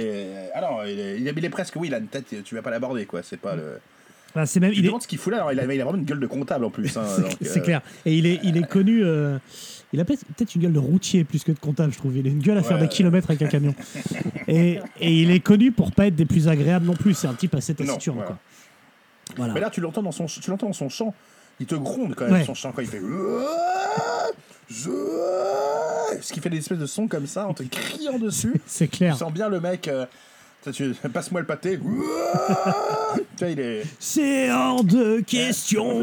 est, 1.00 1.18
il 1.20 1.28
est- 1.28 1.34
il 1.38 1.46
est 1.46 1.50
presque, 1.50 1.76
oui, 1.76 1.88
il 1.90 1.94
a 1.94 1.98
une 2.00 2.08
tête, 2.08 2.26
tu 2.44 2.56
vas 2.56 2.62
pas 2.62 2.72
l'aborder, 2.72 3.06
quoi. 3.06 3.22
C'est 3.24 3.38
pas 3.40 3.56
le. 3.56 3.80
Enfin, 4.34 4.46
c'est 4.46 4.60
même, 4.62 4.72
il 4.74 4.80
est, 4.80 4.88
demandes 4.88 5.02
ce 5.04 5.08
qu'il 5.08 5.18
fout 5.20 5.32
là, 5.32 5.40
alors 5.40 5.52
il 5.52 5.60
a, 5.60 5.64
il 5.74 5.82
a 5.82 5.84
vraiment 5.84 5.98
une 6.00 6.06
gueule 6.06 6.20
de 6.22 6.28
comptable 6.28 6.64
en 6.66 6.70
plus. 6.70 6.96
hein, 6.98 7.04
c'est 7.42 7.60
euh, 7.60 7.62
clair. 7.64 7.82
Et 8.06 8.16
il 8.16 8.26
est, 8.26 8.40
il 8.44 8.56
est 8.58 8.68
connu. 8.70 9.04
euh, 9.04 9.38
il 9.94 10.00
a 10.00 10.06
peut-être 10.06 10.56
une 10.56 10.62
gueule 10.62 10.72
de 10.74 10.80
routier 10.80 11.26
plus 11.26 11.44
que 11.44 11.52
de 11.52 11.60
comptable, 11.60 11.92
je 11.92 11.98
trouve. 11.98 12.16
Il 12.16 12.26
a 12.26 12.30
une 12.30 12.40
gueule 12.42 12.58
à 12.58 12.64
faire 12.64 12.78
Ouais. 12.78 12.84
des 12.84 12.88
kilomètres 12.90 13.30
avec 13.30 13.42
un 13.42 13.48
camion. 13.48 13.76
et, 14.48 14.80
et 15.02 15.12
il 15.22 15.32
est 15.32 15.42
connu 15.42 15.74
pour 15.74 15.92
pas 15.92 16.08
être 16.08 16.16
des 16.16 16.26
plus 16.26 16.48
agréables 16.48 16.86
non 16.86 16.94
plus. 16.96 17.14
C'est 17.14 17.28
un 17.28 17.34
type 17.34 17.54
assez 17.56 17.76
taciturne. 17.76 18.16
voilà. 18.16 18.28
quoi. 18.32 18.40
Voilà. 19.36 19.54
Mais 19.54 19.60
là, 19.60 19.70
tu 19.70 19.82
l'entends 19.82 20.02
dans 20.02 20.14
son, 20.14 20.28
tu 20.28 20.50
l'entends 20.50 20.68
dans 20.68 20.74
son 20.74 20.88
chant. 20.88 21.14
Il 21.60 21.66
te 21.66 21.76
gronde 21.76 22.16
quand 22.16 22.24
même 22.26 22.34
Ouais. 22.36 22.46
son 22.46 22.54
chant 22.54 22.72
quand 22.72 22.82
il 22.82 22.88
fait. 22.88 23.02
Ce 26.22 26.34
qui 26.34 26.40
fait 26.40 26.50
des 26.50 26.58
espèces 26.58 26.80
de 26.80 26.86
sons 26.86 27.08
comme 27.08 27.28
ça 27.28 27.48
en 27.48 27.54
te 27.54 27.64
criant 27.64 28.18
dessus. 28.20 28.54
C'est 28.66 28.88
Tu 28.88 28.98
clair. 28.98 29.18
sens 29.18 29.32
bien 29.34 29.50
le 29.50 29.60
mec. 29.60 29.88
euh, 29.88 30.06
tu- 30.64 30.72
tu- 30.72 30.94
Passe-moi 31.14 31.42
le 31.42 31.48
pâté. 31.48 31.80
tu 33.38 33.52
il 33.52 33.60
est. 33.60 33.84
C'est 34.00 34.52
hors 34.52 34.84
de 34.84 35.20
question. 35.22 36.02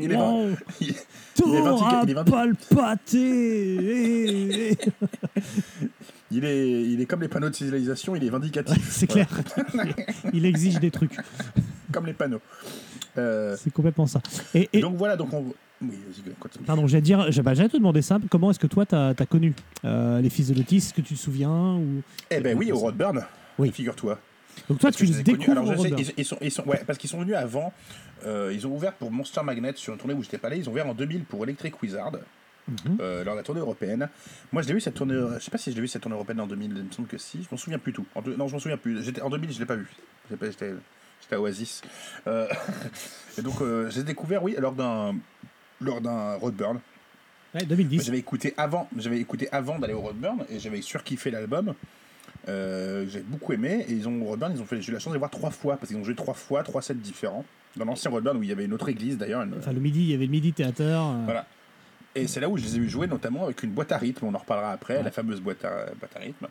Il 0.00 0.12
est 0.12 0.16
wow. 0.16 0.50
il- 0.80 0.94
T'auras 1.34 2.04
pas 2.24 2.46
le 2.46 2.54
pâté. 2.74 4.76
Il 6.32 6.44
est, 6.44 6.82
il 6.82 7.00
est 7.00 7.06
comme 7.06 7.22
les 7.22 7.28
panneaux 7.28 7.50
de 7.50 7.54
signalisation, 7.54 8.14
il 8.14 8.22
est 8.24 8.28
vindicatif. 8.30 8.88
C'est 8.92 9.06
clair. 9.08 9.26
il 10.32 10.44
exige 10.46 10.78
des 10.78 10.90
trucs. 10.90 11.16
Comme 11.92 12.06
les 12.06 12.12
panneaux. 12.12 12.40
Euh, 13.18 13.56
C'est 13.60 13.72
complètement 13.72 14.06
ça. 14.06 14.20
Et, 14.54 14.68
et- 14.72 14.80
donc 14.80 14.96
voilà, 14.96 15.16
donc 15.16 15.32
on. 15.32 15.44
Oui, 15.82 15.88
vas-y, 16.06 16.34
continue. 16.34 16.64
pardon, 16.66 16.86
j'allais 16.86 17.00
dire, 17.00 17.26
bah, 17.42 17.54
te 17.54 17.76
demander 17.76 18.02
ça. 18.02 18.18
Comment 18.30 18.50
est-ce 18.50 18.58
que 18.58 18.66
toi, 18.66 18.84
t'as 18.84 19.10
as 19.10 19.26
connu 19.26 19.54
euh, 19.84 20.20
les 20.20 20.28
fils 20.28 20.48
de 20.48 20.54
Lotis? 20.54 20.76
Est-ce 20.76 20.94
que 20.94 21.00
tu 21.00 21.14
te 21.14 21.18
souviens 21.18 21.76
ou... 21.76 22.02
Eh 22.30 22.40
ben 22.40 22.56
oui, 22.56 22.70
au 22.70 22.78
Rodburn. 22.78 23.24
Oui. 23.58 23.70
Figure-toi. 23.72 24.18
Donc 24.68 24.78
toi, 24.78 24.90
Parce 24.90 24.96
tu 24.96 25.06
les 25.06 25.22
découvres 25.22 25.52
Alors, 25.52 25.80
au 25.80 25.86
ils, 25.86 26.12
ils 26.16 26.24
sont, 26.24 26.36
ils 26.42 26.50
sont, 26.50 26.64
ouais, 26.64 26.82
parce 26.86 26.98
qu'ils 26.98 27.08
sont 27.08 27.20
venus 27.20 27.34
avant. 27.34 27.72
euh, 28.26 28.50
ils 28.52 28.66
ont 28.66 28.74
ouvert 28.74 28.92
pour 28.92 29.10
Monster 29.10 29.42
Magnet 29.42 29.72
sur 29.76 29.92
une 29.94 29.98
tournée 29.98 30.14
où 30.14 30.22
j'étais 30.22 30.38
pas 30.38 30.48
allé. 30.48 30.58
Ils 30.58 30.68
ont 30.68 30.72
ouvert 30.72 30.86
en 30.86 30.94
2000 30.94 31.24
pour 31.24 31.42
Electric 31.44 31.80
Wizard. 31.82 32.12
Mhm. 32.68 32.98
euh, 33.00 33.24
lors 33.24 33.34
de 33.34 33.38
la 33.38 33.42
tournée 33.42 33.60
européenne. 33.62 34.08
Moi, 34.52 34.62
je 34.62 34.68
l'ai 34.68 34.74
vu 34.74 34.80
cette 34.80 34.94
tournée. 34.94 35.18
Je 35.38 35.42
sais 35.42 35.50
pas 35.50 35.58
si 35.58 35.70
je 35.70 35.76
l'ai 35.76 35.80
vu 35.80 35.88
cette 35.88 36.02
tournée 36.02 36.14
européenne 36.14 36.40
en 36.40 36.46
2000. 36.46 36.72
Il 36.76 36.84
me 36.84 36.92
semble 36.92 37.08
que 37.08 37.18
si. 37.18 37.42
Je 37.42 37.48
m'en 37.50 37.56
souviens 37.56 37.78
plus 37.78 37.92
tout. 37.92 38.04
En 38.14 38.22
non, 38.22 38.48
je 38.48 38.52
m'en 38.52 38.60
souviens 38.60 38.76
plus. 38.76 39.02
J'étais 39.02 39.22
en 39.22 39.30
2000, 39.30 39.52
je 39.52 39.58
l'ai 39.60 39.66
pas 39.66 39.76
vu. 39.76 39.88
J'étais 40.30 40.74
à 41.32 41.40
Oasis. 41.40 41.80
Euh, 42.26 42.46
et 43.38 43.42
donc, 43.42 43.54
j'ai 43.88 44.02
découvert, 44.02 44.42
oui, 44.42 44.54
lors 44.58 44.72
d'un 44.72 45.16
lors 45.80 46.00
d'un 46.00 46.34
Roadburn. 46.34 46.76
Ouais, 47.54 47.60
Mais 47.62 47.64
2010. 47.64 48.04
J'avais 48.04 48.18
écouté 48.18 48.54
avant, 48.56 48.88
j'avais 48.96 49.18
écouté 49.18 49.48
avant 49.52 49.78
d'aller 49.78 49.94
au 49.94 50.00
Roadburn 50.00 50.44
et 50.50 50.58
j'avais 50.60 50.82
surkiffé 50.82 51.30
l'album. 51.30 51.74
Euh, 52.48 53.06
j'ai 53.08 53.20
beaucoup 53.20 53.52
aimé 53.52 53.84
et 53.88 53.92
ils 53.92 54.08
ont 54.08 54.24
Roadburn, 54.24 54.52
ils 54.54 54.62
ont 54.62 54.66
fait, 54.66 54.80
j'ai 54.80 54.90
eu 54.90 54.94
la 54.94 54.98
chance 55.00 55.10
de 55.10 55.16
les 55.16 55.18
voir 55.18 55.30
trois 55.30 55.50
fois 55.50 55.76
parce 55.76 55.88
qu'ils 55.88 55.96
ont 55.98 56.04
joué 56.04 56.14
trois 56.14 56.34
fois, 56.34 56.62
trois 56.62 56.80
sets 56.80 56.94
différents 56.94 57.44
dans 57.76 57.84
l'ancien 57.84 58.10
Roadburn 58.10 58.36
où 58.36 58.42
il 58.42 58.48
y 58.48 58.52
avait 58.52 58.64
une 58.64 58.72
autre 58.72 58.88
église 58.88 59.18
d'ailleurs. 59.18 59.42
une- 59.42 59.54
Enfin, 59.58 59.72
le 59.72 59.80
midi, 59.80 60.00
il 60.00 60.10
y 60.10 60.14
avait 60.14 60.26
le 60.26 60.30
midi 60.30 60.52
théâtre. 60.52 60.80
euh, 60.80 61.22
Voilà. 61.24 61.46
Et 62.14 62.26
c'est 62.26 62.40
là 62.40 62.48
où 62.48 62.56
je 62.56 62.64
les 62.64 62.76
ai 62.76 62.78
eu 62.78 62.88
jouer 62.88 63.06
notamment 63.06 63.44
avec 63.44 63.62
une 63.62 63.70
boîte 63.70 63.92
à 63.92 63.98
rythme, 63.98 64.26
on 64.26 64.34
en 64.34 64.38
reparlera 64.38 64.72
après, 64.72 64.96
Ouais. 64.98 65.02
la 65.02 65.10
fameuse 65.10 65.40
boîte 65.40 65.64
à, 65.64 65.86
boîte 65.98 66.16
à 66.16 66.20
rythme. 66.20 66.46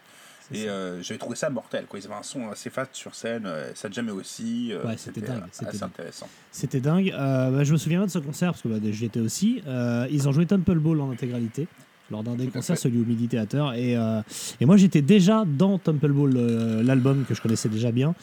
Et 0.52 0.68
euh, 0.68 1.02
j'avais 1.04 1.18
trouvé 1.20 1.36
ça 1.36 1.50
mortel, 1.50 1.86
quoi. 1.86 2.00
Ils 2.00 2.06
avaient 2.06 2.16
un 2.16 2.24
son 2.24 2.50
assez 2.50 2.70
fast 2.70 2.96
sur 2.96 3.14
scène, 3.14 3.44
euh, 3.46 3.72
ça 3.76 3.90
jamais 3.92 4.12
aussi. 4.12 4.70
euh, 4.74 4.84
Ouais, 4.84 4.98
c'était 4.98 5.22
dingue, 5.22 5.44
c'était 5.52 5.70
assez 5.70 5.78
dingue. 5.80 5.90
intéressant. 5.90 6.28
C'était 6.52 6.80
dingue. 6.80 7.12
Euh, 7.12 7.52
bah, 7.52 7.64
je 7.64 7.72
me 7.72 7.78
souviens 7.78 8.06
de 8.06 8.10
ce 8.12 8.20
concert 8.20 8.52
parce 8.52 8.62
que 8.64 8.68
bah, 8.68 8.78
j'y 8.92 9.06
étais 9.06 9.20
aussi. 9.20 9.62
Euh, 9.68 10.08
ils 10.10 10.28
ont 10.28 10.32
joué 10.32 10.46
Temple 10.46 10.80
Ball 10.80 11.00
en 11.02 11.12
intégralité 11.12 11.68
lors 12.12 12.24
d'un 12.24 12.36
des 12.36 12.48
concerts, 12.48 12.78
celui 12.78 13.02
au 13.02 13.06
Midi 13.06 13.28
Theater. 13.28 13.74
Et, 13.74 13.96
euh, 13.98 14.22
et 14.60 14.66
moi, 14.66 14.78
j'étais 14.78 15.02
déjà 15.02 15.44
dans 15.46 15.78
Temple 15.78 16.12
Ball, 16.12 16.34
euh, 16.36 16.84
l'album 16.84 17.26
que 17.28 17.34
je 17.36 17.42
connaissais 17.42 17.70
déjà 17.70 17.92
bien. 17.92 18.16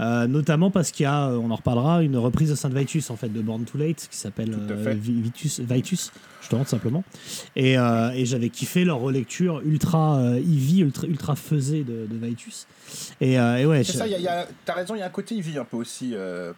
Euh, 0.00 0.26
notamment 0.26 0.70
parce 0.70 0.92
qu'il 0.92 1.04
y 1.04 1.06
a, 1.06 1.28
on 1.28 1.50
en 1.50 1.56
reparlera, 1.56 2.02
une 2.02 2.16
reprise 2.16 2.48
de 2.48 2.54
Saint 2.54 2.70
Vitus 2.70 3.10
en 3.10 3.16
fait 3.16 3.28
de 3.28 3.42
Born 3.42 3.64
Too 3.64 3.76
Late 3.76 4.08
qui 4.10 4.16
s'appelle 4.16 4.56
Vitus, 4.98 5.60
Vitus, 5.60 6.10
je 6.40 6.48
te 6.48 6.56
rends 6.56 6.64
simplement. 6.64 7.04
Et, 7.54 7.72
et 7.74 8.24
j'avais 8.24 8.48
kiffé 8.48 8.84
leur 8.86 8.98
relecture 9.00 9.60
ultra 9.62 10.18
heavy, 10.38 10.80
ultra, 10.80 11.06
ultra 11.06 11.36
faisée 11.36 11.84
de, 11.84 12.06
de 12.10 12.26
Vitus. 12.26 12.66
Et, 13.20 13.34
et 13.34 13.66
ouais, 13.66 13.84
C'est 13.84 13.92
je- 13.92 13.98
ça, 13.98 14.06
y 14.08 14.14
a- 14.14 14.18
y 14.18 14.26
a- 14.26 14.48
t'as 14.64 14.72
raison, 14.72 14.94
il 14.94 15.00
y 15.00 15.02
a 15.02 15.06
un 15.06 15.10
côté 15.10 15.34
Ivy 15.34 15.58
un 15.58 15.64
peu 15.66 15.76
aussi 15.76 16.14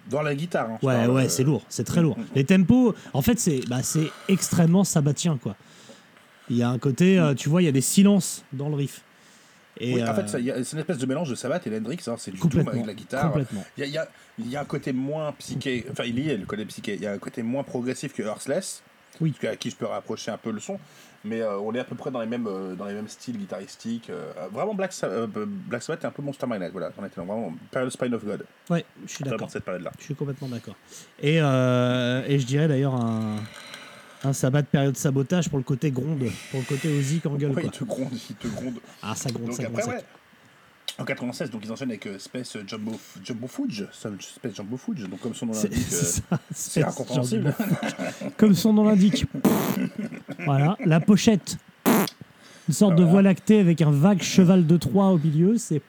dans 0.09 0.23
la 0.23 0.35
guitare. 0.37 0.71
hein, 0.71 0.79
Ouais, 0.81 1.07
ouais, 1.09 1.29
c'est 1.29 1.43
lourd, 1.43 1.63
c'est 1.69 1.83
très 1.85 2.01
lourd. 2.01 2.17
Mm, 2.19 2.23
mm. 2.23 2.27
Les 2.37 2.45
tempos, 2.45 2.95
en 3.13 3.23
fait, 3.23 3.41
c'est 3.41 3.61
bah, 3.69 3.83
c'est 3.83 4.09
extrêmement 4.29 4.85
sabbatien, 4.85 5.37
quoi. 5.43 5.57
Il 6.53 6.59
y 6.59 6.63
a 6.63 6.69
un 6.69 6.79
côté, 6.79 7.19
euh, 7.19 7.33
tu 7.33 7.49
vois, 7.49 7.63
il 7.63 7.65
y 7.65 7.69
a 7.69 7.73
des 7.73 7.81
silences 7.81 8.45
dans 8.53 8.69
le 8.69 8.75
riff. 8.75 9.01
Et, 9.81 9.95
Oui, 9.95 10.03
en 10.03 10.09
euh, 10.09 10.15
fait, 10.15 10.51
a- 10.51 10.63
c'est 10.65 10.73
une 10.75 10.79
espèce 10.81 10.99
de 10.99 11.07
mélange 11.07 11.31
de 11.31 11.35
Sabbath 11.35 11.67
et 11.67 11.71
d'Hendrix, 11.71 11.99
hein, 12.07 12.17
c'est 12.19 12.31
du 12.31 12.39
doom 12.39 12.69
avec 12.69 12.85
la 12.85 12.93
guitare. 12.93 13.33
Il 13.79 13.85
y 13.87 13.89
y 13.89 14.51
y 14.51 14.57
a 14.57 14.61
un 14.61 14.65
côté 14.67 14.93
moins 14.93 15.33
psyché, 15.39 15.87
enfin 15.91 16.05
il 16.05 16.19
y 16.21 16.31
a 16.31 16.37
le 16.37 16.45
côté 16.45 16.65
psyché, 16.67 16.95
il 16.97 17.01
y 17.01 17.07
a 17.07 17.13
un 17.13 17.19
côté 17.19 17.43
moins 17.43 17.63
progressif 17.63 18.13
que 18.13 18.23
Earthless, 18.23 18.83
Oui. 19.23 19.33
à 19.51 19.57
qui 19.57 19.71
je 19.71 19.77
peux 19.77 19.87
rapprocher 19.87 20.31
un 20.31 20.37
peu 20.37 20.51
le 20.51 20.61
son, 20.61 20.79
mais 21.25 21.41
euh, 21.41 21.57
on 21.59 21.75
est 21.75 21.79
à 21.79 21.85
peu 21.85 21.95
près 21.95 22.11
dans 22.11 22.21
les 22.21 22.27
mêmes, 22.27 22.47
euh, 22.47 22.75
dans 22.75 22.85
les 22.85 22.93
mêmes 22.93 23.09
styles 23.09 23.39
guitaristiques. 23.39 24.11
euh, 24.11 24.31
vraiment, 24.53 24.75
Black, 24.75 24.93
Sa- 24.93 25.07
euh, 25.07 25.27
Black 25.27 25.83
Sabbath 25.83 26.05
est 26.05 26.07
un 26.07 26.11
peu 26.11 26.21
Monster 26.23 26.47
Magnet, 26.47 26.69
voilà. 26.69 26.91
On 26.99 27.05
était 27.07 27.17
dans 27.17 27.25
vraiment 27.25 27.55
période 27.71 27.91
Spine 27.91 28.13
of 28.13 28.23
God, 28.27 28.45
Ouais, 28.69 28.85
je 29.07 29.11
suis 29.15 29.25
d'accord. 29.25 29.51
cette 29.51 29.65
période-là. 29.65 29.91
Je 29.99 30.05
suis 30.05 30.15
complètement 30.15 30.49
d'accord. 30.49 30.77
Et, 31.23 31.41
euh, 31.41 32.23
et 32.29 32.39
je 32.39 32.45
dirais 32.47 32.69
d'ailleurs 32.69 32.95
un, 32.95 33.37
un 34.25 34.33
sabbat 34.33 34.63
de 34.63 34.67
période 34.69 34.97
sabotage 34.97 35.49
pour 35.49 35.59
le 35.59 35.65
côté 35.65 35.91
gronde, 35.91 36.25
pour 36.51 36.61
le 36.61 36.67
côté 36.67 36.89
Ozzy 36.97 37.21
qui 37.21 37.29
engueule. 37.29 37.51
Ouais, 37.51 37.63
quoi. 37.63 37.71
il 37.73 37.79
te 37.79 37.85
gronde, 37.85 38.09
il 38.31 38.37
te 38.37 38.49
gronde. 38.49 38.75
Ah, 39.03 39.15
ça 39.17 39.31
gronde, 39.31 39.47
Donc 39.49 39.57
ça 39.57 39.65
gronde. 39.65 39.79
après, 39.81 39.91
ça 39.91 39.97
ouais. 39.99 40.05
En 40.99 41.05
96, 41.05 41.51
donc 41.51 41.63
ils 41.65 41.73
enchaînent 41.73 41.89
avec 41.89 42.07
euh, 42.07 42.19
Space 42.19 42.57
Jumbo, 42.67 42.93
Jumbo 43.25 43.47
Fudge, 43.47 43.85
Space 43.93 44.55
Jumbo 44.55 44.77
Fudge, 44.77 45.09
donc 45.09 45.21
comme 45.21 45.35
son 45.35 45.47
nom 45.47 45.55
C'est 45.55 45.69
l'indique, 45.69 45.87
c'est 45.91 46.19
euh, 46.21 46.23
ça. 46.31 46.41
c'est 46.55 46.85
incompréhensible. 46.85 47.55
Comme 48.37 48.55
son 48.55 48.73
nom 48.75 48.85
l'indique. 48.85 49.25
voilà, 50.45 50.77
la 50.85 51.01
pochette. 51.01 51.57
Une 52.69 52.75
sorte 52.75 52.93
de 52.93 52.99
Voilà. 52.99 53.11
voie 53.11 53.23
lactée 53.23 53.59
avec 53.59 53.81
un 53.83 53.91
vague 53.91 54.23
cheval 54.23 54.67
de 54.67 54.77
Troie 54.77 55.07
au 55.09 55.19
milieu. 55.19 55.57
C'est 55.57 55.81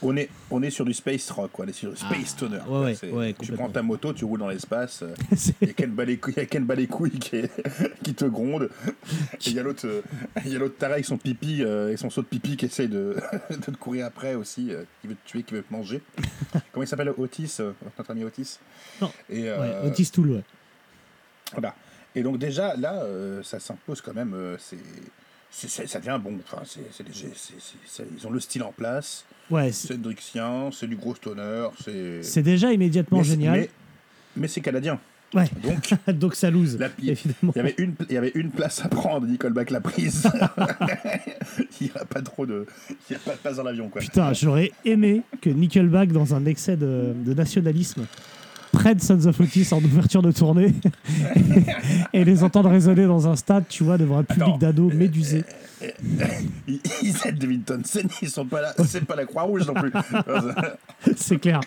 On 0.00 0.16
est, 0.16 0.28
on 0.50 0.62
est 0.62 0.70
sur 0.70 0.84
du 0.84 0.94
space 0.94 1.28
rock, 1.30 1.50
quoi. 1.52 1.64
on 1.64 1.68
est 1.68 1.72
sur 1.72 1.90
du 1.90 1.96
space 1.96 2.36
Ah, 2.40 2.70
ouais, 2.70 2.78
ouais, 2.84 2.94
C'est- 2.94 3.10
ouais, 3.10 3.34
tu 3.40 3.52
prends 3.52 3.68
ta 3.68 3.82
moto, 3.82 4.12
tu 4.12 4.24
roules 4.24 4.38
dans 4.38 4.48
l'espace, 4.48 5.02
euh, 5.02 5.12
il 5.60 5.66
y 5.68 5.70
a 5.70 5.74
Ken 5.74 5.90
Balécouille, 5.90 6.34
il 6.36 6.40
y 6.40 6.42
a 6.42 6.46
Ken 6.46 6.64
Balécouille 6.64 7.18
qui, 7.18 7.36
est- 7.36 7.50
qui 8.04 8.14
te 8.14 8.24
gronde, 8.24 8.70
et 8.86 9.36
il 9.46 9.54
y 9.54 9.58
a 9.58 9.62
l'autre 9.64 9.86
euh, 9.86 10.68
taré 10.78 10.92
avec 10.94 11.04
son 11.04 11.18
pipi, 11.18 11.62
euh, 11.64 11.86
avec 11.86 11.98
son 11.98 12.10
saut 12.10 12.22
de 12.22 12.26
pipi 12.28 12.56
qui 12.56 12.66
essaye 12.66 12.88
de, 12.88 13.16
de 13.50 13.56
te 13.56 13.70
courir 13.72 14.06
après 14.06 14.34
aussi, 14.36 14.72
euh, 14.72 14.84
qui 15.00 15.08
veut 15.08 15.14
te 15.16 15.28
tuer, 15.28 15.42
qui 15.42 15.54
veut 15.54 15.62
te 15.62 15.72
manger. 15.72 16.00
Comment 16.72 16.84
il 16.84 16.88
s'appelle 16.88 17.12
Otis, 17.18 17.56
euh, 17.60 17.72
notre 17.98 18.10
ami 18.12 18.22
Otis 18.22 18.58
Non. 19.00 19.10
Et, 19.28 19.48
euh, 19.48 19.82
ouais, 19.82 19.90
Otis 19.90 20.10
Tool, 20.12 20.30
ouais. 20.30 20.42
voilà. 21.52 21.74
Et 22.14 22.22
donc 22.22 22.38
déjà, 22.38 22.76
là, 22.76 23.02
euh, 23.02 23.42
ça 23.42 23.58
s'impose 23.58 24.00
quand 24.00 24.14
même, 24.14 24.32
euh, 24.34 24.56
c'est... 24.58 24.78
ça 25.50 25.98
devient 25.98 26.20
bon, 26.22 26.38
enfin, 26.44 26.62
c'est, 26.64 26.80
ils 28.18 28.26
ont 28.26 28.30
le 28.30 28.40
style 28.40 28.62
en 28.62 28.72
place, 28.72 29.24
Ouais, 29.50 29.72
c'est 29.72 29.94
Hendrixien, 29.94 30.70
c'est 30.72 30.86
du 30.86 30.96
gros 30.96 31.14
stoner, 31.14 31.68
c'est... 31.82 32.22
c'est 32.22 32.42
déjà 32.42 32.72
immédiatement 32.72 33.18
Mais 33.18 33.24
génial. 33.24 33.60
Mais, 33.60 33.70
mais 34.36 34.48
c'est 34.48 34.60
canadien. 34.60 35.00
Ouais. 35.34 35.44
Donc, 35.62 35.94
Donc 36.18 36.34
ça 36.34 36.50
lose, 36.50 36.78
il 36.98 37.06
y 37.06 37.58
avait 37.58 37.74
une, 37.78 37.94
il 38.08 38.14
y 38.14 38.18
avait 38.18 38.32
une 38.34 38.50
place 38.50 38.82
à 38.84 38.88
prendre. 38.88 39.26
Nickelback 39.26 39.70
l'a 39.70 39.80
prise. 39.80 40.26
il 41.80 41.86
n'y 41.86 41.92
a 41.94 42.04
pas 42.04 42.22
trop 42.22 42.46
de, 42.46 42.66
il 43.08 43.12
y 43.12 43.16
a 43.16 43.18
pas 43.18 43.32
de 43.32 43.38
place 43.38 43.56
dans 43.56 43.62
l'avion, 43.62 43.88
quoi. 43.88 44.00
Putain, 44.00 44.32
j'aurais 44.32 44.72
aimé 44.84 45.22
que 45.40 45.50
Nickelback, 45.50 46.12
dans 46.12 46.34
un 46.34 46.46
excès 46.46 46.76
de, 46.76 47.12
de 47.14 47.34
nationalisme, 47.34 48.06
prenne 48.78 49.00
Sons 49.00 49.26
of 49.26 49.40
Otis 49.40 49.68
en 49.72 49.78
ouverture 49.78 50.22
de 50.22 50.30
tournée 50.30 50.72
et 52.12 52.24
les 52.24 52.44
entendre 52.44 52.70
résonner 52.70 53.06
dans 53.06 53.26
un 53.26 53.34
stade, 53.34 53.64
tu 53.68 53.82
vois, 53.82 53.98
devant 53.98 54.18
un 54.18 54.22
public 54.22 54.56
d'ados 54.58 54.94
médusés. 54.94 55.44
Ils, 56.68 56.80
ils 57.02 57.14
aident 57.24 57.38
Devin 57.38 57.60
Townsend, 57.64 58.08
ils 58.20 58.28
sont 58.28 58.44
pas 58.44 58.60
là. 58.60 58.74
C'est 58.84 59.04
pas 59.04 59.14
la 59.14 59.26
Croix-Rouge 59.26 59.66
non 59.66 59.74
plus. 59.74 59.92
C'est 61.16 61.38
clair. 61.38 61.60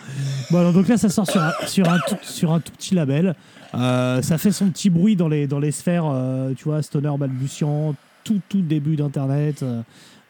Bon, 0.52 0.60
alors, 0.60 0.74
donc 0.74 0.88
là, 0.90 0.98
ça 0.98 1.08
sort 1.08 1.30
sur 1.30 1.42
un, 1.42 1.54
sur 1.66 1.90
un, 1.90 1.98
tout, 2.00 2.18
sur 2.22 2.52
un 2.52 2.60
tout 2.60 2.74
petit 2.74 2.94
label. 2.94 3.36
Euh, 3.74 4.22
ça 4.22 4.38
fait 4.38 4.52
son 4.52 4.70
petit 4.70 4.90
bruit 4.90 5.16
dans 5.16 5.30
les, 5.30 5.48
dans 5.48 5.60
les 5.60 5.72
sphères, 5.72 6.06
euh, 6.06 6.54
tu 6.54 6.66
vois, 6.66 6.82
stoner 6.82 7.14
balbutiant, 7.18 7.96
tout, 8.26 8.42
tout 8.50 8.62
début 8.62 8.98
d'Internet, 8.98 9.64
euh, 9.64 9.82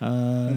euh, 0.04 0.52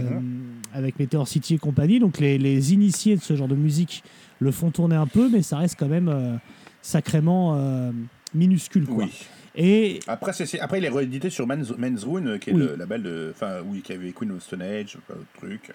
avec 0.75 0.99
Meteor 0.99 1.27
City 1.27 1.55
et 1.55 1.59
compagnie. 1.59 2.01
Donc 2.01 2.19
les, 2.19 2.37
les 2.37 2.75
initiés 2.75 3.17
de 3.17 3.23
ce 3.23 3.37
genre 3.37 3.49
de 3.49 3.55
musique 3.55 4.05
le 4.41 4.51
font 4.51 4.71
tourner 4.71 4.97
un 4.97 5.07
peu, 5.07 5.29
mais 5.29 5.43
ça 5.43 5.59
reste 5.59 5.77
quand 5.79 5.89
même 5.89 6.09
euh, 6.09 6.35
sacrément 6.83 7.55
euh, 7.57 7.91
minuscule. 8.35 8.87
Quoi. 8.87 9.05
oui. 9.05 9.13
Et 9.57 10.01
Après, 10.09 10.33
après, 10.61 10.79
il 10.79 10.85
est 10.85 10.89
réédité 10.89 11.31
sur 11.31 11.47
Men's, 11.47 11.73
Men's 11.79 12.03
Ruin, 12.03 12.27
euh, 12.27 12.39
qui 12.39 12.51
est 12.51 12.53
Oui. 12.55 12.59
le 12.61 12.75
label 12.75 13.03
de, 13.05 13.33
enfin, 13.35 13.59
oui, 13.65 13.83
qui 13.83 13.93
avait 13.93 14.11
Queen 14.11 14.33
of 14.33 14.43
Stone 14.43 14.63
Age, 14.63 14.99
plein 15.07 15.15
d'autres 15.17 15.29
trucs. 15.39 15.71
euh. 15.71 15.75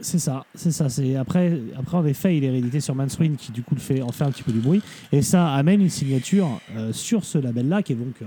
C'est 0.00 0.18
ça, 0.18 0.44
c'est 0.54 0.72
ça. 0.72 0.88
C'est 0.88 1.14
après, 1.14 1.56
après 1.78 1.96
en 1.96 2.04
effet, 2.06 2.36
il 2.36 2.42
est 2.44 2.50
réédité 2.50 2.80
sur 2.80 2.94
Manswin 2.96 3.36
qui 3.36 3.52
du 3.52 3.62
coup 3.62 3.74
le 3.76 3.80
fait 3.80 4.02
en 4.02 4.10
fait 4.10 4.24
un 4.24 4.30
petit 4.32 4.42
peu 4.42 4.50
du 4.50 4.58
bruit 4.58 4.82
et 5.12 5.22
ça 5.22 5.52
amène 5.54 5.80
une 5.82 5.88
signature 5.90 6.60
euh, 6.76 6.92
sur 6.92 7.24
ce 7.24 7.38
label-là 7.38 7.82
qui 7.84 7.92
est 7.92 7.96
donc, 7.96 8.16
euh, 8.22 8.24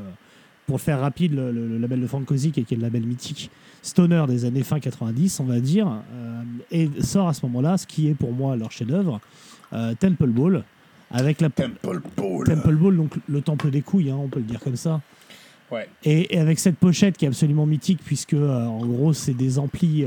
pour 0.68 0.82
faire 0.82 1.00
rapide, 1.00 1.34
le, 1.34 1.78
label 1.80 2.02
de 2.02 2.08
Frank 2.08 2.26
Kozik 2.26 2.54
qui 2.66 2.74
est 2.74 2.78
le 2.78 2.84
label 2.84 3.04
mythique 3.06 3.50
Stoner 3.82 4.26
des 4.28 4.44
années 4.44 4.64
fin 4.64 4.80
90, 4.82 5.40
on 5.40 5.46
va 5.46 5.60
dire, 5.62 5.88
euh, 6.14 6.42
et 6.72 6.90
sort 7.02 7.30
à 7.30 7.34
ce 7.34 7.46
moment-là 7.46 7.78
ce 7.78 7.88
qui 7.88 8.10
est 8.10 8.14
pour 8.16 8.34
moi 8.34 8.58
leur 8.58 8.70
chef-d'œuvre, 8.72 9.22
euh, 9.72 9.94
Temple 9.98 10.28
Ball, 10.28 10.64
avec 11.10 11.40
la 11.40 11.50
Temple 11.50 12.02
Ball. 12.18 12.44
Temple 12.46 12.76
Ball, 12.76 12.98
donc 12.98 13.12
le 13.30 13.42
temple 13.42 13.70
des 13.70 13.82
couilles, 13.82 14.12
hein, 14.12 14.18
on 14.20 14.28
peut 14.28 14.40
le 14.40 14.46
dire 14.46 14.60
comme 14.60 14.76
ça. 14.76 15.00
Ouais. 15.72 15.88
Et, 16.04 16.36
et 16.36 16.40
avec 16.40 16.60
cette 16.60 16.76
pochette 16.78 17.16
qui 17.18 17.24
est 17.26 17.30
absolument 17.30 17.66
mythique, 17.66 18.00
puisque 18.04 18.34
euh, 18.34 18.66
en 18.66 18.86
gros, 18.86 19.14
c'est 19.14 19.34
des 19.34 19.58
amplis. 19.60 20.06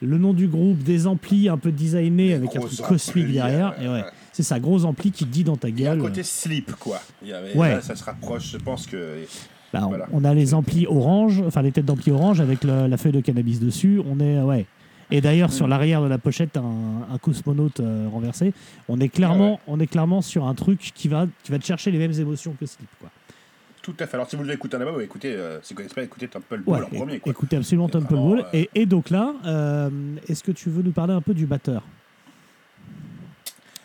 le 0.00 0.18
nom 0.18 0.32
du 0.32 0.46
groupe, 0.46 0.78
des 0.84 1.08
amplis 1.08 1.48
un 1.48 1.58
peu 1.58 1.72
designés 1.72 2.28
Des 2.28 2.34
avec 2.34 2.54
un 2.54 2.60
truc 2.60 2.80
cosmique 2.82 3.32
derrière. 3.32 3.74
et 3.82 3.88
ouais, 3.88 4.04
c'est 4.32 4.42
ça, 4.44 4.60
gros 4.60 4.84
ampli 4.84 5.10
qui 5.10 5.24
te 5.24 5.30
dit 5.30 5.44
dans 5.44 5.56
ta 5.56 5.68
Il 5.70 5.80
y 5.80 5.86
a 5.86 5.92
un 5.92 5.96
gueule. 5.96 6.04
côté 6.04 6.22
slip, 6.22 6.72
quoi. 6.76 7.00
Il 7.22 7.28
y 7.28 7.32
avait, 7.32 7.56
Ouais. 7.56 7.70
là, 7.74 7.80
ça 7.80 7.96
se 7.96 8.04
rapproche, 8.04 8.50
je 8.52 8.58
pense 8.58 8.86
que. 8.86 9.24
Bah, 9.72 9.80
on, 9.84 9.88
voilà. 9.88 10.06
on 10.12 10.24
a 10.24 10.34
les 10.34 10.54
amplis 10.54 10.86
orange, 10.86 11.42
enfin 11.46 11.62
les 11.62 11.72
têtes 11.72 11.84
d'amplis 11.86 12.10
orange 12.12 12.40
avec 12.40 12.62
la 12.64 12.96
feuille 12.96 13.12
de 13.12 13.20
cannabis 13.20 13.58
dessus. 13.60 14.00
On 14.10 14.20
est 14.20 14.36
euh, 14.38 14.44
ouais. 14.44 14.66
Et 15.10 15.20
d'ailleurs 15.20 15.48
Mm. 15.50 15.52
sur 15.52 15.68
l'arrière 15.68 16.00
de 16.02 16.08
la 16.08 16.18
pochette, 16.18 16.56
un, 16.56 16.62
un 17.12 17.18
cosmonaute 17.18 17.80
euh, 17.80 18.06
renversé. 18.10 18.52
On 18.88 18.98
est 19.00 19.08
clairement, 19.08 19.58
Ah 19.60 19.64
on 19.68 19.80
est 19.80 19.86
clairement 19.86 20.22
sur 20.22 20.46
un 20.46 20.54
truc 20.54 20.78
qui 20.94 21.08
va, 21.08 21.26
qui 21.42 21.52
va 21.52 21.58
te 21.58 21.64
chercher 21.66 21.90
les 21.90 21.98
mêmes 21.98 22.12
émotions 22.18 22.54
que 22.58 22.64
Slip, 22.66 22.88
quoi. 23.00 23.10
Tout 23.82 23.94
à 23.98 24.06
fait. 24.06 24.14
Alors, 24.14 24.30
si 24.30 24.36
vous 24.36 24.42
devez 24.42 24.54
écouter 24.54 24.76
un 24.76 24.80
album, 24.80 25.00
écoutez, 25.00 25.34
euh, 25.34 25.58
si 25.62 25.74
vous 25.74 25.78
connaissez 25.78 25.94
pas, 25.96 26.04
écoutez 26.04 26.28
Temple 26.28 26.60
Ball 26.64 26.80
Ouais, 26.80 26.86
en 26.86 26.88
premier, 26.98 27.18
quoi. 27.18 27.30
écoutez 27.32 27.56
absolument 27.56 27.88
Temple 27.88 28.14
Ball. 28.14 28.40
euh, 28.40 28.44
Et, 28.52 28.70
et 28.76 28.86
donc 28.86 29.10
là, 29.10 29.34
euh, 29.44 29.90
est-ce 30.28 30.44
que 30.44 30.52
tu 30.52 30.70
veux 30.70 30.82
nous 30.82 30.92
parler 30.92 31.12
un 31.14 31.20
peu 31.20 31.34
du 31.34 31.46
batteur? 31.46 31.82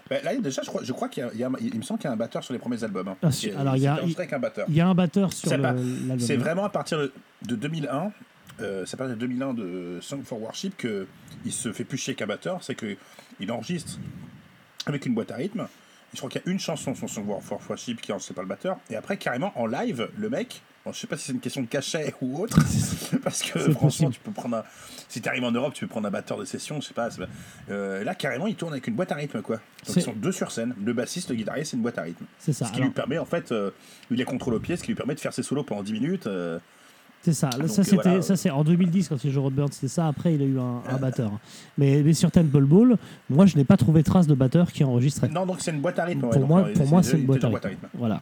Ben, 0.09 0.23
là, 0.23 0.35
déjà, 0.35 0.61
je 0.61 0.67
crois, 0.67 0.83
je 0.83 0.93
crois 0.93 1.09
qu'il 1.09 1.23
y 1.23 1.25
a, 1.25 1.29
il 1.33 1.39
y 1.39 1.43
a- 1.43 1.49
il 1.59 1.77
me 1.77 1.81
semble 1.83 1.99
qu'il 1.99 2.07
y 2.07 2.11
a 2.11 2.13
un 2.13 2.17
batteur 2.17 2.43
sur 2.43 2.53
les 2.53 2.59
premiers 2.59 2.83
albums. 2.83 3.07
hein. 3.09 3.17
Ah, 3.21 3.31
si- 3.31 3.49
alors, 3.51 3.75
il 3.75 3.81
y 3.83 3.87
a- 3.87 3.95
un 4.35 4.39
batteur. 4.39 4.65
Il 4.69 4.75
y 4.75 4.81
a 4.81 4.87
un 4.87 4.95
batteur 4.95 5.33
sur 5.33 5.49
l'album. 5.57 5.85
C'est 6.19 6.37
vraiment 6.37 6.63
à 6.65 6.69
partir 6.69 6.97
de, 6.99 7.11
de 7.45 7.55
2001, 7.55 8.11
euh, 8.61 8.85
c'est 8.85 8.95
à 8.95 8.97
partir 8.97 9.15
de 9.15 9.19
2001 9.19 9.53
de 9.53 9.99
Song 10.01 10.21
for 10.23 10.41
Worship 10.41 10.75
que 10.77 11.07
il 11.45 11.51
se 11.51 11.71
fait 11.71 11.83
plus 11.83 11.97
chier 11.97 12.15
qu'un 12.15 12.27
batteur, 12.27 12.63
c'est 12.63 12.75
que 12.75 12.95
il 13.39 13.51
enregistre 13.51 13.99
avec 14.85 15.05
une 15.05 15.13
boîte 15.13 15.31
à 15.31 15.35
rythme. 15.35 15.67
Je 16.13 16.17
crois 16.19 16.29
qu'il 16.29 16.41
y 16.45 16.47
a 16.47 16.51
une 16.51 16.59
chanson 16.59 16.95
sur 16.95 17.09
Song 17.09 17.25
for 17.41 17.59
Worship 17.69 18.01
qui 18.01 18.11
enregistre 18.11 18.33
pas 18.33 18.41
le 18.41 18.47
batteur, 18.47 18.77
et 18.89 18.95
après 18.95 19.17
carrément 19.17 19.51
en 19.59 19.65
live, 19.65 20.07
le 20.17 20.29
mec. 20.29 20.61
Bon, 20.87 20.93
je 20.93 20.99
sais 20.99 21.07
pas 21.07 21.17
si 21.17 21.25
c'est 21.25 21.33
une 21.33 21.41
question 21.41 21.61
de 21.61 21.67
cachet 21.67 22.13
ou 22.21 22.41
autre, 22.41 22.57
parce 23.23 23.41
que 23.43 23.59
franchement, 23.59 23.81
possible. 23.81 24.13
tu 24.13 24.19
peux 24.21 24.31
prendre 24.31 24.55
un. 24.55 24.63
Si 25.09 25.19
tu 25.19 25.27
arrives 25.27 25.43
en 25.43 25.51
Europe, 25.51 25.73
tu 25.73 25.83
peux 25.85 25.89
prendre 25.89 26.07
un 26.07 26.11
batteur 26.11 26.37
de 26.37 26.45
session, 26.45 26.79
je 26.79 26.87
sais 26.87 26.93
pas. 26.93 27.09
euh, 27.69 28.05
là, 28.05 28.15
carrément, 28.15 28.47
il 28.47 28.55
tourne 28.55 28.71
avec 28.71 28.87
une 28.87 28.95
boîte 28.95 29.11
à 29.11 29.15
rythme, 29.15 29.41
quoi. 29.41 29.57
Donc, 29.85 29.97
ils 29.97 30.01
sont 30.01 30.13
deux 30.13 30.31
sur 30.31 30.49
scène. 30.49 30.73
Le 30.81 30.93
bassiste, 30.93 31.29
le 31.29 31.35
guitariste, 31.35 31.71
c'est 31.71 31.77
une 31.77 31.83
boîte 31.83 31.97
à 31.97 32.03
rythme. 32.03 32.23
C'est 32.39 32.53
ça. 32.53 32.65
Ce 32.65 32.71
qui 32.71 32.77
alors, 32.77 32.87
lui 32.87 32.93
permet, 32.93 33.17
en 33.17 33.25
fait, 33.25 33.51
euh, 33.51 33.71
il 34.11 34.21
est 34.21 34.25
contrôle 34.25 34.53
au 34.53 34.59
pied, 34.61 34.77
ce 34.77 34.83
qui 34.83 34.87
lui 34.89 34.95
permet 34.95 35.13
de 35.13 35.19
faire 35.19 35.33
ses 35.33 35.43
solos 35.43 35.63
pendant 35.63 35.83
10 35.83 35.91
minutes. 35.91 36.27
euh, 36.27 36.57
C'est 37.27 37.33
ça. 37.33 37.49
Donc, 37.49 37.67
ça, 37.67 37.81
euh, 37.81 37.83
c'était, 37.83 38.01
voilà. 38.03 38.21
ça, 38.21 38.37
c'est 38.37 38.49
en 38.49 38.63
2010 38.63 39.09
quand 39.09 39.21
il 39.21 39.31
joue 39.31 39.41
Roadburn, 39.41 39.67
c'était 39.69 39.89
ça. 39.89 40.07
Après, 40.07 40.33
il 40.33 40.41
a 40.41 40.45
eu 40.45 40.57
un, 40.59 40.81
un 40.89 40.97
batteur. 40.97 41.29
Mais, 41.77 42.01
mais 42.01 42.13
sur 42.13 42.31
Temple 42.31 42.61
Ball, 42.63 42.95
moi, 43.29 43.45
je 43.45 43.57
n'ai 43.57 43.65
pas 43.65 43.75
trouvé 43.75 44.01
trace 44.01 44.27
de 44.27 44.33
batteur 44.33 44.71
qui 44.71 44.85
enregistrait. 44.85 45.27
Non, 45.27 45.45
donc 45.45 45.57
c'est 45.59 45.71
une 45.71 45.81
boîte 45.81 45.99
à 45.99 46.05
rythme. 46.05 46.21
pour 46.29 46.47
moi, 46.47 46.61
euh, 46.61 46.73
pour 46.73 46.87
moi, 46.87 47.03
c'est 47.03 47.17
une 47.17 47.25
boîte 47.25 47.43
à 47.43 47.49
rythme. 47.49 47.87
Voilà. 47.93 48.21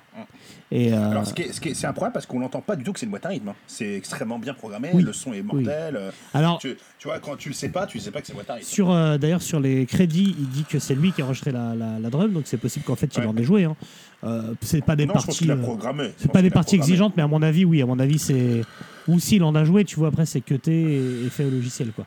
Et 0.71 0.91
euh, 0.91 1.11
Alors, 1.11 1.27
ce 1.27 1.33
qui 1.35 1.43
est, 1.43 1.53
ce 1.53 1.61
c'est 1.75 1.85
un 1.85 1.93
problème 1.93 2.11
parce 2.13 2.25
qu'on 2.25 2.39
n'entend 2.39 2.61
pas 2.61 2.75
du 2.75 2.83
tout 2.83 2.91
que 2.91 2.99
c'est 2.99 3.05
une 3.05 3.11
boîte 3.11 3.27
à 3.27 3.29
rythme. 3.29 3.49
hein. 3.49 3.55
C'est 3.67 3.93
extrêmement 3.93 4.39
bien 4.39 4.55
programmé, 4.55 4.89
Oui. 4.93 5.03
le 5.03 5.13
son 5.13 5.31
est 5.33 5.43
mortel. 5.43 5.95
euh, 5.95 6.09
alors, 6.33 6.57
Tu, 6.57 6.75
tu 6.97 7.07
vois, 7.07 7.19
quand 7.19 7.35
tu 7.37 7.49
le 7.49 7.53
sais 7.55 7.69
pas, 7.69 7.85
tu 7.85 7.99
sais 7.99 8.09
pas 8.09 8.21
que 8.21 8.25
c'est 8.27 8.33
une 8.33 8.37
boîte 8.37 8.49
à 8.49 8.53
rythme. 8.55 8.67
sur, 8.67 8.89
euh, 8.91 9.19
d'ailleurs, 9.19 9.43
sur 9.43 9.59
les 9.59 9.85
crédits, 9.85 10.35
il 10.39 10.49
dit 10.49 10.63
que 10.67 10.79
c'est 10.79 10.95
lui 10.95 11.11
qui 11.11 11.21
a 11.21 11.25
enregistré 11.25 11.51
la, 11.51 11.75
la, 11.75 11.99
la 11.99 12.09
drum, 12.09 12.31
donc 12.33 12.43
c'est 12.45 12.57
possible 12.57 12.83
qu'en 12.85 12.95
fait, 12.95 13.15
il 13.15 13.19
Ouais. 13.21 13.27
en 13.27 13.37
ait 13.37 13.43
joué. 13.43 13.65
Hein. 13.65 13.75
Euh, 14.23 14.55
c'est 14.61 14.83
pas 14.83 14.95
des 14.95 15.05
non, 15.05 15.13
parties. 15.13 15.47
euh, 15.51 16.09
C'est 16.17 16.31
pas 16.31 16.41
des 16.41 16.49
parties 16.49 16.75
exigeantes, 16.77 17.13
mais 17.15 17.21
à 17.21 17.27
mon 17.27 17.43
avis, 17.43 17.63
oui. 17.63 17.83
À 17.83 17.85
mon 17.85 17.99
avis, 17.99 18.17
c'est. 18.17 18.61
Ou 19.07 19.19
s'il 19.19 19.43
en 19.43 19.53
a 19.55 19.63
joué, 19.63 19.85
tu 19.85 19.97
vois, 19.97 20.07
après, 20.07 20.25
c'est 20.25 20.41
cuté 20.41 20.71
et, 20.73 21.25
et 21.25 21.29
fait 21.29 21.45
au 21.45 21.49
logiciel, 21.49 21.91
quoi. 21.91 22.05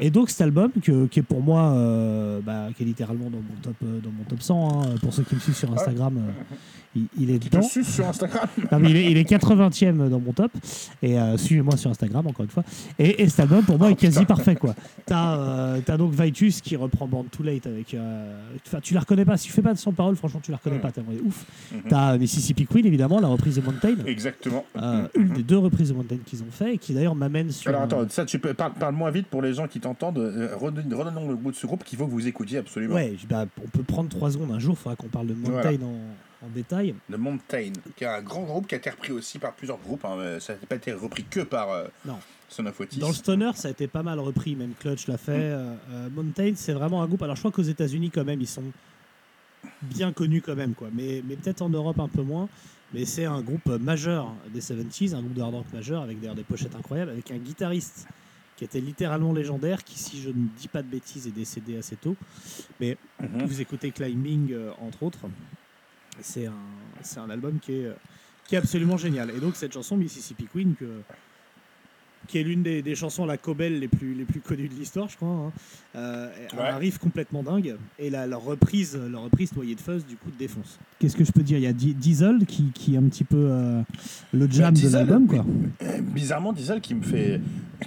Et 0.00 0.10
donc, 0.10 0.30
cet 0.30 0.42
album, 0.42 0.70
que- 0.82 1.06
qui 1.06 1.20
est 1.20 1.22
pour 1.22 1.40
moi, 1.42 1.72
euh, 1.72 2.40
bah, 2.44 2.66
qui 2.76 2.82
est 2.82 2.86
littéralement 2.86 3.30
dans 3.30 3.38
mon 3.38 3.60
top, 3.62 3.74
euh, 3.84 4.00
dans 4.00 4.10
mon 4.10 4.24
top 4.24 4.42
100, 4.42 4.82
hein, 4.82 4.94
pour 5.00 5.12
ceux 5.14 5.22
qui 5.22 5.34
me 5.34 5.40
suivent 5.40 5.56
sur 5.56 5.72
Instagram, 5.72 6.18
euh, 6.18 6.30
il, 6.96 7.06
il 7.18 7.30
est 7.30 7.38
te 7.38 7.44
dedans. 7.56 7.62
sur 7.62 8.06
Instagram. 8.08 8.46
Non, 8.72 8.78
mais 8.80 8.90
il, 8.90 8.96
est, 8.96 9.10
il 9.12 9.16
est 9.18 9.24
80e 9.30 10.08
dans 10.08 10.20
mon 10.20 10.32
top. 10.32 10.52
Et 11.02 11.18
euh, 11.18 11.36
suivez-moi 11.36 11.76
sur 11.76 11.90
Instagram, 11.90 12.26
encore 12.26 12.44
une 12.44 12.50
fois. 12.50 12.64
Et, 12.98 13.22
et 13.22 13.28
cet 13.28 13.40
album, 13.40 13.64
pour 13.64 13.78
moi, 13.78 13.90
est 13.90 13.94
quasi 13.94 14.24
parfait. 14.24 14.56
quoi. 14.56 14.74
T'as 15.06 15.96
donc 15.96 16.12
Vitus 16.12 16.60
qui 16.60 16.76
reprend 16.76 17.06
Born 17.06 17.26
Too 17.28 17.42
Late 17.42 17.66
avec. 17.66 17.96
tu 18.82 18.94
la 18.94 19.00
reconnais 19.00 19.24
pas. 19.24 19.36
Si 19.36 19.46
tu 19.46 19.52
fais 19.52 19.62
pas 19.62 19.72
de 19.72 19.78
son 19.78 19.92
parole, 19.92 20.16
franchement, 20.16 20.40
tu 20.42 20.50
la 20.50 20.56
reconnais 20.58 20.76
Mm. 20.78 20.80
pas. 20.80 20.92
Tellement 20.92 21.12
ouf. 21.24 21.44
Mhm. 21.72 21.80
T'as 21.88 22.16
Mississippi 22.18 22.66
Queen, 22.66 22.86
évidemment, 22.86 23.20
la 23.20 23.28
reprise 23.28 23.56
de 23.56 23.60
Mountain. 23.62 23.96
Exactement. 24.06 24.64
Euh, 24.76 25.06
une 25.14 25.28
des 25.30 25.42
deux 25.42 25.58
reprises 25.58 25.88
de 25.90 25.94
Mountain 25.94 26.16
qu'ils 26.24 26.42
ont 26.42 26.50
fait 26.50 26.74
et 26.74 26.78
qui 26.78 26.92
d'ailleurs 26.94 27.14
m'amène 27.14 27.50
sur. 27.50 27.68
Alors 27.70 27.82
attends, 27.82 28.06
ça 28.08 28.24
tu 28.24 28.38
peux 28.38 28.54
parle, 28.54 28.72
parle 28.74 28.94
moins 28.94 29.10
vite 29.10 29.26
pour 29.28 29.42
les 29.42 29.54
gens 29.54 29.66
qui 29.66 29.77
t'entendent. 29.80 30.18
euh, 30.18 30.54
Redonnons 30.56 31.28
le 31.28 31.34
bout 31.36 31.50
de 31.50 31.56
ce 31.56 31.66
groupe 31.66 31.84
qu'il 31.84 31.98
faut 31.98 32.06
que 32.06 32.12
vous 32.12 32.26
écoutiez 32.26 32.58
absolument. 32.58 32.94
Ouais, 32.94 33.16
bah, 33.28 33.46
on 33.64 33.68
peut 33.68 33.82
prendre 33.82 34.08
trois 34.08 34.30
secondes 34.30 34.52
un 34.52 34.58
jour, 34.58 34.74
il 34.78 34.82
faudra 34.82 34.96
qu'on 34.96 35.08
parle 35.08 35.26
de 35.28 35.34
Mountain 35.34 35.52
Voilà. 35.62 35.84
en, 35.84 36.46
en 36.46 36.48
détail. 36.54 36.94
The 37.10 37.16
Mountain, 37.18 37.72
qui 37.96 38.04
est 38.04 38.06
un 38.06 38.22
grand 38.22 38.42
groupe 38.42 38.66
qui 38.66 38.74
a 38.74 38.78
été 38.78 38.90
repris 38.90 39.12
aussi 39.12 39.38
par 39.38 39.52
plusieurs 39.54 39.78
groupes. 39.78 40.04
hein, 40.04 40.38
Ça 40.40 40.54
n'a 40.54 40.58
pas 40.68 40.76
été 40.76 40.92
repris 40.92 41.24
que 41.24 41.40
par 41.40 41.70
euh, 41.70 41.84
Non. 42.04 42.18
Son. 42.50 42.62
Dans 42.62 43.08
le 43.08 43.14
stoner, 43.14 43.50
ça 43.56 43.68
a 43.68 43.70
été 43.72 43.88
pas 43.88 44.02
mal 44.02 44.18
repris, 44.20 44.56
même 44.56 44.72
Clutch 44.80 45.06
l'a 45.06 45.18
fait. 45.18 45.32
Euh, 45.32 45.74
euh, 45.90 46.08
Mountain, 46.08 46.52
c'est 46.56 46.72
vraiment 46.72 47.02
un 47.02 47.06
groupe. 47.06 47.22
Alors, 47.22 47.36
je 47.36 47.42
crois 47.42 47.50
qu'aux 47.50 47.60
États-Unis, 47.60 48.10
quand 48.10 48.24
même, 48.24 48.40
ils 48.40 48.46
sont 48.46 48.62
bien 49.82 50.12
connus, 50.12 50.40
quand 50.40 50.54
même, 50.56 50.72
quoi. 50.74 50.88
Mais, 50.94 51.22
mais 51.28 51.36
peut-être 51.36 51.60
en 51.62 51.68
Europe 51.68 52.00
un 52.00 52.08
peu 52.08 52.22
moins. 52.22 52.48
Mais 52.94 53.04
c'est 53.04 53.26
un 53.26 53.42
groupe 53.42 53.66
majeur 53.66 54.32
des 54.54 54.60
70s, 54.62 55.14
un 55.14 55.20
groupe 55.20 55.34
de 55.34 55.42
hard 55.42 55.56
rock 55.56 55.66
majeur, 55.74 56.02
avec 56.02 56.20
d'ailleurs 56.20 56.34
des 56.36 56.42
pochettes 56.42 56.74
incroyables, 56.74 57.10
avec 57.10 57.30
un 57.30 57.36
guitariste 57.36 58.06
qui 58.58 58.64
était 58.64 58.80
littéralement 58.80 59.32
légendaire, 59.32 59.84
qui, 59.84 59.96
si 59.96 60.20
je 60.20 60.30
ne 60.30 60.48
dis 60.58 60.66
pas 60.66 60.82
de 60.82 60.88
bêtises, 60.88 61.28
est 61.28 61.30
décédé 61.30 61.78
assez 61.78 61.94
tôt. 61.94 62.16
Mais 62.80 62.96
Mhm. 63.22 63.46
vous 63.46 63.60
écoutez 63.60 63.92
Climbing, 63.92 64.52
euh, 64.52 64.72
entre 64.80 65.04
autres. 65.04 65.20
C'est 66.20 66.46
un, 66.46 67.30
album 67.30 67.60
qui 67.60 67.74
est, 67.74 67.86
euh, 67.86 67.94
qui 68.48 68.56
est 68.56 68.58
absolument 68.58 68.96
génial. 68.96 69.30
Et 69.30 69.38
donc, 69.38 69.54
cette 69.54 69.72
chanson, 69.72 69.96
Mississippi 69.96 70.46
Queen, 70.52 70.74
que, 70.74 70.86
qui 72.28 72.38
est 72.38 72.42
l'une 72.44 72.62
des, 72.62 72.82
des 72.82 72.94
chansons 72.94 73.24
à 73.24 73.26
la 73.26 73.36
Cobel 73.38 73.80
les 73.80 73.88
plus, 73.88 74.14
les 74.14 74.24
plus 74.24 74.40
connues 74.40 74.68
de 74.68 74.74
l'histoire, 74.74 75.08
je 75.08 75.16
crois, 75.16 75.28
hein, 75.28 75.52
euh, 75.96 76.28
a 76.52 76.56
Ouais. 76.56 76.68
un 76.68 76.76
riff 76.76 76.98
complètement 76.98 77.42
dingue. 77.42 77.74
Et 77.98 78.10
la, 78.10 78.26
leur 78.26 78.42
reprise, 78.44 78.96
leur 79.10 79.22
reprise 79.22 79.52
noyée 79.56 79.74
de 79.74 79.80
fuzz, 79.80 80.06
du 80.06 80.16
coup, 80.16 80.28
défonce. 80.38 80.78
Qu'est-ce 81.00 81.16
que 81.16 81.24
je 81.24 81.32
peux 81.32 81.42
dire? 81.42 81.58
Il 81.58 81.64
y 81.64 81.66
a 81.66 81.72
Di- 81.72 81.94
Diesel 81.94 82.44
qui, 82.46 82.70
qui 82.72 82.94
est 82.94 82.98
un 82.98 83.02
petit 83.08 83.24
peu 83.24 83.36
euh, 83.50 83.80
le 84.32 84.48
jam 84.50 84.72
de 84.74 84.78
Diesel, 84.78 85.06
l'album, 85.06 85.26
quoi. 85.26 85.44
Bizarrement, 86.00 86.52
Diesel 86.52 86.80
qui 86.80 86.94
me 86.94 87.02
fait. 87.02 87.40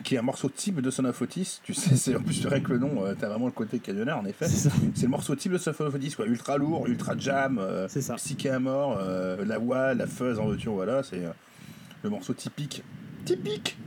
qui 0.04 0.15
est 0.15 0.17
un 0.17 0.21
morceau 0.23 0.49
type 0.49 0.80
de 0.82 0.89
Son 0.89 1.06
of 1.06 1.21
Otis. 1.21 1.60
Tu 1.63 1.73
sais, 1.73 1.95
c'est 1.95 2.15
en 2.15 2.21
plus, 2.21 2.34
c'est 2.36 2.47
vrai 2.47 2.62
que 2.62 2.71
le 2.71 2.80
nom, 2.80 3.06
euh, 3.06 3.13
t'as 3.19 3.30
vraiment 3.30 3.45
le 3.45 3.51
côté 3.51 3.80
camionneur 3.80 4.17
en 4.17 4.25
effet. 4.25 4.47
C'est 4.47 4.69
ça. 4.69 4.75
C'est 4.95 5.04
le 5.04 5.10
morceau 5.10 5.36
type 5.36 5.51
de 5.51 5.58
Son 5.58 5.69
of 5.71 5.80
Otis, 5.82 6.13
quoi. 6.15 6.25
Ultra 6.25 6.58
lourd, 6.58 6.88
ultra 6.88 7.17
jam, 7.17 7.60
euh, 7.60 7.88
C'est 7.89 8.01
ça. 8.01 8.15
psyché 8.15 8.49
à 8.49 8.60
mort, 8.60 8.97
euh, 8.99 9.43
la 9.45 9.58
voix, 9.58 9.93
la 9.93 10.08
fuzz 10.08 10.39
en 10.39 10.45
voiture, 10.45 10.73
voilà. 10.73 11.04
C'est 11.04 11.23
euh, 11.25 11.30
le 12.04 12.10
morceau 12.10 12.34
typique. 12.34 12.84
Typique 13.25 13.77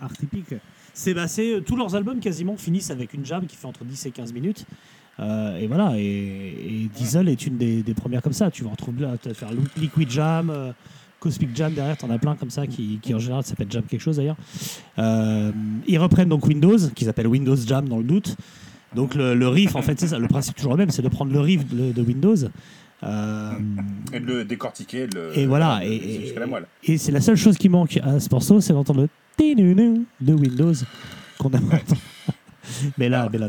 Art 0.00 0.12
typique. 0.12 0.54
C'est 0.94 1.14
bah, 1.14 1.28
c'est- 1.28 1.60
tous 1.64 1.76
leurs 1.76 1.94
albums 1.94 2.20
quasiment 2.20 2.56
finissent 2.56 2.90
avec 2.90 3.14
une 3.14 3.24
jam 3.24 3.46
qui 3.46 3.56
fait 3.56 3.66
entre 3.66 3.84
10 3.84 4.06
et 4.06 4.10
15 4.10 4.32
minutes. 4.32 4.64
Euh, 5.20 5.58
et 5.58 5.66
voilà, 5.66 5.94
et, 5.96 6.02
et 6.02 6.88
Diesel 6.96 7.28
est 7.28 7.44
une 7.46 7.56
des, 7.56 7.82
des 7.82 7.94
premières 7.94 8.22
comme 8.22 8.32
ça. 8.32 8.50
Tu 8.50 8.62
vas 8.64 8.70
retrouver 8.70 9.02
là, 9.02 9.16
tu 9.20 9.28
vas 9.28 9.34
faire 9.34 9.48
Liquid 9.76 10.08
Jam, 10.10 10.50
euh, 10.50 10.70
Cosmic 11.18 11.56
Jam 11.56 11.72
derrière, 11.74 11.96
t'en 11.96 12.10
as 12.10 12.18
plein 12.18 12.36
comme 12.36 12.50
ça 12.50 12.66
qui, 12.68 13.00
qui 13.02 13.12
en 13.14 13.18
général 13.18 13.42
s'appelle 13.42 13.66
Jam 13.70 13.82
quelque 13.82 14.00
chose 14.00 14.16
d'ailleurs. 14.18 14.36
Euh, 14.98 15.50
ils 15.88 15.98
reprennent 15.98 16.28
donc 16.28 16.46
Windows, 16.46 16.78
qu'ils 16.94 17.08
appellent 17.08 17.26
Windows 17.26 17.56
Jam 17.56 17.88
dans 17.88 17.98
le 17.98 18.04
doute. 18.04 18.36
Donc 18.94 19.14
le, 19.16 19.34
le 19.34 19.48
riff, 19.48 19.74
en 19.74 19.82
fait, 19.82 19.98
c'est 19.98 20.06
ça. 20.08 20.18
Le 20.20 20.28
principe 20.28 20.54
toujours 20.56 20.72
le 20.72 20.78
même, 20.78 20.90
c'est 20.90 21.02
de 21.02 21.08
prendre 21.08 21.32
le 21.32 21.40
riff 21.40 21.66
de, 21.66 21.90
de 21.92 22.02
Windows. 22.02 22.36
euh, 23.02 23.52
Et 24.12 24.20
de 24.20 24.24
le 24.26 24.44
décortiquer, 24.44 25.06
de 25.08 25.18
le, 25.18 25.38
Et 25.38 25.46
voilà, 25.46 25.80
de- 25.80 25.84
et- 25.86 26.32
et- 26.92 26.98
c'est 26.98 27.12
la 27.12 27.20
seule 27.20 27.36
chose 27.36 27.58
qui 27.58 27.68
manque 27.68 27.98
à 28.02 28.18
ce 28.20 28.28
morceau, 28.30 28.60
c'est 28.60 28.72
d'entendre 28.72 29.02
le 29.02 29.08
de 30.20 30.34
Windows 30.34 30.72
qu'on 31.38 31.48
entendre. 31.48 31.96
Mais 32.98 33.08
là, 33.08 33.20
Alors, 33.20 33.30
mais 33.32 33.38
là. 33.38 33.48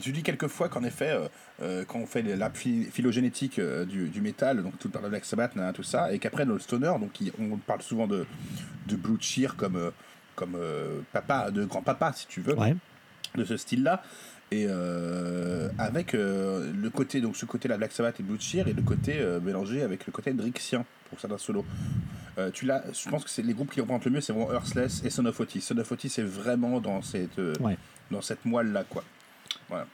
Tu 0.00 0.12
dis 0.12 0.22
quelquefois 0.22 0.68
qu'en 0.68 0.82
effet, 0.84 1.10
euh, 1.10 1.28
euh, 1.62 1.84
quand 1.86 1.98
on 1.98 2.06
fait 2.06 2.22
la 2.22 2.48
phy- 2.50 2.84
phylogénétique 2.90 3.58
euh, 3.58 3.84
du, 3.84 4.08
du 4.08 4.20
métal, 4.20 4.62
donc 4.62 4.78
tout 4.78 4.88
le 5.02 5.08
Black 5.08 5.24
Sabbath, 5.24 5.54
tout 5.72 5.82
ça, 5.82 6.12
et 6.12 6.18
qu'après 6.18 6.44
dans 6.46 6.54
le 6.54 6.58
stoner, 6.60 6.92
donc 7.00 7.20
il- 7.20 7.32
on 7.40 7.56
parle 7.56 7.82
souvent 7.82 8.06
de, 8.06 8.24
de 8.88 8.96
Blue 8.96 9.16
Cheer 9.20 9.54
comme, 9.56 9.76
euh, 9.76 9.90
comme 10.36 10.56
papa, 11.12 11.50
de 11.50 11.64
grand-papa, 11.64 12.12
si 12.14 12.26
tu 12.26 12.40
veux, 12.40 12.56
ouais. 12.58 12.74
de 13.36 13.44
ce 13.44 13.56
style-là. 13.56 14.02
Et 14.52 14.66
avec 15.78 16.12
le 16.14 16.88
côté, 16.88 17.20
donc 17.20 17.36
ce 17.36 17.44
côté 17.46 17.68
la 17.68 17.76
Black 17.76 17.92
Sabbath 17.92 18.18
et 18.18 18.22
Blue 18.24 18.40
Cheer, 18.40 18.66
et 18.66 18.72
le 18.72 18.82
côté 18.82 19.24
mélangé 19.44 19.82
avec 19.82 20.06
le 20.06 20.12
côté 20.12 20.32
Hendrixien 21.10 21.16
pour 21.16 21.20
certains 21.20 21.38
solos. 21.38 21.64
Euh, 22.38 22.50
tu 22.52 22.64
l'as, 22.66 22.82
je 22.92 23.08
pense 23.10 23.24
que 23.24 23.30
c'est 23.30 23.42
les 23.42 23.52
groupes 23.54 23.70
qui 23.70 23.80
représentent 23.80 24.04
le 24.04 24.10
mieux, 24.12 24.20
c'est 24.20 24.32
vraiment 24.32 24.52
Earthless 24.52 25.02
et 25.04 25.10
Son 25.10 25.26
of 25.26 25.38
Otis. 25.40 25.60
Son 25.60 25.76
of 25.78 25.90
Otis 25.90 26.14
est 26.18 26.22
vraiment 26.22 26.80
dans 26.80 27.02
cette, 27.02 27.38
euh, 27.38 27.52
Ouais. 27.60 27.76
dans 28.10 28.20
cette 28.22 28.44
moelle-là, 28.44 28.84
quoi. 28.88 29.04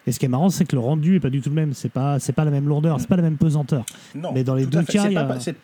Et 0.06 0.12
ce 0.12 0.18
qui 0.18 0.24
est 0.24 0.28
marrant, 0.28 0.48
c'est 0.48 0.64
que 0.64 0.74
le 0.74 0.80
rendu 0.80 1.16
est 1.16 1.20
pas 1.20 1.28
du 1.28 1.42
tout 1.42 1.50
le 1.50 1.54
même. 1.54 1.74
C'est 1.74 1.90
pas, 1.90 2.18
c'est 2.18 2.32
pas 2.32 2.46
la 2.46 2.50
même 2.50 2.66
lourdeur, 2.66 2.98
c'est 2.98 3.08
pas 3.08 3.16
la 3.16 3.22
même 3.22 3.36
pesanteur. 3.36 3.84
Non, 4.14 4.32
Mais 4.32 4.42
dans 4.42 4.54
les 4.54 4.64
deux 4.64 4.82
cas, 4.84 5.02
c'est 5.06 5.12
pas, 5.14 5.20
a- 5.20 5.24
pas- 5.24 5.40
c'est, 5.40 5.54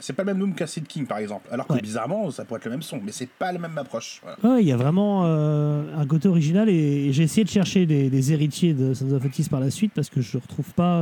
c'est 0.00 0.18
le 0.18 0.24
même 0.24 0.36
nom 0.38 0.52
qu'Acid 0.52 0.86
King, 0.86 1.06
par 1.06 1.16
exemple. 1.18 1.48
Alors 1.50 1.66
que 1.66 1.72
Ouais. 1.72 1.80
bizarrement, 1.80 2.30
ça 2.30 2.44
pourrait 2.44 2.58
être 2.58 2.66
le 2.66 2.72
même 2.72 2.82
son, 2.82 3.00
mais 3.02 3.12
c'est 3.12 3.28
pas 3.30 3.50
la 3.50 3.58
même 3.58 3.76
approche. 3.78 4.20
Voilà. 4.22 4.56
Ouais, 4.56 4.62
il 4.62 4.68
y 4.68 4.72
a 4.72 4.76
vraiment 4.76 5.22
euh, 5.24 5.84
un 5.96 6.06
côté 6.06 6.28
original 6.28 6.68
et, 6.68 7.12
j'ai 7.14 7.22
essayé 7.22 7.44
de 7.44 7.48
chercher 7.48 7.86
des, 7.86 8.10
des 8.10 8.32
héritiers 8.32 8.74
de 8.74 8.92
Sons 8.92 9.10
of 9.12 9.24
Otis 9.24 9.48
par 9.50 9.60
la 9.60 9.70
suite 9.70 9.92
parce 9.94 10.10
que 10.10 10.20
je 10.20 10.36
retrouve 10.36 10.72
pas 10.74 11.00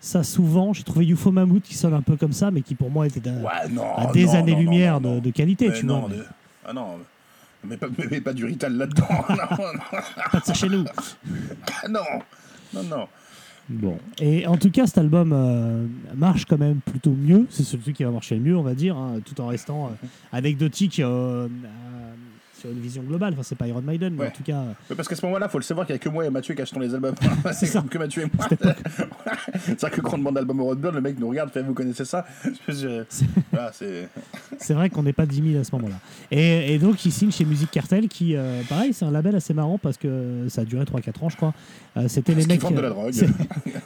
ça 0.00 0.22
souvent. 0.22 0.72
J'ai 0.72 0.82
trouvé 0.84 1.06
UFO 1.06 1.30
Mammoth 1.30 1.62
qui 1.62 1.74
sonne 1.74 1.94
un 1.94 2.02
peu 2.02 2.16
comme 2.16 2.32
ça, 2.32 2.50
mais 2.50 2.62
qui 2.62 2.74
pour 2.74 2.90
moi 2.90 3.06
était 3.06 3.20
d'un- 3.20 3.42
Ouais, 3.42 3.68
non. 3.70 3.94
à 3.96 4.12
des 4.12 4.34
années-lumière 4.34 5.00
de, 5.00 5.20
de 5.20 5.30
qualité, 5.30 5.68
Mais 5.68 5.78
tu 5.78 5.86
non, 5.86 6.00
vois. 6.00 6.10
Ah 6.66 6.72
non, 6.72 6.98
mais 7.64 7.76
pas, 7.76 7.86
mais- 7.98 8.04
mais 8.10 8.20
pas 8.20 8.32
du 8.32 8.44
Rital 8.44 8.76
là-dedans. 8.76 9.06
non, 9.28 9.36
non, 9.36 10.00
Pas 10.32 10.40
de 10.40 10.44
ça 10.44 10.54
chez 10.54 10.68
nous. 10.68 10.84
ah 11.84 11.88
non, 11.88 12.00
non, 12.74 12.82
non. 12.84 13.08
Bon. 13.70 13.98
Et 14.18 14.46
en 14.46 14.56
tout 14.56 14.70
cas, 14.70 14.86
cet 14.86 14.96
album 14.96 15.32
euh, 15.34 15.84
marche 16.16 16.46
quand 16.46 16.56
même 16.56 16.80
plutôt 16.80 17.10
mieux. 17.12 17.46
C'est 17.50 17.64
celui 17.64 17.92
qui 17.92 18.02
va 18.02 18.10
marcher 18.10 18.34
le 18.36 18.40
mieux, 18.40 18.56
on 18.56 18.62
va 18.62 18.74
dire, 18.74 18.96
hein, 18.96 19.16
tout 19.24 19.38
en 19.42 19.48
restant 19.48 19.88
euh, 19.88 20.06
anecdotique 20.32 21.00
euh, 21.00 21.48
euh, 21.48 21.48
sur 22.58 22.70
une 22.70 22.80
vision 22.80 23.02
globale. 23.02 23.32
Enfin, 23.34 23.42
c'est 23.42 23.56
pas 23.56 23.66
Iron 23.68 23.80
Maiden, 23.82 24.14
mais 24.14 24.22
Ouais. 24.22 24.28
en 24.28 24.30
tout 24.32 24.42
cas. 24.42 24.56
euh, 24.56 24.72
Mais 24.90 24.96
parce 24.96 25.08
qu'à 25.08 25.16
ce 25.16 25.24
moment-là, 25.26 25.48
faut 25.48 25.58
le 25.58 25.64
savoir 25.64 25.86
qu'il 25.86 25.94
n'y 25.94 26.00
a 26.00 26.02
que 26.02 26.08
moi 26.08 26.24
et 26.26 26.30
Mathieu 26.30 26.54
qui 26.54 26.62
achetons 26.62 26.80
les 26.80 26.94
albums. 26.94 27.14
C'est 27.52 27.66
ça. 27.66 27.84
que 27.90 27.98
Mathieu 27.98 28.22
et 28.22 28.30
moi. 28.36 28.46
c'est 29.64 29.80
vrai 29.80 29.90
que 29.90 30.00
quand 30.00 30.14
on 30.14 30.18
demande 30.18 30.34
l'album 30.36 30.60
au 30.60 30.64
Roadburn, 30.64 30.94
le 30.94 31.00
mec 31.00 31.18
nous 31.18 31.28
regarde, 31.28 31.50
fait 31.50 31.62
Vous 31.62 31.74
connaissez 31.74 32.04
ça? 32.04 32.24
Je- 32.68 33.04
Voilà, 33.52 33.70
c'est. 33.72 34.08
Vrai 34.74 34.90
qu'on 34.90 35.02
n'est 35.02 35.12
pas 35.12 35.26
10 35.26 35.50
000 35.52 35.60
à 35.60 35.64
ce 35.64 35.74
moment-là. 35.76 35.96
Et, 36.30 36.74
et 36.74 36.78
donc, 36.78 37.04
il 37.04 37.12
signe 37.12 37.30
chez 37.32 37.44
Musique 37.44 37.70
Cartel, 37.70 38.08
qui, 38.08 38.36
euh, 38.36 38.62
pareil, 38.68 38.92
c'est 38.92 39.04
un 39.04 39.10
label 39.10 39.34
assez 39.36 39.54
marrant 39.54 39.78
parce 39.78 39.96
que 39.96 40.46
ça 40.48 40.62
a 40.62 40.64
duré 40.64 40.84
3-4 40.84 41.24
ans, 41.24 41.28
je 41.28 41.36
crois. 41.36 41.54
Euh, 41.96 42.06
C'était 42.08 42.34
les 42.34 42.46
mecs. 42.46 42.62
euh, 42.64 43.10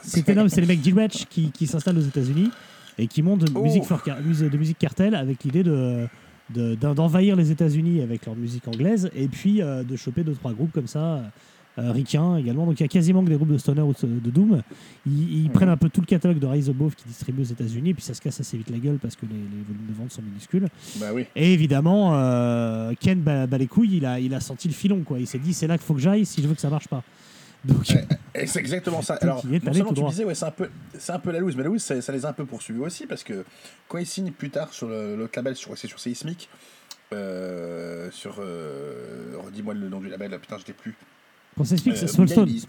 C'était 0.01 0.35
non, 0.35 0.47
c'est 0.49 0.61
les 0.61 0.67
mecs 0.67 0.81
d'Ilwetch 0.81 1.25
qui, 1.29 1.51
qui 1.51 1.67
s'installent 1.67 1.97
aux 1.97 2.01
États-Unis 2.01 2.49
et 2.97 3.07
qui 3.07 3.21
montent 3.23 3.41
de, 3.45 3.51
Oh. 3.55 3.63
musique, 3.63 3.83
de 3.87 4.57
musique 4.57 4.77
cartel 4.77 5.15
avec 5.15 5.43
l'idée 5.43 5.63
de 5.63 6.07
de- 6.49 6.75
d'en- 6.75 6.93
d'envahir 6.93 7.35
les 7.35 7.51
États-Unis 7.51 8.01
avec 8.01 8.25
leur 8.25 8.35
musique 8.35 8.67
anglaise 8.67 9.09
et 9.15 9.27
puis 9.27 9.61
euh, 9.61 9.83
de 9.83 9.95
choper 9.95 10.23
deux 10.23 10.33
trois 10.33 10.53
groupes 10.53 10.71
comme 10.71 10.87
ça 10.87 11.23
euh, 11.79 11.91
ricains 11.91 12.37
également. 12.37 12.65
Donc 12.67 12.79
il 12.79 12.83
y 12.83 12.85
a 12.85 12.87
quasiment 12.89 13.23
que 13.23 13.29
des 13.29 13.35
groupes 13.35 13.51
de 13.51 13.57
stoner 13.57 13.81
ou 13.81 13.93
de 14.03 14.29
doom. 14.29 14.61
Ils, 15.07 15.45
ils 15.45 15.49
prennent 15.49 15.69
un 15.69 15.77
peu 15.77 15.89
tout 15.89 16.01
le 16.01 16.05
catalogue 16.05 16.37
de 16.37 16.45
Rise 16.45 16.69
Above 16.69 16.93
qui 16.95 17.05
distribue 17.07 17.41
aux 17.41 17.45
États-Unis 17.45 17.89
et 17.89 17.93
puis 17.95 18.03
ça 18.03 18.13
se 18.13 18.21
casse 18.21 18.39
assez 18.39 18.57
vite 18.57 18.69
la 18.69 18.77
gueule 18.77 18.99
parce 19.01 19.15
que 19.15 19.25
les, 19.25 19.33
les 19.35 19.63
volumes 19.67 19.87
de 19.89 19.93
vente 19.93 20.11
sont 20.11 20.21
minuscules. 20.21 20.67
Bah 20.99 21.07
oui. 21.13 21.25
et 21.35 21.51
évidemment 21.53 22.11
euh, 22.13 22.93
Ken 22.99 23.19
bat, 23.21 23.47
bat 23.47 23.57
les 23.57 23.65
couilles 23.67 23.97
il 23.97 24.05
a, 24.05 24.19
il 24.19 24.33
a 24.35 24.39
senti 24.39 24.67
le 24.67 24.73
filon 24.75 25.01
quoi. 25.03 25.19
Il 25.19 25.25
s'est 25.25 25.39
dit 25.39 25.53
c'est 25.53 25.65
là 25.67 25.77
qu'il 25.77 25.85
faut 25.87 25.95
que 25.95 26.01
j'aille 26.01 26.25
si 26.25 26.43
je 26.43 26.47
veux 26.47 26.53
que 26.53 26.61
ça 26.61 26.69
marche 26.69 26.87
pas 26.87 27.01
donc 27.65 27.87
Ouais. 27.89 28.05
Et 28.35 28.47
c'est 28.47 28.59
exactement 28.59 29.01
ça. 29.03 29.13
Alors, 29.21 29.41
non 29.67 29.73
seulement 29.73 29.89
tu 29.93 30.01
disais, 30.11 30.25
ouais, 30.25 30.33
c'est 30.35 30.45
un 30.45 30.51
peu, 30.51 30.69
c'est 30.97 31.11
un 31.11 31.19
peu 31.19 31.31
la 31.31 31.39
loose, 31.39 31.55
mais 31.55 31.61
la 31.63 31.69
loose, 31.69 31.83
ça, 31.83 32.01
ça 32.01 32.11
les 32.11 32.25
a 32.25 32.29
un 32.29 32.33
peu 32.33 32.45
poursuivis 32.45 32.79
aussi 32.79 33.05
parce 33.05 33.23
que 33.23 33.45
quand 33.87 33.99
ils 33.99 34.07
signent 34.07 34.31
plus 34.31 34.49
tard 34.49 34.73
sur 34.73 34.87
le- 34.87 35.15
l'autre 35.15 35.33
label, 35.35 35.55
sur, 35.55 35.77
c'est 35.77 35.87
sur 35.87 35.99
Seismic, 35.99 36.49
euh, 37.13 38.09
sur, 38.11 38.37
euh, 38.39 39.35
redis-moi 39.45 39.75
le 39.75 39.87
nom 39.87 39.99
du 39.99 40.09
label, 40.09 40.31
putain, 40.39 40.57
je 40.57 40.65
l'ai 40.65 40.73
plus. 40.73 40.95
ça 41.63 41.75
explique 41.75 41.93
Euh, 41.95 42.07
c'est 42.07 42.07
Billy. 42.45 42.65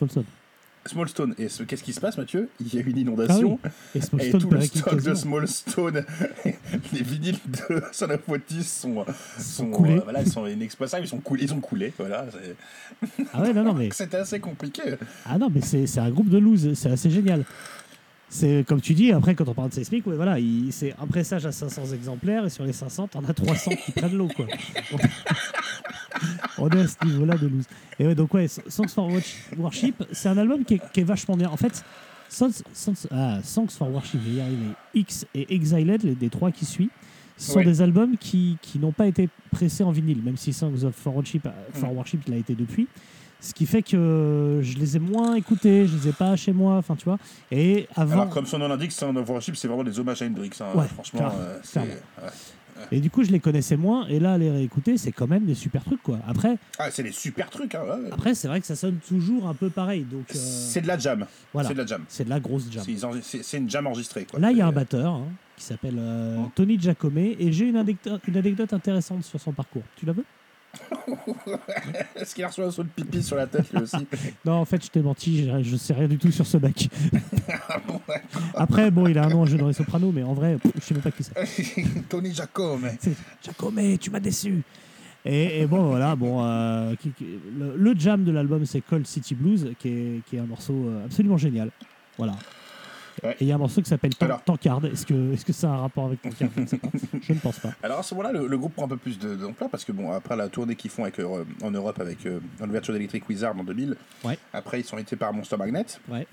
Smallstone. 0.87 1.35
Et 1.39 1.49
ce- 1.49 1.63
qu'est-ce 1.63 1.83
qui 1.83 1.93
se 1.93 2.01
passe, 2.01 2.17
Mathieu? 2.19 2.49
Il 2.61 2.75
y 2.75 2.79
a 2.79 2.83
une 2.83 2.99
inondation. 2.99 3.59
et 3.95 3.99
Et 3.99 4.31
tout 4.31 4.51
le 4.51 4.61
stock 4.61 5.03
de. 5.03 5.15
Smallstone, 5.15 6.05
les 6.93 7.03
vinyles 7.03 7.39
de 7.47 7.83
Son 7.93 8.11
of 8.11 8.21
Otis 8.29 8.65
sont, 8.65 9.05
sont, 9.39 9.71
coulés. 9.71 9.97
euh, 9.97 10.01
voilà, 10.05 10.23
ils 10.23 10.31
sont 10.31 10.47
inexploitables, 10.47 11.05
ils 11.05 11.09
sont 11.09 11.21
coulés, 11.21 11.45
ils 11.45 11.53
ont 11.55 11.61
coulé, 11.61 11.93
voilà. 11.99 12.27
ah 13.33 13.43
ouais 13.43 13.53
non 13.53 13.65
non 13.65 13.75
mais 13.79 13.89
C'était 13.93 14.19
assez 14.19 14.41
compliqué. 14.41 14.83
Ah 15.27 15.39
non, 15.39 15.51
mais 15.55 15.61
c'est 15.61 15.87
c'est 15.87 16.01
un 16.01 16.11
groupe 16.11 16.29
de 16.29 16.39
loose, 16.39 16.75
c'est 16.75 16.91
assez 16.91 17.11
génial. 17.11 17.45
C'est 18.29 18.65
comme 18.67 18.81
tu 18.81 18.95
dis, 18.95 19.13
après 19.13 19.35
quand 19.35 19.49
on 19.49 19.55
parle 19.55 19.69
de 19.69 19.75
Seismic, 19.75 20.07
ouais, 20.07 20.17
voilà, 20.17 20.39
il- 20.41 20.73
c'est 20.73 20.95
un 21.01 21.07
pressage 21.07 21.47
à 21.47 21.53
500 21.53 21.93
exemplaires 21.95 22.45
et 22.47 22.51
sur 22.51 22.65
les 22.65 22.73
500, 22.73 23.09
t'en 23.09 23.25
as 23.25 23.33
300 23.35 23.71
qui 23.85 23.93
prennent 23.93 24.17
l'eau. 24.17 24.29
quoi. 24.35 24.47
on 26.59 26.69
est 26.71 26.81
à 26.81 26.87
ce 26.89 27.05
niveau-là 27.05 27.37
de 27.37 27.47
loose. 27.49 27.65
Et 27.99 28.07
ouais, 28.07 28.15
donc 28.15 28.33
ouais, 28.35 28.49
Songs 28.49 28.89
for 28.89 29.09
Worship, 29.59 30.03
c'est 30.13 30.29
un 30.29 30.39
album 30.39 30.65
qui 30.65 30.75
est, 30.75 30.81
qui 30.93 31.01
est 31.01 31.05
vachement 31.05 31.37
bien. 31.37 31.49
En 31.51 31.57
fait, 31.57 31.85
Songs, 32.29 32.63
Songs- 32.73 33.07
ah, 33.11 33.39
Songs 33.43 33.69
for 33.69 33.91
Worship, 33.91 34.21
je 34.25 34.31
vais 34.31 34.37
y 34.37 34.41
arriver, 34.41 34.67
X 34.95 35.27
et 35.35 35.55
Exiled, 35.55 36.17
les 36.21 36.29
trois 36.31 36.51
qui 36.51 36.65
suivent, 36.65 36.89
sont 37.37 37.59
Ouais. 37.59 37.65
des 37.65 37.83
albums 37.83 38.17
qui, 38.17 38.57
qui 38.63 38.79
n'ont 38.79 38.93
pas 38.93 39.07
été 39.07 39.29
pressés 39.51 39.85
en 39.85 39.91
vinyle, 39.91 40.23
même 40.23 40.37
si 40.37 40.53
Songs 40.53 40.83
of 40.85 40.95
for 40.95 41.15
Worship, 41.15 41.47
euh, 41.47 41.51
for. 41.73 41.93
Worship 41.93 42.27
l'a 42.29 42.37
été 42.37 42.55
depuis. 42.55 42.87
Ce 43.45 43.53
qui 43.53 43.67
fait 43.67 43.83
que 43.83 44.61
je 44.63 44.79
les 44.79 44.97
ai 44.97 44.99
moins 44.99 45.35
écoutés, 45.35 45.87
je 45.87 45.95
les 45.97 46.09
ai 46.09 46.13
pas 46.13 46.35
chez 46.35 46.53
moi, 46.55 46.77
enfin 46.79 46.97
tu 46.97 47.05
vois. 47.05 47.19
Et 47.53 47.87
avant, 47.95 48.23
Alors, 48.23 48.31
comme 48.31 48.47
son 48.47 48.59
nom 48.59 48.69
l'indique, 48.69 48.91
Sound 48.91 49.19
of 49.19 49.29
Worship, 49.29 49.55
c'est 49.55 49.69
vraiment 49.69 49.85
des 49.85 49.99
hommages 49.99 50.23
à 50.23 50.25
Hendrix. 50.27 50.51
hein, 50.61 50.65
Ouais, 50.75 50.87
franchement, 50.89 51.21
clairement, 51.21 51.39
euh. 52.23 52.29
Et 52.91 53.01
du 53.01 53.11
coup, 53.11 53.23
je 53.23 53.31
les 53.31 53.39
connaissais 53.41 53.77
moins. 53.77 54.07
Et 54.09 54.19
là, 54.19 54.33
à 54.33 54.39
les 54.39 54.51
réécouter, 54.51 54.97
c'est 54.97 55.13
quand 55.13 55.27
même 55.29 55.45
des 55.45 55.55
super 55.55 55.85
trucs, 55.85 56.03
quoi. 56.03 56.19
Après, 56.27 56.57
Ah, 56.79 56.91
c'est 56.91 57.03
des 57.03 57.13
super 57.13 57.51
trucs. 57.51 57.75
Hein, 57.75 57.83
ouais. 57.87 58.11
après 58.11 58.35
c'est 58.35 58.49
vrai 58.49 58.61
que 58.61 58.67
ça 58.67 58.75
sonne 58.77 58.97
toujours 59.07 59.47
un 59.47 59.55
peu 59.55 59.69
pareil. 59.69 60.03
Donc, 60.11 60.25
euh, 60.31 60.35
C'est 60.35 60.81
de 60.81 60.89
la 60.89 60.97
jam. 60.99 61.27
voilà. 61.53 61.69
C'est 61.69 61.75
de 61.75 61.79
la 61.81 61.87
jam. 61.87 62.03
C'est 62.09 62.25
de 62.25 62.31
la 62.31 62.41
grosse 62.41 62.65
jam. 62.71 62.83
C'est 63.23 63.59
une 63.59 63.69
jam 63.71 63.87
enregistrée. 63.87 64.25
Quoi. 64.25 64.41
Là, 64.41 64.51
il 64.53 64.57
y 64.57 64.61
a 64.63 64.67
un 64.67 64.71
C'est- 64.71 64.75
batteur 64.75 65.13
hein, 65.15 65.27
qui 65.57 65.65
s'appelle 65.65 65.97
euh, 65.99 66.37
Oh. 66.41 66.51
Tony 66.55 66.81
Giacome. 66.81 67.19
Et 67.19 67.53
j'ai 67.53 67.67
une, 67.69 67.85
une 68.27 68.37
anecdote 68.39 68.73
intéressante 68.73 69.23
sur 69.23 69.39
son 69.39 69.53
parcours. 69.53 69.83
Tu 69.97 70.07
la 70.07 70.13
veux? 70.13 70.25
Est-ce 72.17 72.35
qu'il 72.35 72.45
a 72.45 72.49
reçu 72.49 72.63
un 72.63 72.71
saut 72.71 72.83
de 72.83 72.89
pipi 72.89 73.23
sur 73.23 73.37
la 73.37 73.47
tête 73.47 73.73
lui 73.73 73.83
aussi 73.83 74.07
Non, 74.45 74.55
en 74.55 74.65
fait, 74.65 74.85
je 74.85 74.91
t'ai 74.91 75.01
menti. 75.01 75.45
Je, 75.45 75.63
je 75.63 75.77
sais 75.77 75.93
rien 75.95 76.09
du 76.09 76.19
tout 76.19 76.31
sur 76.31 76.47
ce 76.47 76.57
mec. 76.57 76.89
Bon, 77.89 78.01
d'accord. 78.07 78.43
Après, 78.55 78.91
bon, 78.91 79.07
il 79.09 79.19
a 79.19 79.25
un 79.25 79.29
nom 79.29 79.43
à 79.43 79.47
jouer 79.47 79.59
dans 79.59 79.67
les 79.69 79.73
sopranos, 79.75 80.13
mais 80.13 80.23
en 80.23 80.35
vrai, 80.35 80.57
pff, 80.63 80.73
je 80.77 80.81
sais 80.81 80.95
même 80.95 81.03
pas 81.03 81.11
qui 81.11 81.23
c'est. 81.25 81.85
Tony 82.09 82.33
Giacome. 82.33 82.89
C'est 83.01 83.15
Giacome, 83.43 83.99
tu 83.99 84.11
m'as 84.11 84.21
déçu. 84.21 84.63
Et, 85.25 85.61
et 85.63 85.67
bon, 85.67 85.85
voilà, 85.89 86.15
bon, 86.17 86.43
euh, 86.45 86.95
qui- 86.97 87.11
qui- 87.11 87.27
le, 87.59 87.77
le 87.77 87.95
jam 87.99 88.25
de 88.25 88.31
l'album, 88.31 88.65
c'est 88.67 88.81
Cold 88.83 89.07
City 89.07 89.35
Blues, 89.35 89.73
qui 89.79 89.89
est, 89.89 90.21
qui 90.29 90.37
est 90.37 90.41
un 90.41 90.47
morceau 90.47 90.75
euh, 90.75 91.05
absolument 91.07 91.37
génial. 91.39 91.71
Voilà. 92.19 92.35
Ouais. 93.23 93.33
Et 93.41 93.45
il 93.45 93.47
y 93.47 93.53
a 93.53 93.55
un 93.55 93.59
morceau 93.59 93.81
qui 93.83 93.89
s'appelle 93.89 94.15
Tan- 94.15 94.27
Alors. 94.27 94.43
Tankard. 94.43 94.85
Est-ce 94.87 95.07
que, 95.07 95.33
est-ce 95.33 95.45
que 95.45 95.53
ça 95.53 95.69
a 95.69 95.73
un 95.75 95.77
rapport 95.79 96.07
avec 96.07 96.21
Tankard 96.23 96.49
Je 96.57 96.61
ne 96.63 96.67
sais 96.67 96.79
pas. 96.79 96.89
Je 97.21 97.33
ne 97.33 97.39
pense 97.39 97.59
pas. 97.61 97.73
Alors 97.83 97.99
à 98.01 98.03
ce 98.03 98.15
moment-là, 98.15 98.33
le, 98.39 98.47
le 98.47 98.59
groupe 98.59 98.75
prend 98.75 98.85
un 98.85 98.89
peu 98.89 98.97
plus 98.97 99.19
d'ampleur 99.19 99.71
parce 99.71 99.85
que 99.85 99.93
bon, 99.93 100.11
après 100.13 100.37
la 100.37 100.49
tournée 100.49 100.75
qu'ils 100.77 100.91
font 100.91 101.05
avec, 101.05 101.19
euh, 101.21 101.45
en 101.63 101.71
Europe 101.71 102.01
avec 102.01 102.27
euh, 102.27 102.41
l'ouverture 102.61 102.93
d'Electric 102.93 103.29
Wizard 103.29 103.57
en 103.59 103.65
2000, 103.65 103.97
Ouais. 104.25 104.39
après 104.53 104.81
ils 104.81 104.85
sont 104.85 104.99
été 104.99 105.17
par 105.17 105.33
Monster 105.33 105.57
Magnet. 105.57 105.87
Ouais. 106.09 106.27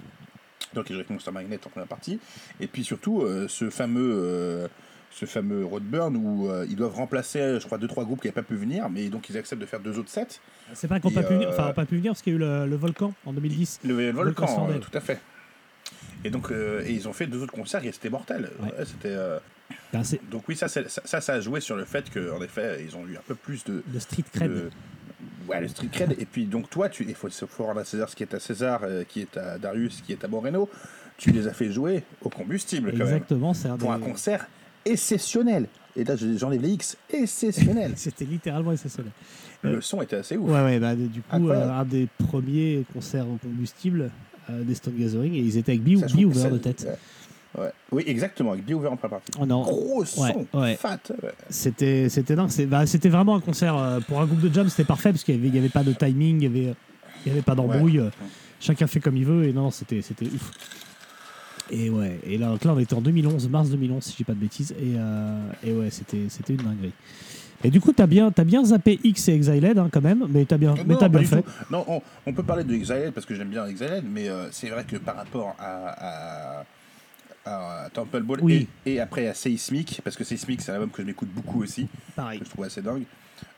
Donc 0.73 0.89
ils 0.89 0.93
jouent 0.93 0.99
avec 0.99 1.09
Monster 1.09 1.31
Magnet 1.31 1.59
en 1.65 1.69
première 1.69 1.87
partie. 1.87 2.19
Et 2.59 2.67
puis 2.67 2.83
surtout, 2.83 3.21
euh, 3.21 3.47
ce 3.47 3.69
fameux. 3.69 4.69
ce 5.13 5.25
fameux 5.25 5.65
Roadburn 5.65 6.15
où 6.15 6.49
euh, 6.49 6.65
ils 6.69 6.77
doivent 6.77 6.95
remplacer, 6.95 7.59
je 7.59 7.65
crois, 7.65 7.77
deux 7.77 7.89
trois 7.89 8.05
groupes 8.05 8.21
qui 8.21 8.27
n'avaient 8.27 8.41
pas 8.41 8.47
pu 8.47 8.55
venir, 8.55 8.87
mais 8.89 9.09
donc 9.09 9.29
ils 9.29 9.37
acceptent 9.37 9.59
de 9.61 9.65
faire 9.65 9.81
deux 9.81 9.99
autres 9.99 10.07
sets. 10.09 10.39
C'est 10.73 10.87
pas 10.87 11.01
qu'on 11.01 11.09
Et, 11.09 11.13
pas 11.13 11.23
pu 11.23 11.33
venir, 11.33 11.49
euh, 11.51 11.73
pas 11.73 11.85
pu 11.85 11.97
venir 11.97 12.13
parce 12.13 12.21
qu'il 12.21 12.31
y 12.31 12.35
a 12.37 12.37
eu 12.37 12.39
le, 12.39 12.65
le 12.65 12.75
volcan 12.77 13.13
en 13.25 13.33
2010. 13.33 13.81
Le 13.83 13.93
Volcan 14.11 14.23
volcan, 14.23 14.47
Sandel. 14.47 14.77
euh, 14.77 14.79
tout 14.79 14.97
à 14.97 15.01
fait. 15.01 15.19
Et 16.23 16.29
donc, 16.29 16.51
euh, 16.51 16.83
et 16.85 16.91
ils 16.91 17.07
ont 17.07 17.13
fait 17.13 17.27
deux 17.27 17.41
autres 17.41 17.53
concerts 17.53 17.83
et 17.85 17.91
c'était 17.91 18.09
mortel. 18.09 18.49
Ouais. 18.61 18.67
Ouais, 18.67 18.85
c'était. 18.85 19.09
euh, 19.15 19.39
Ben, 19.93 20.01
Donc 20.29 20.43
oui, 20.47 20.55
ça, 20.55 20.67
ça, 20.67 21.33
a 21.33 21.39
joué 21.41 21.59
sur 21.61 21.75
le 21.75 21.85
fait 21.85 22.09
qu'en 22.13 22.41
effet, 22.41 22.83
ils 22.85 22.95
ont 22.95 23.05
eu 23.07 23.15
un 23.17 23.21
peu 23.25 23.35
plus 23.35 23.63
de, 23.63 23.83
de 23.87 23.99
street 23.99 24.23
cred. 24.33 24.49
de- 24.51 24.69
ouais, 25.47 25.61
le 25.61 25.67
street 25.67 25.89
cred. 25.91 26.15
Et 26.19 26.25
puis 26.25 26.45
donc 26.45 26.69
toi, 26.69 26.89
tu, 26.89 27.05
il 27.07 27.15
faut, 27.15 27.29
faut 27.29 27.63
rendre 27.65 27.79
à 27.79 27.85
César 27.85 28.09
ce 28.09 28.15
qui 28.15 28.23
est 28.23 28.33
à 28.33 28.39
César, 28.39 28.81
euh, 28.83 29.03
qui 29.03 29.21
est 29.21 29.37
à 29.37 29.57
Darius, 29.57 30.01
qui 30.01 30.11
est 30.11 30.23
à 30.23 30.27
Moreno. 30.27 30.69
Tu 31.17 31.31
les 31.31 31.47
as 31.47 31.53
fait 31.53 31.71
jouer 31.71 32.03
au 32.21 32.29
combustible 32.29 32.91
quand 32.91 32.97
même 32.99 33.07
Exactement, 33.07 33.53
c'est 33.53 33.67
un 33.69 33.77
pour 33.77 33.91
un 33.91 33.99
concert 33.99 34.47
exceptionnel. 34.85 35.67
Et 35.95 36.03
là, 36.03 36.15
je- 36.15 36.37
j'enlève 36.37 36.61
les 36.61 36.69
X, 36.71 36.97
exceptionnel. 37.09 37.93
C'était 37.95 38.25
littéralement 38.25 38.71
exceptionnel. 38.71 39.11
Le 39.63 39.81
son 39.81 40.01
était 40.01 40.15
assez 40.15 40.37
ouf. 40.37 40.49
Ouais, 40.49 40.63
ouais, 40.63 40.79
bah, 40.79 40.95
du 40.95 41.21
coup, 41.21 41.51
un 41.51 41.85
des 41.85 42.07
premiers 42.17 42.83
concerts 42.93 43.27
au 43.29 43.37
combustible 43.37 44.09
euh, 44.51 44.63
des 44.63 44.75
Stone 44.75 44.93
Gathering, 44.97 45.33
et 45.33 45.39
ils 45.39 45.57
étaient 45.57 45.71
avec 45.73 45.83
Be, 45.83 45.97
Sachant 45.99 46.15
Be 46.17 46.21
que 46.21 46.25
Over 46.27 46.39
ça- 46.39 46.49
de 46.49 46.57
tête. 46.57 46.87
ouais. 47.57 47.69
Oui, 47.91 48.03
exactement, 48.07 48.51
avec 48.53 48.65
Be 48.65 48.71
Over 48.71 48.87
en 48.89 48.97
première 48.97 49.19
partie. 49.19 49.31
Oh 49.39 49.45
non, 49.45 49.63
Gros 49.63 50.05
son, 50.05 50.45
Ouais, 50.53 50.75
fat. 50.75 50.99
c'était 51.49 52.07
c'était 52.09 52.35
dingue. 52.35 52.49
Bah, 52.67 52.85
c'était 52.85 53.09
vraiment 53.09 53.35
un 53.35 53.41
concert 53.41 53.77
euh, 53.77 53.99
pour 53.99 54.21
un 54.21 54.25
groupe 54.25 54.41
de 54.41 54.53
jam, 54.53 54.69
c'était 54.69 54.83
parfait 54.85 55.11
parce 55.11 55.23
qu'il 55.23 55.35
n'y 55.35 55.39
avait, 55.41 55.49
il 55.49 55.55
y 55.55 55.59
avait 55.59 55.69
pas 55.69 55.83
de 55.83 55.93
timing, 55.93 56.37
il 56.37 56.43
y 56.43 56.45
avait, 56.47 56.73
il 57.25 57.29
y 57.29 57.31
avait 57.31 57.41
pas 57.41 57.55
d'embrouille. 57.55 57.99
euh, 57.99 58.09
Chacun 58.59 58.85
fait 58.87 58.99
comme 58.99 59.17
il 59.17 59.25
veut, 59.25 59.45
et 59.47 59.53
non, 59.53 59.71
c'était 59.71 60.01
c'était 60.01 60.25
ouf. 60.27 60.51
Et 61.73 61.89
ouais, 61.89 62.19
et 62.25 62.37
là, 62.37 62.49
donc 62.49 62.63
là, 62.65 62.73
on 62.73 62.79
était 62.79 62.93
en 62.95 63.01
2011, 63.01 63.47
mars 63.49 63.69
2011, 63.69 64.03
si 64.03 64.11
je 64.11 64.17
dis 64.17 64.23
pas 64.25 64.33
de 64.33 64.39
bêtises, 64.39 64.71
et, 64.71 64.93
euh, 64.97 65.39
et 65.63 65.71
ouais, 65.73 65.89
c'était 65.89 66.25
c'était 66.29 66.53
une 66.53 66.63
dinguerie. 66.63 66.91
Et 67.63 67.69
du 67.69 67.79
coup, 67.81 67.91
t'as 67.93 68.07
bien, 68.07 68.31
as 68.35 68.43
bien 68.43 68.63
zappé 68.65 68.99
X 69.03 69.27
et 69.29 69.33
Exiled 69.33 69.77
hein, 69.77 69.89
quand 69.91 70.01
même, 70.01 70.25
mais 70.29 70.45
t'as 70.45 70.57
bien, 70.57 70.73
mais 70.85 70.93
Non, 70.93 70.99
t'as 70.99 71.09
pas 71.09 71.19
bien 71.19 71.27
fait. 71.27 71.43
Non, 71.69 71.85
on, 71.87 72.01
on 72.25 72.33
peut 72.33 72.43
parler 72.43 72.63
de 72.63 72.73
Exiled 72.73 73.11
parce 73.11 73.25
que 73.25 73.35
j'aime 73.35 73.49
bien 73.49 73.65
Exiled, 73.67 74.03
mais 74.09 74.29
euh, 74.29 74.47
c'est 74.51 74.69
vrai 74.69 74.83
que 74.83 74.97
par 74.97 75.15
rapport 75.15 75.55
à, 75.59 76.63
à, 77.45 77.83
à 77.85 77.89
Temple 77.91 78.21
Ball 78.21 78.39
Oui. 78.41 78.67
et, 78.85 78.93
et 78.93 78.99
après 78.99 79.27
à 79.27 79.33
Seismic, 79.33 80.01
parce 80.03 80.15
que 80.15 80.23
Seismic 80.23 80.61
c'est 80.61 80.71
un 80.71 80.75
album 80.75 80.89
que 80.89 81.01
je 81.01 81.07
m'écoute 81.07 81.29
beaucoup 81.33 81.61
aussi, 81.63 81.87
Pareil. 82.15 82.39
que 82.39 82.45
je 82.45 82.49
trouve 82.49 82.65
assez 82.65 82.81
dingue. 82.81 83.03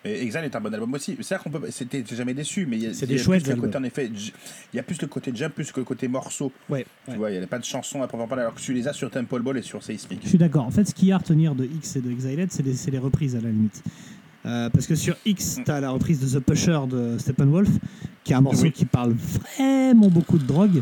Et 0.06 0.22
Exile 0.24 0.41
est 0.43 0.56
un 0.56 0.60
bon 0.62 0.74
album 0.74 0.93
aussi. 0.93 1.17
C'est 1.22 1.36
vrai 1.36 1.43
qu'on 1.43 1.50
peut, 1.60 1.67
c'était 1.72 2.04
jamais 2.15 2.34
déçu, 2.34 2.65
mais 2.65 2.78
il 2.78 2.84
y 2.84 2.88
a, 2.88 2.93
C'est 2.93 3.06
des 3.08 3.17
chouettes 3.17 3.43
plus 3.43 3.50
le 3.50 3.54
albums. 3.54 3.69
côté 3.72 3.78
en 3.78 3.84
effet, 3.86 4.12
j- 4.13 4.34
il 4.74 4.78
y 4.78 4.80
a 4.80 4.84
plus 4.84 5.02
le 5.02 5.08
côté 5.08 5.32
jam, 5.34 5.50
plus 5.52 5.72
que 5.72 5.80
le 5.80 5.86
côté 5.86 6.08
morceau. 6.08 6.52
Ouais. 6.69 6.86
Tu 7.06 7.12
ouais. 7.12 7.17
vois, 7.17 7.32
il 7.32 7.38
n'y 7.38 7.43
a 7.43 7.48
pas 7.48 7.60
de 7.60 7.63
chansons 7.63 8.02
à 8.02 8.08
proprement 8.08 8.28
parler, 8.28 8.41
alors 8.43 8.56
que 8.56 8.60
tu 8.62 8.74
les 8.74 8.88
as 8.88 8.93
sur 8.93 9.10
Temple 9.10 9.41
Ball 9.41 9.58
et 9.58 9.62
sur 9.62 9.82
Seismic. 9.82 10.19
Je 10.24 10.30
suis 10.30 10.38
d'accord. 10.38 10.65
En 10.65 10.72
fait, 10.72 10.84
ce 10.86 10.93
qu'il 10.93 11.08
y 11.08 11.12
a 11.12 11.15
à 11.15 11.19
retenir 11.19 11.56
de 11.56 11.63
X 11.65 11.96
et 11.96 12.02
de 12.02 12.12
Exiled, 12.12 12.52
c'est 12.52 12.63
les, 12.63 12.74
c'est 12.74 12.91
les 12.91 12.98
reprises 13.00 13.36
à 13.36 13.39
la 13.41 13.50
limite. 13.50 13.82
Euh, 14.46 14.69
parce 14.69 14.88
que 14.88 14.96
sur 14.96 15.15
X, 15.26 15.60
tu 15.63 15.72
as 15.72 15.80
la 15.80 15.89
reprise 15.91 16.19
de 16.19 16.38
The 16.39 16.43
Pusher 16.43 16.80
de 16.89 17.17
Steppenwolf, 17.17 17.69
qui 18.26 18.34
est 18.34 18.36
un 18.36 18.41
morceau 18.41 18.63
Oui. 18.63 18.72
qui 18.74 18.84
parle 18.86 19.13
vraiment 19.13 20.10
beaucoup 20.10 20.38
de 20.38 20.43
drogue 20.46 20.82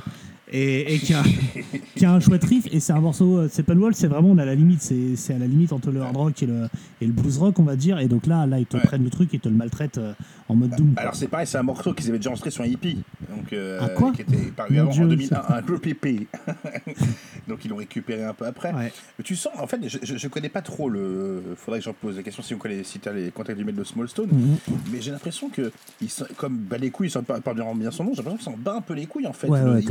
et, 0.52 0.96
et 0.96 1.00
qui, 1.00 1.14
a, 1.14 1.24
qui 1.96 2.06
a 2.06 2.14
un 2.14 2.20
chouette 2.20 2.44
riff. 2.44 2.68
Et 2.72 2.80
c'est 2.80 2.94
un 2.94 3.00
morceau, 3.02 3.38
euh, 3.40 3.48
Steppenwolf, 3.50 3.96
c'est 3.96 4.08
vraiment 4.08 4.30
on 4.30 4.38
est 4.38 4.42
à 4.42 4.46
la 4.46 4.56
limite, 4.56 4.82
c'est 4.82 5.16
c'est 5.16 5.34
à 5.34 5.38
la 5.40 5.48
limite 5.48 5.74
entre 5.74 5.92
le 5.92 6.02
hard 6.02 6.16
rock 6.18 6.44
et 6.44 6.46
le, 6.46 6.68
et 7.02 7.06
le 7.06 7.12
blues 7.14 7.38
rock, 7.38 7.60
on 7.60 7.64
va 7.64 7.76
dire. 7.76 8.00
Et 8.00 8.08
donc 8.08 8.26
là, 8.28 8.46
là 8.46 8.60
ils 8.60 8.66
te 8.66 8.78
Ouais. 8.78 8.84
prennent 8.84 9.04
le 9.04 9.10
truc 9.10 9.34
et 9.34 9.40
te 9.40 9.48
le 9.50 9.56
maltraitent 9.56 9.98
euh, 9.98 10.14
en 10.50 10.56
mode 10.56 10.72
Doom. 10.76 10.94
Alors 10.98 11.16
c'est 11.16 11.28
pareil, 11.28 11.48
c'est 11.48 11.58
un 11.58 11.64
morceau 11.64 11.94
qu'ils 11.94 12.10
avaient 12.10 12.18
déjà 12.20 12.30
enregistré 12.30 12.52
sur 12.52 12.64
un 12.64 12.68
hippie, 12.68 12.98
donc 13.36 13.54
euh, 13.54 13.80
Ah, 13.82 13.90
quoi 13.90 14.12
qui 14.12 14.22
était 14.24 14.38
paru 14.56 14.74
Mon 14.74 14.82
avant 14.82 14.92
Dieu, 14.92 15.04
en 15.06 15.08
2001, 15.08 15.42
un 15.50 15.62
groupe 15.62 15.86
hippie. 15.86 16.28
donc 17.48 17.64
ils 17.66 17.70
l'ont 17.70 17.78
récupéré 17.78 18.24
un 18.24 18.34
peu 18.34 18.46
après. 18.46 18.74
Ouais. 18.74 18.92
Mais 19.18 19.24
tu 19.24 19.36
sens, 19.36 19.54
en 19.60 19.68
fait, 19.68 19.80
je, 19.88 19.98
je, 20.04 20.18
je 20.18 20.28
connais 20.28 20.50
pas 20.50 20.62
trop 20.62 20.90
le. 20.90 21.42
Faudrait 21.58 21.80
que 21.80 21.86
j'en 21.86 21.94
pose 21.94 22.18
la 22.18 22.24
question 22.24 22.44
si 22.44 22.54
on 22.54 22.58
connaît, 22.58 22.84
si 22.84 23.00
t'as 23.00 23.12
les 23.14 23.32
contacts 23.32 23.58
du 23.58 23.66
mail 23.66 23.76
de 23.76 23.84
Smallstone. 23.84 24.30
Mhm. 24.32 24.58
Mais 24.92 25.02
j'ai 25.02 25.12
l'impression 25.12 25.50
que, 25.50 25.72
ils 26.02 26.10
sont- 26.10 26.26
comme 26.38 26.58
bah, 26.58 26.78
les 26.78 26.90
couilles, 26.92 27.08
ils 27.08 27.12
s'en 27.12 27.24
parlent 27.24 27.56
bien, 27.56 27.66
bien 27.76 27.92
son 27.92 28.04
nom, 28.04 28.12
j'ai 28.14 28.18
l'impression 28.24 28.38
qu'ils 28.52 28.58
s'en 28.58 28.58
bat 28.64 28.76
un 28.78 28.82
peu 28.82 28.94
les 28.94 29.06
couilles 29.06 29.28
en 29.28 29.34
fait. 29.34 29.48
Ouais, 29.48 29.64
Le- 29.64 29.72
ouais, 29.74 29.82
ils 29.82 29.88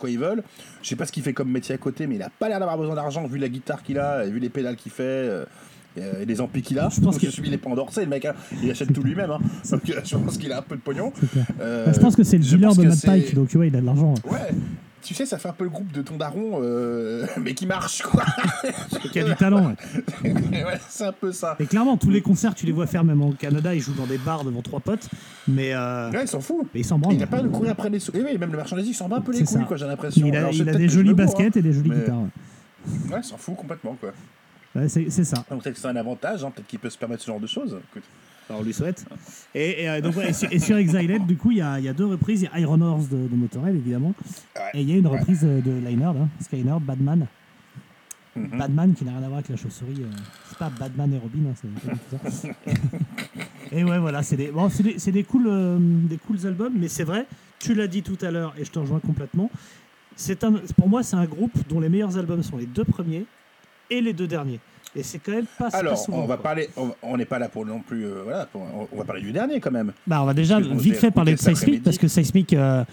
les 0.00 0.08
quoi 0.08 0.10
ils 0.10 0.18
veulent. 0.18 0.42
Je 0.82 0.88
sais 0.88 0.96
pas 0.96 1.06
ce 1.06 1.12
qu'il 1.12 1.22
fait 1.22 1.32
comme 1.32 1.50
métier 1.50 1.74
à 1.74 1.78
côté, 1.78 2.06
mais 2.06 2.16
il 2.16 2.22
a 2.22 2.30
pas 2.30 2.48
l'air 2.48 2.58
d'avoir 2.58 2.78
besoin 2.78 2.94
d'argent 2.94 3.26
vu 3.26 3.38
la 3.38 3.48
guitare 3.48 3.82
qu'il 3.82 3.98
a, 3.98 4.24
et 4.24 4.30
vu 4.30 4.38
les 4.40 4.48
pédales 4.48 4.76
qu'il 4.76 4.90
fait. 4.92 5.02
euh, 5.04 5.44
et 6.22 6.24
les 6.24 6.40
amplis 6.40 6.62
qu'il 6.62 6.78
a. 6.78 6.88
Je 6.88 7.00
pense 7.00 7.18
qu'il- 7.18 7.32
suis, 7.32 7.42
il 7.44 7.52
est 7.52 7.58
pas 7.58 7.68
le 8.04 8.10
mec. 8.10 8.24
hein. 8.24 8.34
Il 8.62 8.70
achète 8.70 8.92
tout 8.92 9.02
lui-même. 9.02 9.32
Hein. 9.32 9.40
Donc 9.70 9.90
euh, 9.90 10.00
je 10.04 10.16
pense 10.16 10.38
qu'il 10.38 10.52
a 10.52 10.58
un 10.58 10.62
peu 10.62 10.76
de 10.76 10.80
pognon. 10.80 11.12
Euh, 11.60 11.84
Bah, 11.86 11.92
je 11.92 11.98
pense 11.98 12.14
que 12.14 12.22
c'est 12.22 12.38
le 12.38 12.44
dealer 12.44 12.74
de 12.76 12.84
Mad 12.84 13.00
Pike, 13.00 13.34
donc 13.34 13.48
tu 13.48 13.56
vois, 13.56 13.66
il 13.66 13.74
a 13.74 13.80
de 13.80 13.86
l'argent. 13.86 14.14
Ouais. 14.30 14.38
Tu 15.02 15.14
sais, 15.14 15.24
ça 15.26 15.38
fait 15.38 15.48
un 15.48 15.52
peu 15.54 15.64
le 15.64 15.70
groupe 15.70 15.90
de 15.92 16.02
ton 16.02 16.16
daron, 16.16 16.60
euh, 16.62 17.26
mais 17.40 17.54
qui 17.54 17.66
marche, 17.66 18.02
quoi. 18.02 18.22
Qui 19.12 19.20
a 19.20 19.24
du 19.24 19.34
talent. 19.34 19.68
ouais. 20.22 20.30
ouais, 20.32 20.80
c'est 20.88 21.04
un 21.06 21.12
peu 21.12 21.32
ça. 21.32 21.56
Et 21.58 21.66
clairement, 21.66 21.96
tous 21.96 22.10
les 22.10 22.20
concerts, 22.22 22.54
tu 22.54 22.66
les 22.66 22.72
vois 22.72 22.86
faire, 22.86 23.02
même 23.02 23.22
au 23.22 23.32
Canada, 23.32 23.74
ils 23.74 23.80
jouent 23.80 23.94
dans 23.94 24.06
des 24.06 24.18
bars 24.18 24.44
devant 24.44 24.60
trois 24.62 24.80
potes, 24.80 25.08
mais, 25.48 25.72
euh, 25.74 26.10
Ouais, 26.10 26.22
il 26.24 26.28
s'en 26.28 26.40
fout. 26.40 26.66
mais 26.74 26.80
ils 26.80 26.84
s'en 26.84 26.98
branlent. 26.98 27.14
Il 27.14 27.18
n'a 27.20 27.26
pas 27.26 27.40
de 27.40 27.48
courir 27.48 27.72
après 27.72 27.88
les 27.90 27.98
sous. 27.98 28.14
Et 28.14 28.22
oui, 28.22 28.36
même 28.38 28.50
le 28.50 28.58
merchandising, 28.58 28.92
il 28.92 28.96
s'en 28.96 29.08
bat 29.08 29.16
un 29.16 29.20
peu 29.22 29.32
les 29.32 29.38
couilles, 29.38 29.46
ça. 29.46 29.64
quoi, 29.64 29.76
j'ai 29.76 29.86
l'impression. 29.86 30.26
Il 30.26 30.36
a, 30.36 30.40
Alors, 30.40 30.52
il 30.52 30.68
a 30.68 30.72
des 30.74 30.86
me 30.86 31.02
gourre, 31.04 31.14
baskets 31.14 31.56
et 31.56 31.62
des 31.62 31.72
jolies 31.72 31.88
mais- 31.90 31.96
guitares. 31.96 32.18
ouais. 32.18 32.28
hein. 33.08 33.12
Ouais, 33.12 33.18
il 33.22 33.24
s'en 33.24 33.36
fout 33.38 33.56
complètement, 33.56 33.96
quoi. 33.98 34.10
Ouais, 34.74 34.88
c'est 34.88 35.10
ça. 35.24 35.44
Donc 35.50 35.62
peut-être 35.62 35.74
que 35.74 35.80
c'est 35.80 35.88
un 35.88 35.96
avantage, 35.96 36.44
hein, 36.44 36.52
peut-être 36.54 36.66
qu'il 36.68 36.78
peut 36.78 36.90
se 36.90 36.96
permettre 36.98 37.22
ce 37.22 37.26
genre 37.26 37.40
de 37.40 37.46
choses. 37.46 37.76
Écoute. 37.90 38.04
On 38.58 38.62
lui 38.62 38.72
souhaite. 38.72 39.04
Et, 39.54 39.82
et, 39.82 39.88
euh, 39.88 40.00
donc, 40.00 40.16
ouais, 40.16 40.30
et 40.30 40.32
sur, 40.32 40.52
et 40.52 40.58
sur 40.58 40.76
Exiled, 40.76 41.26
du 41.26 41.36
coup, 41.36 41.50
il 41.50 41.58
y 41.58 41.62
a, 41.62 41.78
il 41.78 41.84
y 41.84 41.88
a 41.88 41.92
deux 41.92 42.06
reprises. 42.06 42.42
Il 42.42 42.44
y 42.44 42.48
a 42.48 42.60
Iron 42.60 42.80
Horse 42.80 43.08
de, 43.08 43.16
de 43.28 43.34
Motorhead, 43.36 43.74
évidemment. 43.74 44.14
Ouais. 44.56 44.62
Et 44.74 44.80
il 44.82 44.90
y 44.90 44.92
a 44.94 44.96
une 44.96 45.06
reprise 45.06 45.40
de, 45.42 45.60
de 45.60 45.84
Lynyrd, 45.84 46.16
hein, 46.16 46.28
Skynyrd, 46.40 46.82
Badman. 46.82 47.26
Mhm. 48.36 48.58
Badman 48.58 48.94
qui 48.94 49.04
n'a 49.04 49.12
rien 49.12 49.22
à 49.22 49.26
voir 49.26 49.38
avec 49.38 49.48
la 49.48 49.56
chauve-souris. 49.56 50.02
euh, 50.02 50.10
c'est 50.48 50.58
pas 50.58 50.70
Badman 50.70 51.12
et 51.14 51.18
Robin, 51.18 51.50
hein, 51.50 51.54
c'est 52.40 52.50
et 53.76 53.84
ouais, 53.84 53.98
voilà, 53.98 54.22
c'est 54.22 54.36
des, 54.36 54.48
bon, 54.52 54.68
des, 54.68 55.12
des, 55.12 55.24
cool, 55.24 55.46
euh, 55.48 55.78
des 55.80 56.16
cools 56.16 56.46
albums, 56.46 56.72
mais 56.76 56.88
c'est 56.88 57.04
vrai, 57.04 57.26
tu 57.58 57.74
l'as 57.74 57.88
dit 57.88 58.02
tout 58.02 58.18
à 58.22 58.30
l'heure 58.30 58.54
et 58.58 58.64
je 58.64 58.70
te 58.70 58.78
rejoins 58.78 59.00
complètement. 59.00 59.50
Un, 60.42 60.52
pour 60.76 60.88
moi, 60.88 61.02
c'est 61.02 61.16
un 61.16 61.24
groupe 61.24 61.52
dont 61.68 61.80
les 61.80 61.88
meilleurs 61.88 62.18
albums 62.18 62.42
sont 62.42 62.56
les 62.56 62.66
deux 62.66 62.84
premiers 62.84 63.24
et 63.90 64.00
les 64.00 64.12
deux 64.12 64.26
derniers. 64.26 64.60
Et 64.96 65.02
c'est 65.04 65.18
quand 65.20 65.32
même 65.32 65.46
pas, 65.58 65.70
pas 65.70 65.78
Alors, 65.78 65.96
souvent. 65.98 66.18
on 66.18 66.26
va 66.26 66.34
quoi. 66.34 66.42
parler, 66.42 66.68
on- 67.02 67.16
n'est 67.16 67.24
pas 67.24 67.38
là 67.38 67.48
pour 67.48 67.64
non 67.64 67.80
plus, 67.80 68.04
euh, 68.06 68.22
voilà, 68.24 68.46
pour- 68.46 68.62
on, 68.62 68.88
on 68.92 68.98
va 68.98 69.04
parler 69.04 69.22
du 69.22 69.30
dernier 69.32 69.60
quand 69.60 69.70
même. 69.70 69.92
Bah, 70.06 70.20
on 70.22 70.26
va 70.26 70.34
déjà 70.34 70.58
vite 70.58 70.96
fait 70.96 71.10
parler 71.12 71.34
de 71.34 71.38
Seismic 71.38 71.82
parce 71.84 71.96
que 71.98 72.08
Seismic, 72.08 72.52
euh, 72.54 72.84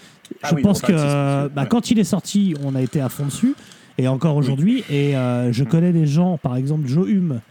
Ah 0.43 0.49
je 0.51 0.55
oui, 0.55 0.61
pense 0.61 0.81
que 0.81 0.91
euh, 0.95 1.49
bah, 1.49 1.63
ouais. 1.63 1.67
quand 1.67 1.89
il 1.89 1.97
est 1.97 2.03
sorti, 2.03 2.53
on 2.63 2.75
a 2.75 2.81
été 2.81 3.01
à 3.01 3.09
fond 3.09 3.25
dessus 3.25 3.55
et 3.97 4.07
encore 4.07 4.35
aujourd'hui. 4.35 4.83
Et 4.91 5.13
je 5.13 5.63
connais 5.63 5.91
des 5.91 6.05
gens, 6.05 6.37
par 6.37 6.55
exemple 6.55 6.87
Joe 6.87 7.07
Hume, 7.09 7.41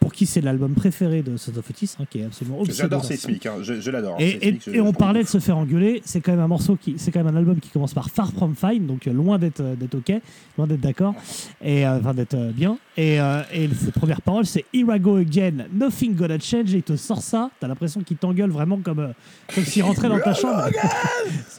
pour 0.00 0.12
qui 0.12 0.26
c'est 0.26 0.40
l'album 0.40 0.74
préféré 0.74 1.22
de 1.22 1.36
Sons 1.36 1.56
of 1.56 1.68
Otis, 1.68 1.96
hein, 1.98 2.04
qui 2.08 2.20
est 2.20 2.24
absolument 2.24 2.60
obsédé. 2.60 2.78
J'adore. 2.78 3.04
Seismic, 3.04 3.46
hein, 3.46 3.56
je, 3.62 3.80
je 3.80 3.90
l'adore. 3.90 4.16
Et, 4.20 4.58
on 4.80 4.92
parlait 4.92 5.22
de 5.22 5.28
se 5.28 5.38
faire 5.38 5.58
engueuler, 5.58 6.02
c'est 6.04 6.20
quand 6.20 6.32
même 6.32 6.40
un 6.40 6.48
morceau 6.48 6.76
qui, 6.76 6.94
c'est 6.98 7.10
quand 7.10 7.22
même 7.22 7.34
un 7.34 7.38
album 7.38 7.58
qui 7.58 7.68
commence 7.70 7.94
par 7.94 8.08
Far 8.10 8.32
From 8.32 8.54
Fine, 8.54 8.86
donc 8.86 9.06
loin 9.06 9.38
d'être 9.38 9.60
euh, 9.60 9.74
d'être 9.74 9.96
ok, 9.96 10.12
loin 10.56 10.66
d'être 10.66 10.80
d'accord, 10.80 11.14
et 11.62 11.86
euh, 11.86 11.98
enfin 11.98 12.14
d'être 12.14 12.34
euh, 12.34 12.52
bien. 12.52 12.78
Et, 12.96 13.20
euh, 13.20 13.42
et 13.52 13.68
ses 13.68 13.92
premières 13.92 14.22
paroles, 14.22 14.46
c'est 14.46 14.64
Here 14.72 14.94
I 14.94 15.00
go 15.00 15.16
again, 15.16 15.66
nothing 15.72 16.14
gonna 16.14 16.38
change. 16.38 16.74
Et 16.74 16.78
il 16.78 16.82
te 16.82 16.96
sort 16.96 17.22
ça, 17.22 17.50
t'as 17.60 17.68
l'impression 17.68 18.02
qu'il 18.02 18.16
t'engueule 18.16 18.50
vraiment 18.50 18.78
comme 18.78 19.12
comme 19.54 19.64
s'il 19.64 19.82
rentrait 19.82 20.08
dans 20.08 20.20
ta 20.20 20.34
chambre. 20.34 20.68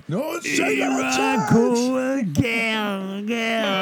Here 0.09 0.71
I 0.71 1.37
go 1.51 1.97
again, 2.19 3.23
again. 3.23 3.78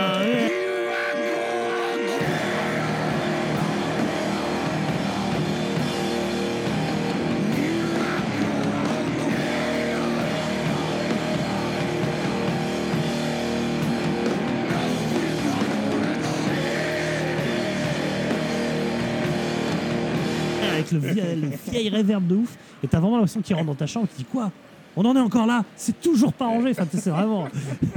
Avec 20.96 21.04
le 21.04 21.13
vieil, 21.13 21.42
le 21.42 21.71
vieil 21.71 21.90
reverb 21.90 22.25
de 22.27 22.35
ouf. 22.35 22.58
Et 22.83 22.88
t'as 22.88 23.00
vraiment 23.00 23.15
l'impression 23.17 23.42
qu'il 23.42 23.56
rentre 23.56 23.67
dans 23.67 23.75
ta 23.75 23.85
chambre 23.88 24.06
et 24.06 24.15
qu'il 24.15 24.25
dit 24.25 24.31
quoi? 24.31 24.52
On 24.96 25.06
en 25.06 25.15
est 25.15 25.19
encore 25.19 25.46
là? 25.46 25.63
C'est 25.75 26.00
toujours 26.02 26.33
pas 26.33 26.46
rangé. 26.48 26.71
Enfin, 26.71 26.88
c'est 26.92 27.10
vraiment 27.10 27.48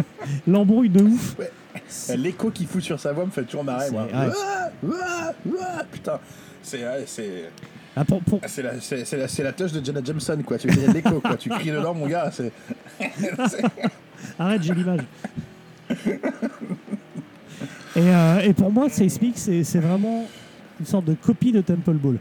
l'embrouille 0.46 0.90
de 0.90 1.02
ouf. 1.02 1.36
L'écho 2.16 2.50
qu'il 2.50 2.66
fout 2.66 2.82
sur 2.82 2.98
sa 3.00 3.12
voix 3.12 3.24
me 3.24 3.30
fait 3.30 3.44
toujours 3.44 3.64
marrer, 3.64 3.90
moi. 3.90 4.02
ouais. 4.04 4.10
Ah, 4.12 4.28
ah, 4.92 5.32
ah, 5.78 5.82
putain, 5.90 6.18
c'est 6.62 6.80
c'est 7.06 7.50
Ah, 7.96 8.04
pour- 8.04 8.20
pour- 8.22 8.40
c'est 8.46 8.62
la, 8.62 8.80
c'est, 8.80 9.42
la, 9.42 9.52
touche 9.52 9.72
de 9.72 9.84
Jenna 9.84 10.00
Jameson, 10.04 10.38
quoi. 10.44 10.58
Tu 10.58 10.70
fais 10.70 10.92
l'écho, 10.92 11.20
quoi. 11.20 11.36
Tu 11.36 11.48
cries 11.48 11.70
dedans, 11.70 11.94
mon 11.94 12.06
gars. 12.06 12.30
C'est, 12.32 12.52
Arrête, 14.38 14.62
j'ai 14.62 14.74
l'image. 14.74 15.00
et, 17.96 18.00
euh, 18.00 18.40
et 18.40 18.52
pour 18.52 18.70
moi, 18.70 18.88
Seismic, 18.88 19.36
c'est 19.38 19.64
c'est 19.64 19.80
vraiment 19.80 20.26
une 20.78 20.86
sorte 20.86 21.04
de 21.06 21.14
copie 21.14 21.52
de 21.52 21.60
Temple 21.60 21.94
Ball. 21.94 22.16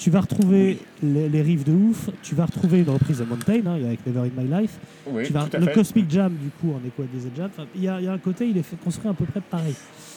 Tu 0.00 0.08
vas 0.08 0.20
retrouver 0.22 0.78
les, 1.02 1.28
les 1.28 1.42
riffs 1.42 1.64
de 1.64 1.72
ouf, 1.72 2.08
tu 2.22 2.34
vas 2.34 2.46
retrouver 2.46 2.78
une 2.80 2.88
reprise 2.88 3.18
de 3.18 3.24
Mountain 3.24 3.60
hein, 3.66 3.74
avec 3.84 4.06
Never 4.06 4.20
in 4.34 4.42
My 4.42 4.48
Life, 4.62 4.78
oui, 5.06 5.24
tu 5.26 5.32
vas, 5.34 5.46
le 5.52 5.66
fait. 5.66 5.72
Cosmic 5.74 6.10
Jam 6.10 6.32
du 6.32 6.48
coup 6.58 6.72
en 6.74 6.78
écho 6.86 7.02
à 7.02 7.04
Diesel 7.04 7.30
Jam. 7.36 7.50
Il 7.74 7.82
y, 7.84 7.88
a 7.88 8.00
il 8.00 8.06
y 8.06 8.08
a 8.08 8.12
un 8.12 8.18
côté, 8.18 8.48
il 8.48 8.56
est 8.56 8.62
fait 8.62 8.76
construit 8.82 9.10
à 9.10 9.12
peu 9.12 9.26
près 9.26 9.42
pareil. 9.42 9.74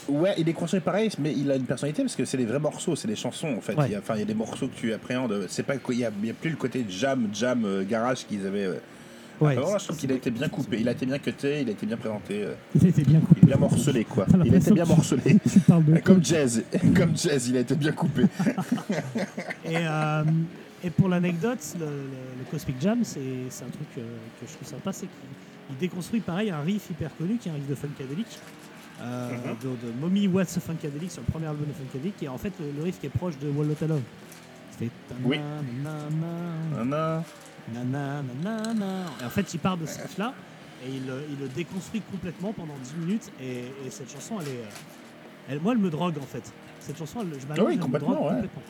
Ouais, 0.07 0.35
il 0.37 0.47
est 0.47 0.53
construit 0.53 0.79
pareil, 0.79 1.09
mais 1.19 1.33
il 1.33 1.51
a 1.51 1.57
une 1.57 1.65
personnalité 1.65 2.01
parce 2.01 2.15
que 2.15 2.23
c'est 2.23 2.37
des 2.37 2.45
vrais 2.45 2.59
morceaux, 2.59 2.95
c'est 2.95 3.09
des 3.09 3.17
chansons 3.17 3.55
en 3.57 3.61
fait. 3.61 3.75
Ouais. 3.75 3.87
Il 3.89 3.91
y 3.91 3.95
a- 3.95 3.99
Enfin, 3.99 4.13
il 4.15 4.19
y 4.19 4.23
a 4.23 4.25
des 4.25 4.33
morceaux 4.33 4.67
que 4.69 4.75
tu 4.75 4.93
appréhendes. 4.93 5.47
C'est 5.49 5.63
pas 5.63 5.75
qu'il 5.75 5.99
y 5.99 6.05
a, 6.05 6.11
il 6.21 6.27
y 6.27 6.31
a 6.31 6.33
plus 6.33 6.51
le 6.51 6.55
côté 6.55 6.85
jam, 6.89 7.27
jam, 7.33 7.63
euh, 7.65 7.83
garage 7.83 8.25
qu'ils 8.25 8.47
avaient. 8.47 8.69
Ouais, 9.41 9.55
Vraiment, 9.55 9.77
je 9.77 9.83
trouve 9.85 9.97
qu'il 9.97 10.11
a 10.11 10.15
été 10.15 10.31
bien 10.31 10.47
coupé, 10.47 10.77
il 10.79 10.87
a 10.87 10.91
été 10.91 11.05
bien 11.05 11.17
cuté, 11.19 11.61
il 11.61 11.67
a 11.69 11.71
été 11.71 11.85
bien 11.85 11.97
présenté, 11.97 12.43
euh, 12.43 12.53
il 12.75 12.87
était 12.87 13.01
bien 13.03 13.19
il 13.19 13.25
coupé. 13.25 13.41
est 13.41 13.45
bien 13.47 13.57
morcelé 13.57 14.05
quoi. 14.05 14.25
Il 14.45 14.53
a 14.53 14.57
été 14.57 14.71
bien 14.71 14.85
morcelé. 14.85 15.21
De 15.67 15.99
Comme 16.03 16.23
jazz, 16.23 16.63
comme 16.95 17.17
jazz, 17.17 17.47
il 17.49 17.57
a 17.57 17.61
été 17.61 17.75
bien 17.75 17.91
coupé. 17.91 18.23
Et, 19.65 19.75
euh, 19.77 20.23
et 20.83 20.89
pour 20.89 21.07
l'anecdote, 21.09 21.59
le, 21.79 21.85
le- 21.85 21.91
le 22.39 22.45
Cosmic 22.51 22.75
Jam, 22.81 22.99
c'est 23.03 23.19
un 23.21 23.69
truc 23.71 23.87
que 23.95 24.01
je 24.47 24.53
trouve 24.53 24.67
sympa, 24.67 24.91
c'est 24.93 25.07
qu'il 25.07 25.29
il 25.71 25.77
déconstruit 25.77 26.19
pareil 26.19 26.49
un 26.49 26.59
riff 26.61 26.89
hyper 26.91 27.09
connu 27.17 27.37
qui 27.37 27.47
est 27.47 27.51
un 27.51 27.55
riff 27.55 27.67
de 27.67 27.75
Funkadelic, 27.75 28.27
euh, 29.01 29.29
Mhm. 29.31 29.37
de, 29.63 29.87
de 29.87 29.93
Mommy 30.01 30.27
What's 30.27 30.57
a 30.57 30.59
Funkadelic 30.59 31.09
sur 31.11 31.21
le 31.25 31.31
premier 31.31 31.47
album 31.47 31.65
de 31.67 31.73
Funkadelic, 31.73 32.17
qui 32.17 32.25
est 32.25 32.29
en 32.29 32.37
fait 32.37 32.51
le, 32.59 32.65
le 32.77 32.83
riff 32.83 32.99
qui 32.99 33.05
est 33.07 33.09
proche 33.09 33.37
de 33.39 33.49
Wall 33.49 33.67
Lotta 33.69 33.87
Love. 33.87 34.01
C'est 34.77 34.89
Oui. 35.23 35.39
Nanana, 37.73 38.23
nanana. 38.43 39.05
Et 39.21 39.25
en 39.25 39.29
fait, 39.29 39.53
il 39.53 39.59
part 39.59 39.77
de 39.77 39.85
ce 39.85 40.01
riff-là 40.01 40.33
et 40.85 40.89
il, 40.89 41.05
le- 41.05 41.23
il 41.31 41.39
le 41.39 41.47
déconstruit 41.49 42.01
complètement 42.11 42.51
pendant 42.53 42.73
10 42.83 42.95
minutes. 43.05 43.31
Et, 43.41 43.59
et 43.85 43.89
cette 43.89 44.11
chanson, 44.11 44.35
elle 44.41 44.47
est. 44.47 44.51
euh, 44.51 45.49
elle- 45.51 45.59
moi, 45.61 45.73
elle 45.73 45.79
me 45.79 45.89
drogue 45.89 46.17
en 46.21 46.25
fait. 46.25 46.43
Cette 46.79 46.97
chanson, 46.97 47.19
elle, 47.21 47.39
je 47.39 47.47
m'allonge, 47.47 47.65
Oui, 47.67 47.73
elle 47.73 47.77
me 47.79 47.83
complètement, 47.83 48.11
drogue 48.15 48.23
ouais. 48.25 48.33
complètement. 48.33 48.61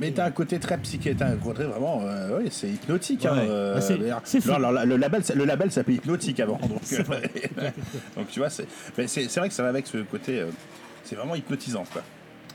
Mais 0.00 0.10
t'as 0.10 0.24
un 0.24 0.30
côté 0.30 0.58
très 0.58 0.78
psyché, 0.78 1.14
t'as 1.14 1.26
un 1.28 1.36
côté 1.36 1.64
vraiment, 1.64 2.00
euh, 2.02 2.38
ouais, 2.38 2.48
c'est 2.50 2.68
hypnotique. 2.70 3.26
Hein, 3.26 3.34
Ouais. 3.36 3.46
euh, 3.48 3.74
Bah, 3.74 4.20
c'est- 4.24 4.46
Non, 4.46 4.54
alors, 4.54 4.72
le 4.86 4.96
label, 4.96 5.22
le 5.34 5.44
label 5.44 5.70
s'appelle 5.70 5.96
Hypnotique 5.96 6.40
avant. 6.40 6.56
Donc, 6.66 6.80
euh, 6.94 7.02
vrai. 7.02 7.30
donc 8.16 8.28
tu 8.28 8.38
vois, 8.40 8.48
c'est, 8.48 8.66
c'est, 9.06 9.36
vrai 9.38 9.48
que 9.48 9.54
ça 9.54 9.62
va 9.62 9.68
avec 9.68 9.86
ce 9.86 9.98
côté, 9.98 10.40
euh, 10.40 10.46
c'est 11.04 11.14
vraiment 11.14 11.34
hypnotisant. 11.34 11.84
Quoi. 11.92 12.02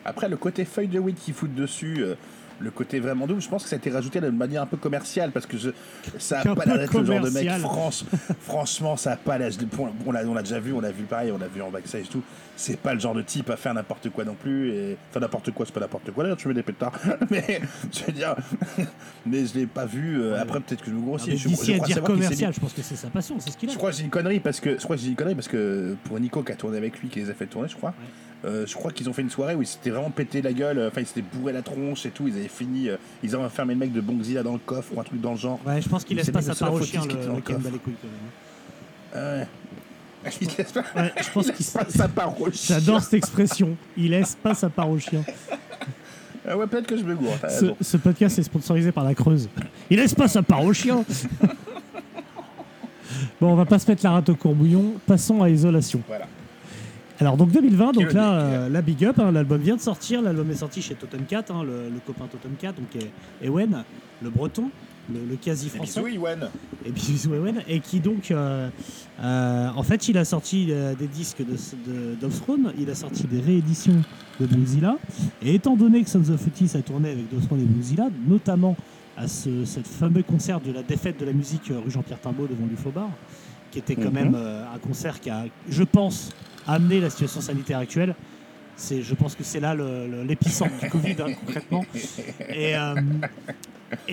Après, 0.04 0.28
le 0.30 0.36
côté 0.38 0.66
feuille 0.66 0.88
de 0.88 0.98
weed 1.00 1.16
qui 1.16 1.32
foutent 1.32 1.54
dessus, 1.54 1.98
euh, 2.04 2.16
le 2.60 2.72
côté 2.72 3.00
vraiment 3.00 3.28
double, 3.28 3.42
je 3.42 3.50
pense 3.50 3.64
que 3.64 3.70
ça 3.70 3.76
a 3.76 3.80
été 3.80 3.90
rajouté 3.90 4.20
de 4.20 4.30
manière 4.30 4.62
un 4.62 4.66
peu 4.66 4.78
commerciale 4.78 5.32
parce 5.32 5.46
que 5.46 5.58
je, 5.58 5.70
ça 6.18 6.40
a 6.42 6.56
pas 6.56 6.66
l'air 6.66 6.78
d'être 6.78 6.98
le 7.00 7.06
genre 7.06 7.22
de 7.22 7.30
mec. 7.30 7.50
France, 7.60 8.06
franchement, 8.42 8.98
ça 8.98 9.12
a 9.14 9.16
pas 9.16 9.38
l'air. 9.38 9.52
bon, 9.74 9.90
on, 10.06 10.12
l'a, 10.12 10.26
on 10.26 10.34
l'a 10.34 10.42
déjà 10.42 10.60
vu, 10.60 10.74
on 10.74 10.80
l'a 10.82 10.92
vu 10.92 11.04
pareil, 11.04 11.32
on 11.32 11.38
l'a 11.38 11.48
vu 11.48 11.62
en 11.62 11.70
backstage 11.70 12.06
et 12.06 12.10
tout. 12.10 12.24
C'est 12.56 12.80
pas 12.80 12.94
le 12.94 13.00
genre 13.00 13.14
de 13.14 13.22
type 13.22 13.50
à 13.52 13.58
faire 13.58 13.74
n'importe 13.74 14.10
quoi 14.10 14.26
non 14.26 14.34
plus. 14.34 14.72
Et... 14.72 14.98
Enfin, 15.10 15.20
n'importe 15.20 15.52
quoi, 15.52 15.66
c'est 15.66 15.74
pas 15.74 15.80
n'importe 15.80 16.12
quoi. 16.12 16.24
D'ailleurs, 16.24 16.38
tu 16.38 16.48
mets 16.48 16.56
des 16.56 16.64
pétards. 16.64 16.98
mais 17.30 17.62
je 17.92 18.04
veux 18.06 18.14
dire, 18.14 18.36
mais 19.26 19.46
je 19.46 19.54
l'ai 19.54 19.68
pas 19.68 19.86
vu. 19.86 20.22
euh, 20.22 20.42
après, 20.42 20.60
peut-être 20.60 20.84
que 20.84 20.90
je 20.90 20.96
me 20.96 21.02
grossis. 21.02 21.38
Je, 21.38 21.50
je 21.50 21.74
crois 21.76 21.88
dire 21.88 22.02
commercial, 22.02 22.54
je 22.54 22.60
pense 22.60 22.74
que 22.74 22.82
c'est 22.82 22.96
sa 22.96 23.10
passion, 23.10 23.36
c'est 23.40 23.52
ce 23.52 23.58
qu'il 23.58 23.70
a. 23.70 23.74
je 23.74 23.78
crois 23.78 23.92
que 23.92 23.98
j'ai 23.98 24.04
une 24.04 24.10
connerie 24.10 24.40
parce 24.40 24.60
que 24.60 24.78
je 24.78 24.84
crois 24.84 24.96
que 24.96 25.02
j'ai 25.02 25.10
une 25.10 25.16
connerie 25.16 25.36
parce 25.36 25.48
que 25.48 25.96
pour 26.06 26.20
Nico 26.20 26.42
qui 26.44 26.52
a 26.52 26.56
tourné 26.56 26.78
avec 26.78 27.00
lui, 27.00 27.10
qui 27.10 27.20
les 27.20 27.30
a 27.30 27.34
fait 27.34 27.46
tourner, 27.46 27.68
je 27.70 27.76
crois. 27.76 27.94
Euh, 28.46 28.66
je 28.68 28.74
crois 28.76 28.92
qu'ils 28.92 29.10
ont 29.10 29.14
fait 29.14 29.22
une 29.24 29.30
soirée 29.30 29.56
où 29.56 29.62
ils 29.62 29.68
s'étaient 29.68 29.90
vraiment 29.90 30.10
pété 30.12 30.42
la 30.42 30.54
gueule. 30.54 30.78
euh, 30.78 30.88
Enfin, 30.90 31.02
ils 31.02 31.08
s'étaient 31.08 31.24
bourré 31.34 31.54
la 31.54 31.62
tronche 31.64 32.06
et 32.06 32.10
tout. 32.12 32.28
Ils 32.28 32.36
avaient 32.38 32.48
fini. 32.48 32.90
euh, 32.90 32.98
ils 33.24 33.34
avaient 33.36 33.44
enfermé 33.46 33.74
le 33.74 33.80
mec 33.80 33.92
de 33.94 34.02
Bongzi 34.02 34.34
là 34.34 34.44
dans 34.44 34.54
le 34.54 34.60
coffre 34.60 34.92
ou 34.96 35.00
un 35.00 35.04
truc 35.04 35.20
dans 35.22 35.32
le 35.32 35.38
genre. 35.38 35.60
Ouais, 35.66 35.82
je 35.82 35.90
pense 35.90 36.04
qu'il 36.04 36.16
Il 36.16 36.20
laisse 36.20 36.30
pas 36.32 36.42
sa 36.42 36.56
part 36.56 36.74
au 36.74 36.82
chien, 36.82 37.02
le, 37.06 37.14
dans 37.14 37.18
le 37.32 37.36
le 37.38 37.42
Ken 37.42 37.56
coffre. 37.56 37.60
bat 37.60 37.70
les 37.72 37.80
couilles, 37.80 37.94
quand 38.02 39.20
même. 39.20 39.40
Ouais. 39.40 39.48
Il 40.42 40.48
laisse 40.58 40.72
pas, 40.72 40.84
Ouais, 40.96 41.14
je 41.22 41.30
pense 41.32 41.46
il 41.48 41.54
qu'il 41.54 41.66
laisse 41.66 41.72
pas 41.72 41.86
sa 41.90 42.08
part 42.10 42.42
au 42.42 42.52
chien. 42.52 42.76
J'adore 42.80 43.02
cette 43.02 43.14
expression. 43.14 43.78
Il 43.96 44.10
laisse 44.12 44.36
pas 44.36 44.54
sa 44.56 44.70
part 44.70 44.90
au 44.90 45.00
chien. 45.00 45.24
Ah 46.50 46.58
ouais, 46.58 46.68
peut-être 46.68 46.88
que 46.88 46.98
je 46.98 47.04
me 47.04 47.16
gourre. 47.16 47.38
Ce, 47.50 47.66
ce 47.82 47.98
podcast 47.98 48.38
est 48.40 48.44
sponsorisé 48.44 48.92
par 48.92 49.04
la 49.04 49.14
Creuse. 49.14 49.48
Il 49.90 49.98
laisse 49.98 50.14
pas 50.16 50.28
sa 50.28 50.42
part 50.44 50.64
au 50.64 50.74
chien. 50.74 51.04
Bon, 53.40 53.52
on 53.52 53.56
va 53.56 53.66
pas 53.66 53.80
se 53.80 53.90
mettre 53.90 54.04
la 54.04 54.12
rate 54.12 54.30
au 54.30 54.36
courbouillon. 54.36 54.94
Passons 55.06 55.42
à 55.44 55.50
Isolation. 55.50 56.02
Voilà. 56.08 56.26
Alors, 57.20 57.36
donc 57.38 57.52
2020, 57.52 57.94
donc 57.94 58.14
là, 58.14 58.44
big. 58.46 58.54
euh, 58.54 58.70
la 58.70 58.82
Big 58.82 59.06
Up, 59.06 59.20
hein, 59.20 59.32
l'album 59.32 59.60
vient 59.60 59.76
de 59.76 59.82
sortir. 59.82 60.22
L'album 60.22 60.50
est 60.52 60.56
sorti 60.56 60.82
chez 60.82 60.94
Totem 60.96 61.22
Cat, 61.26 61.46
hein, 61.50 61.64
le, 61.64 61.90
le 61.90 62.00
copain 62.06 62.26
Totem 62.28 62.52
Cat, 62.60 62.74
donc 62.74 62.96
est- 62.96 63.12
Ewen, 63.46 63.84
le 64.22 64.30
breton, 64.30 64.70
le, 65.12 65.22
le 65.28 65.36
quasi 65.36 65.68
Et 65.68 65.70
français. 65.70 66.00
bisous, 66.02 66.14
Iwan. 66.16 66.50
et 66.86 66.92
bisous 66.92 67.34
Ewen, 67.34 67.64
et 67.68 67.80
qui 67.80 68.00
donc, 68.00 68.30
euh, 68.30 68.70
euh, 69.20 69.68
en 69.76 69.82
fait, 69.84 70.08
il 70.10 70.18
a 70.20 70.26
sorti 70.26 70.68
euh, 70.70 70.94
des 70.94 71.08
disques 71.08 71.40
de, 71.40 71.54
de, 71.92 72.16
d'Offthrone, 72.22 72.72
il 72.78 72.88
a 72.90 72.96
sorti 72.96 73.24
des 73.24 73.40
rééditions 73.40 74.00
de 74.40 74.46
Bluezilla, 74.46 74.98
et 75.42 75.56
étant 75.56 75.76
donné 75.76 76.04
que 76.04 76.10
Sons 76.10 76.30
of 76.30 76.46
Otis 76.46 76.72
a 76.78 76.82
tourné 76.84 77.12
avec 77.12 77.34
d'Offthrone 77.34 77.62
et 77.62 77.66
Bluezilla, 77.66 78.10
notamment 78.28 78.76
à 79.18 79.28
ce 79.28 79.66
cette 79.66 79.88
fameux 79.88 80.22
concert 80.22 80.60
de 80.62 80.72
la 80.72 80.84
défaite 80.84 81.20
de 81.20 81.26
la 81.26 81.34
musique 81.34 81.72
euh, 81.72 81.80
rue 81.84 81.90
Jean-Pierre 81.90 82.20
Timbaud 82.22 82.46
devant 82.46 82.68
l'UFOBAR, 82.70 83.10
qui 83.72 83.80
était 83.80 83.96
quand 83.96 84.10
Mhm. 84.10 84.14
même 84.14 84.36
euh, 84.36 84.64
un 84.72 84.78
concert 84.78 85.20
qui 85.20 85.32
a, 85.32 85.46
je 85.68 85.84
pense, 85.84 86.30
amené 86.68 87.00
la 87.00 87.10
situation 87.10 87.42
sanitaire 87.42 87.80
actuelle. 87.80 88.16
C'est, 88.76 89.02
je 89.02 89.16
pense 89.16 89.36
que 89.36 89.44
c'est 89.44 89.60
là 89.60 89.76
l'épicentre 89.76 90.78
du 90.80 90.90
Covid, 90.90 91.16
hein, 91.20 91.34
concrètement. 91.44 91.84
Et, 92.50 92.76
euh, 92.76 92.94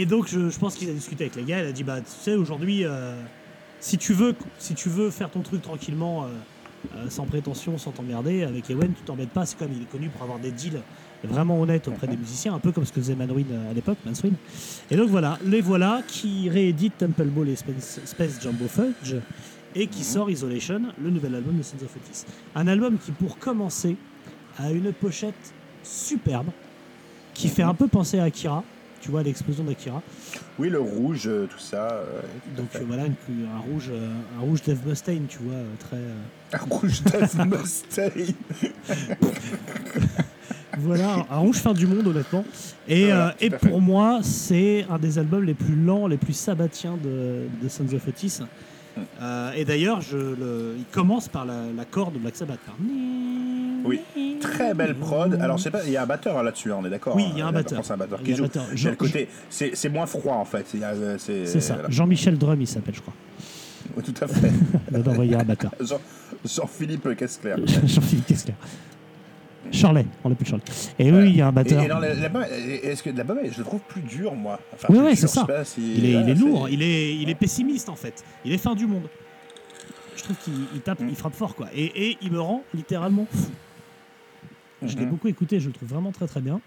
donc, 0.06 0.28
je, 0.28 0.58
pense 0.58 0.74
qu'il 0.74 0.88
a 0.88 0.92
discuté 0.92 1.24
avec 1.24 1.36
les 1.36 1.42
gars. 1.42 1.60
Il 1.60 1.66
a 1.66 1.72
dit 1.72 1.84
Bah, 1.84 2.00
tu 2.00 2.06
sais, 2.22 2.34
aujourd'hui, 2.34 2.84
euh, 2.84 3.14
si, 3.80 3.98
tu 3.98 4.14
veux, 4.14 4.34
si 4.58 4.74
tu 4.74 4.88
veux 4.88 5.10
faire 5.10 5.30
ton 5.30 5.42
truc 5.42 5.60
tranquillement, 5.60 6.24
euh, 6.24 7.06
sans 7.10 7.26
prétention, 7.26 7.76
sans 7.76 7.90
t'emmerder, 7.90 8.44
avec 8.44 8.70
Ewen, 8.70 8.92
tu 8.94 9.02
t'embêtes 9.02 9.30
pas. 9.30 9.44
C'est 9.44 9.58
comme 9.58 9.72
il 9.74 9.82
est 9.82 9.90
connu 9.90 10.08
pour 10.08 10.22
avoir 10.22 10.38
des 10.38 10.50
deals 10.50 10.80
vraiment 11.22 11.60
honnêtes 11.60 11.88
auprès 11.88 12.06
des 12.06 12.16
musiciens, 12.16 12.54
un 12.54 12.58
peu 12.58 12.70
comme 12.70 12.84
ce 12.84 12.92
que 12.92 13.00
faisait 13.00 13.14
Manwin 13.14 13.46
à 13.70 13.72
l'époque, 13.72 13.96
Manswin. 14.04 14.34
Et 14.90 14.96
donc, 14.96 15.08
voilà, 15.08 15.38
les 15.44 15.60
voilà 15.60 16.02
qui 16.06 16.48
rééditent 16.50 16.98
Temple 16.98 17.24
Ball 17.24 17.48
et 17.48 17.56
Space, 17.56 18.00
Space 18.04 18.40
Jumbo 18.42 18.66
Fudge 18.68 19.16
et 19.74 19.86
qui 19.86 20.04
sort 20.04 20.30
Isolation, 20.30 20.80
le 21.02 21.10
nouvel 21.10 21.34
album 21.34 21.56
de 21.58 21.62
Sons 21.62 21.76
of 21.82 21.94
Otis. 21.96 22.24
Un 22.54 22.66
album 22.66 22.96
qui, 22.98 23.12
pour 23.12 23.38
commencer, 23.38 23.96
a 24.58 24.70
une 24.70 24.92
pochette 24.92 25.34
superbe 25.82 26.46
qui 27.34 27.48
fait 27.48 27.62
un 27.62 27.74
peu 27.74 27.88
penser 27.88 28.18
à 28.18 28.24
Akira. 28.24 28.62
Tu 29.00 29.10
vois 29.10 29.22
l'explosion 29.22 29.64
d'Akira. 29.64 30.00
Oui, 30.58 30.70
le 30.70 30.80
rouge, 30.80 31.24
euh, 31.26 31.46
tout 31.46 31.58
ça. 31.58 31.90
euh, 31.92 32.20
tout 32.56 32.62
Donc 32.62 32.68
euh, 32.76 32.84
voilà, 32.86 33.04
une- 33.04 33.14
un 33.54 33.58
rouge, 33.58 33.90
euh, 33.92 34.10
un 34.38 34.40
rouge 34.40 34.62
Dave 34.62 34.78
Mustaine, 34.86 35.26
tu 35.28 35.38
vois, 35.42 35.56
euh, 35.56 35.66
très. 35.78 35.98
Un 36.58 36.64
rouge 36.74 37.02
Dave 37.02 37.46
Mustaine. 37.46 38.34
voilà, 40.78 41.26
un 41.30 41.38
rouge 41.38 41.56
fin 41.56 41.72
du 41.74 41.86
monde, 41.86 42.06
honnêtement. 42.06 42.44
Et, 42.88 43.06
Voilà, 43.06 43.28
euh, 43.28 43.32
et 43.40 43.50
pour 43.50 43.80
moi, 43.80 44.20
c'est 44.22 44.86
un 44.88 44.98
des 44.98 45.18
albums 45.18 45.44
les 45.44 45.54
plus 45.54 45.76
lents, 45.76 46.06
les 46.06 46.16
plus 46.16 46.32
sabbatiens 46.32 46.96
de, 47.02 47.42
de 47.62 47.68
Sons 47.68 47.92
of 47.92 48.08
Otis. 48.08 48.38
Euh, 49.20 49.52
et 49.56 49.64
d'ailleurs, 49.64 50.00
il 50.12 50.84
commence 50.92 51.28
par 51.28 51.44
la, 51.44 51.54
la 51.76 51.84
corde 51.84 52.14
de 52.14 52.18
Black 52.18 52.36
Sabbath. 52.36 52.58
par- 52.66 52.76
Oui, 53.84 54.00
très 54.40 54.72
belle 54.74 54.94
prod. 54.94 55.34
Alors, 55.40 55.58
pas, 55.70 55.80
il 55.84 55.92
y 55.92 55.96
a 55.96 56.02
un 56.02 56.06
batteur 56.06 56.38
hein, 56.38 56.42
là-dessus, 56.42 56.72
hein, 56.72 56.76
on 56.80 56.84
est 56.86 56.90
d'accord 56.90 57.16
Oui, 57.16 57.24
hein, 57.26 57.30
il 57.32 57.38
y 57.38 57.42
a 57.42 57.46
un 57.46 57.52
batteur. 57.52 57.84
C'est 57.84 57.92
un 57.92 57.96
batteur 57.96 58.18
Il 58.22 58.22
y 58.22 58.24
qui 58.26 58.30
a 58.32 58.34
un 58.34 58.36
joue. 58.38 58.42
batteur. 58.44 58.64
Il 58.64 58.70
y 58.70 58.72
a 58.72 58.76
Jean- 58.76 58.90
le 58.90 58.96
côté, 58.96 59.28
c'est 59.50 59.74
c'est 59.74 59.88
moins 59.88 60.06
froid 60.06 60.34
en 60.36 60.44
fait. 60.44 60.66
Il 60.74 60.80
y 60.80 60.84
a, 60.84 60.90
euh, 60.90 61.16
C'est 61.18 61.46
C'est 61.46 61.60
ça. 61.60 61.74
voilà. 61.74 61.90
Jean-Michel 61.90 62.38
Drum, 62.38 62.60
il 62.60 62.66
s'appelle, 62.66 62.94
je 62.94 63.00
crois. 63.00 63.14
Oui, 63.96 64.02
Tout 64.06 64.14
à 64.24 64.26
fait. 64.28 64.50
On 64.92 65.00
va 65.00 65.10
envoyer 65.12 65.34
un 65.34 65.44
batteur. 65.44 65.70
Jean- 65.80 66.00
Jean-Philippe 66.44 67.14
Kessler. 67.16 67.56
Jean-Philippe 67.86 68.26
Kessler. 68.26 68.54
Charlet, 69.74 70.06
on 70.24 70.28
l'appelle 70.28 70.46
Charlet. 70.46 70.64
Et 70.98 71.10
oui, 71.12 71.30
il 71.30 71.36
y 71.36 71.40
a 71.42 71.46
un 71.46 71.50
Et, 71.50 71.52
batteur. 71.52 71.82
et 71.82 71.88
la- 71.88 72.14
l'album, 72.14 72.44
est-ce 72.82 73.02
que 73.02 73.10
l'album, 73.10 73.38
je 73.50 73.58
le 73.58 73.64
trouve 73.64 73.80
plus 73.80 74.00
dur, 74.02 74.34
moi. 74.34 74.58
Enfin, 74.74 74.88
Oui, 74.90 74.98
dur, 74.98 75.10
c'est 75.16 75.26
ça. 75.26 75.46
si- 75.64 75.94
Il 75.96 76.04
est, 76.06 76.12
il 76.12 76.28
est 76.30 76.34
lourd, 76.34 76.68
il 76.68 76.82
est, 76.82 77.16
il 77.16 77.28
est 77.28 77.34
pessimiste 77.34 77.88
en 77.88 77.96
fait. 77.96 78.24
Il 78.44 78.52
est 78.52 78.58
fin 78.58 78.74
du 78.74 78.86
monde. 78.86 79.08
Je 80.16 80.22
trouve 80.22 80.36
qu'il 80.36 80.54
il 80.74 80.80
tape, 80.80 81.00
Mm. 81.00 81.08
il 81.10 81.16
frappe 81.16 81.34
fort 81.34 81.54
quoi. 81.54 81.66
Et, 81.74 82.10
et 82.10 82.18
il 82.22 82.32
me 82.32 82.40
rend 82.40 82.62
littéralement 82.74 83.26
fou. 83.30 83.50
Je 84.86 84.96
l'ai 84.96 85.04
Mhm. 85.04 85.10
beaucoup 85.10 85.28
écouté, 85.28 85.60
je 85.60 85.66
le 85.68 85.72
trouve 85.72 85.88
vraiment 85.88 86.12
très 86.12 86.26
très 86.26 86.40
bien. 86.40 86.60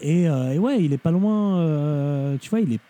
Et, 0.00 0.28
euh, 0.28 0.52
et 0.52 0.58
ouais, 0.58 0.82
il 0.82 0.92
est 0.92 0.98
pas 0.98 1.10
loin. 1.10 1.58
euh, 1.58 2.36
tu 2.40 2.48
vois, 2.50 2.60
il 2.60 2.72
est, 2.74 2.80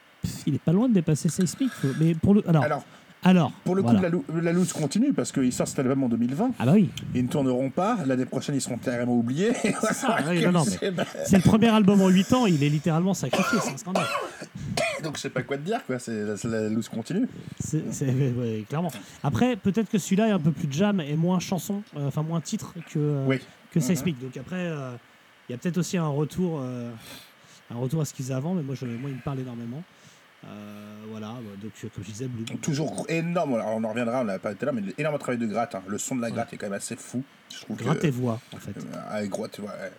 il 0.46 0.54
est 0.54 0.62
pas 0.62 0.72
loin 0.72 0.88
de 0.88 0.94
dépasser 0.94 1.28
Seismic. 1.28 1.70
Mais 2.00 2.14
pour 2.14 2.34
le, 2.34 2.48
alors, 2.48 2.62
Alors, 2.64 2.84
Alors, 3.22 3.52
Pour 3.64 3.74
le 3.74 3.82
coup, 3.82 3.90
voilà. 3.92 4.08
la, 4.08 4.40
la 4.42 4.52
loose 4.52 4.72
continue 4.72 5.12
parce 5.12 5.30
qu'ils 5.30 5.52
sortent 5.52 5.68
cet 5.70 5.78
album 5.80 6.02
en 6.04 6.08
2020. 6.08 6.52
Ah 6.58 6.64
bah 6.64 6.72
oui, 6.74 6.88
Ils 7.14 7.22
ne 7.24 7.28
tourneront 7.28 7.68
pas. 7.68 7.98
L'année 8.06 8.24
prochaine, 8.24 8.54
ils 8.54 8.62
seront 8.62 8.78
carrément 8.78 9.14
oubliés. 9.14 9.52
c'est 9.62 9.68
oui, 10.28 10.40
le 10.42 11.40
premier 11.42 11.68
album 11.68 12.00
en 12.00 12.08
8 12.08 12.32
ans, 12.32 12.46
il 12.46 12.62
est 12.64 12.68
littéralement 12.70 13.12
sacrifié, 13.12 13.58
c'est 13.62 13.72
un 13.74 13.76
scandale. 13.76 14.06
Donc, 15.04 15.16
je 15.16 15.22
sais 15.22 15.30
pas 15.30 15.42
quoi 15.42 15.56
te 15.58 15.62
dire, 15.62 15.84
quoi. 15.86 15.98
C'est 15.98 16.22
la, 16.24 16.34
la 16.60 16.68
loose 16.70 16.88
continue. 16.88 17.26
Ouais, 17.74 18.64
clairement. 18.68 18.92
Après, 19.22 19.56
peut-être 19.56 19.90
que 19.90 19.98
celui-là 19.98 20.28
est 20.28 20.32
un 20.32 20.38
peu 20.38 20.52
plus 20.52 20.68
jam 20.70 21.00
et 21.00 21.14
moins 21.16 21.40
chanson, 21.40 21.82
euh, 21.96 22.08
enfin 22.08 22.22
moins 22.22 22.40
titre 22.40 22.74
que, 22.90 22.98
euh, 22.98 23.24
Oui. 23.26 23.38
que 23.70 23.78
Mhm. 23.78 23.84
Seismic. 23.84 24.18
Donc 24.20 24.36
après, 24.36 24.56
euh, 24.66 24.92
il 25.48 25.52
y 25.52 25.54
a 25.54 25.58
peut-être 25.58 25.78
aussi 25.78 25.96
un 25.98 26.08
retour, 26.08 26.60
euh, 26.62 26.90
un 27.70 27.76
retour 27.76 28.00
à 28.00 28.04
ce 28.04 28.14
qu'ils 28.14 28.24
faisaient 28.24 28.34
avant, 28.34 28.54
mais 28.54 28.62
moi, 28.62 28.74
je, 28.74 28.84
moi 28.86 29.10
il 29.10 29.16
me 29.16 29.22
parle 29.22 29.40
énormément. 29.40 29.82
Euh, 30.46 30.94
voilà, 31.10 31.28
bah, 31.34 31.50
donc 31.62 31.72
euh, 31.84 31.88
comme 31.94 32.04
je 32.04 32.10
disais, 32.10 32.26
Blue. 32.28 32.44
Toujours 32.60 33.04
énorme. 33.08 33.54
Alors, 33.54 33.68
on 33.76 33.84
en 33.84 33.88
reviendra, 33.90 34.20
on 34.22 34.24
l'a 34.24 34.38
pas 34.38 34.52
été 34.52 34.64
là, 34.64 34.72
mais 34.72 34.82
énorme 34.96 35.18
travail 35.18 35.38
de 35.38 35.46
gratte. 35.46 35.74
hein. 35.74 35.82
Le 35.86 35.98
son 35.98 36.16
de 36.16 36.22
la 36.22 36.30
gratte 36.30 36.52
est 36.52 36.56
quand 36.56 36.66
même 36.66 36.72
assez 36.74 36.96
fou. 36.96 37.22
Je 37.54 37.60
trouve 37.60 37.76
que- 37.76 37.84
Gratte 37.84 38.04
et 38.04 38.10
voix, 38.10 38.40
en 38.54 38.56
fait. 38.58 38.72
Euh, 38.78 39.48
tu 39.52 39.60
vois, 39.60 39.70
ouais. 39.72 39.92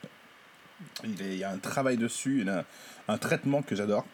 il, 1.04 1.22
est- 1.22 1.34
il 1.34 1.38
y 1.38 1.44
a 1.44 1.52
un 1.52 1.58
travail 1.58 1.98
dessus, 1.98 2.40
il 2.42 2.48
y 2.48 2.50
a 2.50 2.60
un, 3.08 3.14
un 3.14 3.18
traitement 3.20 3.62
que 3.62 3.76
j'adore. 3.76 4.06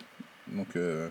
Donc, 0.51 0.75
euh, 0.75 1.07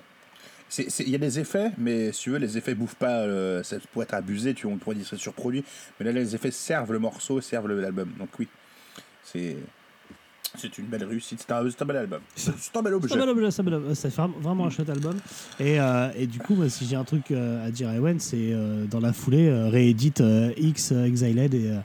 c'est- 0.69 0.91
c'est- 0.91 1.05
il 1.05 1.11
y 1.11 1.15
a 1.15 1.19
des 1.19 1.39
effets, 1.39 1.71
mais 1.79 2.13
si 2.13 2.25
tu 2.25 2.31
veux, 2.31 2.39
les 2.39 2.59
effets 2.59 2.75
bouffent 2.75 2.97
pas, 2.97 3.25
ça 3.65 3.77
pourrait 3.93 4.05
être 4.05 4.15
abusé, 4.15 4.53
tu, 4.53 4.67
on 4.67 4.77
pourrait 4.77 4.97
dire 4.97 5.07
c'est 5.09 5.17
surproduit, 5.17 5.65
mais 5.99 6.05
là, 6.07 6.13
les 6.13 6.35
effets 6.35 6.51
servent 6.51 6.93
le 6.93 6.99
morceau, 6.99 7.41
servent 7.41 7.69
l'album. 7.73 8.13
Donc, 8.19 8.29
oui, 8.39 8.49
c'est. 9.25 9.57
C'est 10.59 10.79
une 10.79 10.87
belle 10.87 11.05
réussite, 11.05 11.45
c'est 11.47 11.53
un, 11.53 11.69
c'est 11.71 11.83
un 11.83 11.85
bel 11.87 11.97
album. 11.97 12.21
C'est 12.35 12.53
c'est 12.59 12.77
un 12.77 12.83
bel 12.83 12.93
C'est 12.93 12.97
objet. 12.97 13.15
un 13.15 13.19
bel 13.19 13.29
objet, 13.29 13.51
c'est 13.51 13.61
un 13.61 13.65
bel 13.65 13.75
objet. 13.75 13.95
C'est 13.95 14.09
vraiment, 14.15 14.35
vraiment 14.41 14.67
un 14.67 14.71
chouette 14.71 14.91
album. 14.91 15.15
Et, 15.61 15.79
euh, 15.81 16.09
et 16.17 16.27
du 16.27 16.39
coup, 16.39 16.55
moi, 16.55 16.69
si 16.69 16.87
j'ai 16.87 16.97
un 16.97 17.05
truc 17.05 17.31
euh, 17.31 17.67
à 17.67 17.71
dire 17.71 17.89
à 17.89 17.95
Ewen, 17.97 18.19
c'est 18.21 18.37
euh, 18.53 18.85
dans 18.87 19.01
la 19.01 19.13
foulée, 19.13 19.49
euh, 19.49 19.69
réédite 19.69 20.21
euh, 20.21 20.53
X, 20.57 20.93
Exiled 20.93 21.55
et, 21.55 21.71
euh, 21.71 21.79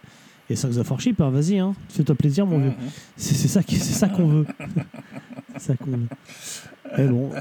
et 0.49 0.55
Songs 0.55 0.77
of 0.77 0.89
Worship. 0.89 1.19
hein. 1.21 1.29
Vas-y, 1.29 1.59
hein. 1.59 1.73
fais-toi 1.89 2.15
plaisir, 2.15 2.45
mon 2.45 2.59
vieux. 2.59 2.69
Mhm. 2.69 2.75
C'est 3.17 3.35
c'est 3.35 3.47
ça, 3.47 3.63
qui- 3.63 3.75
c'est 3.77 3.93
ça 3.93 4.07
qu'on 4.09 4.27
veut. 4.27 4.45
c'est 5.57 5.61
ça 5.71 5.75
qu'on 5.77 5.91
veut. 5.91 6.07
Et 6.97 7.07
bon. 7.07 7.31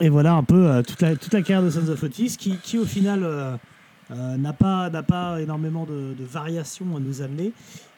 Et 0.00 0.08
voilà 0.08 0.32
un 0.34 0.42
peu 0.42 0.66
euh, 0.66 0.82
toute, 0.82 1.02
la, 1.02 1.14
toute 1.16 1.32
la 1.34 1.42
carrière 1.42 1.62
de 1.62 1.70
Sons 1.70 1.88
of 1.88 2.02
Otis 2.02 2.36
qui, 2.38 2.56
qui 2.56 2.78
au 2.78 2.86
final 2.86 3.20
euh, 3.22 3.54
euh, 4.10 4.36
n'a 4.38 4.52
pas, 4.54 4.88
n'a 4.88 5.02
pas 5.02 5.40
énormément 5.40 5.84
de, 5.84 6.14
de 6.18 6.24
variations 6.24 6.96
à 6.96 7.00
nous 7.00 7.20
amener, 7.20 7.52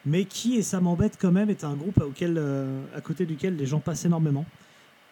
mais 0.05 0.25
qui, 0.25 0.57
et 0.57 0.63
ça 0.63 0.81
m'embête 0.81 1.17
quand 1.21 1.33
même, 1.33 1.51
est 1.51 1.65
un 1.65 1.75
groupe 1.75 2.01
auquel, 2.01 2.37
euh, 2.39 2.83
à 2.97 3.01
côté 3.01 3.27
duquel 3.27 3.57
les 3.57 3.67
gens 3.67 3.81
passent 3.81 4.05
énormément. 4.05 4.45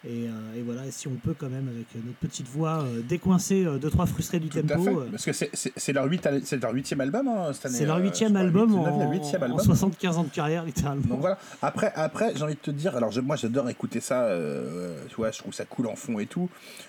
Et, 0.02 0.28
euh, 0.28 0.58
et 0.58 0.62
voilà, 0.62 0.86
et 0.86 0.90
si 0.90 1.08
on 1.08 1.14
peut 1.16 1.34
quand 1.38 1.50
même, 1.50 1.68
avec 1.68 1.86
notre 2.02 2.16
petite 2.18 2.48
voix, 2.48 2.82
euh, 2.84 3.02
décoincer 3.02 3.66
euh, 3.66 3.76
deux, 3.76 3.90
trois 3.90 4.06
frustrés 4.06 4.40
du 4.40 4.48
Tout 4.48 4.58
à 4.58 4.62
tempo. 4.62 4.82
fait. 4.82 4.90
euh, 4.90 5.08
Parce 5.10 5.26
que 5.26 5.32
c'est- 5.34 5.92
leur, 5.92 6.06
huitième 6.06 7.00
album 7.02 7.28
hein, 7.28 7.52
cette 7.52 7.66
année. 7.66 7.74
c'est 7.76 7.84
leur 7.84 7.96
euh, 7.98 8.00
huitième 8.00 8.34
album, 8.36 8.74
en, 8.76 9.10
huitième 9.10 9.42
en 9.42 9.46
album. 9.46 9.60
75 9.62 10.16
ans 10.16 10.24
de 10.24 10.30
carrière, 10.30 10.64
littéralement. 10.64 11.02
Donc 11.06 11.20
voilà. 11.20 11.38
Après, 11.60 11.92
après 11.94 12.32
j'ai 12.34 12.42
envie 12.42 12.54
de 12.54 12.60
te 12.60 12.70
dire, 12.70 12.96
alors 12.96 13.10
je- 13.10 13.20
moi 13.20 13.36
j'adore 13.36 13.68
écouter 13.68 14.00
ça, 14.00 14.22
euh, 14.24 14.96
tu 15.10 15.16
vois, 15.16 15.30
je 15.32 15.38
trouve 15.38 15.52
ça 15.52 15.66
cool 15.66 15.86
en 15.86 15.96
fond 15.96 16.18
et 16.18 16.26
tout. 16.26 16.48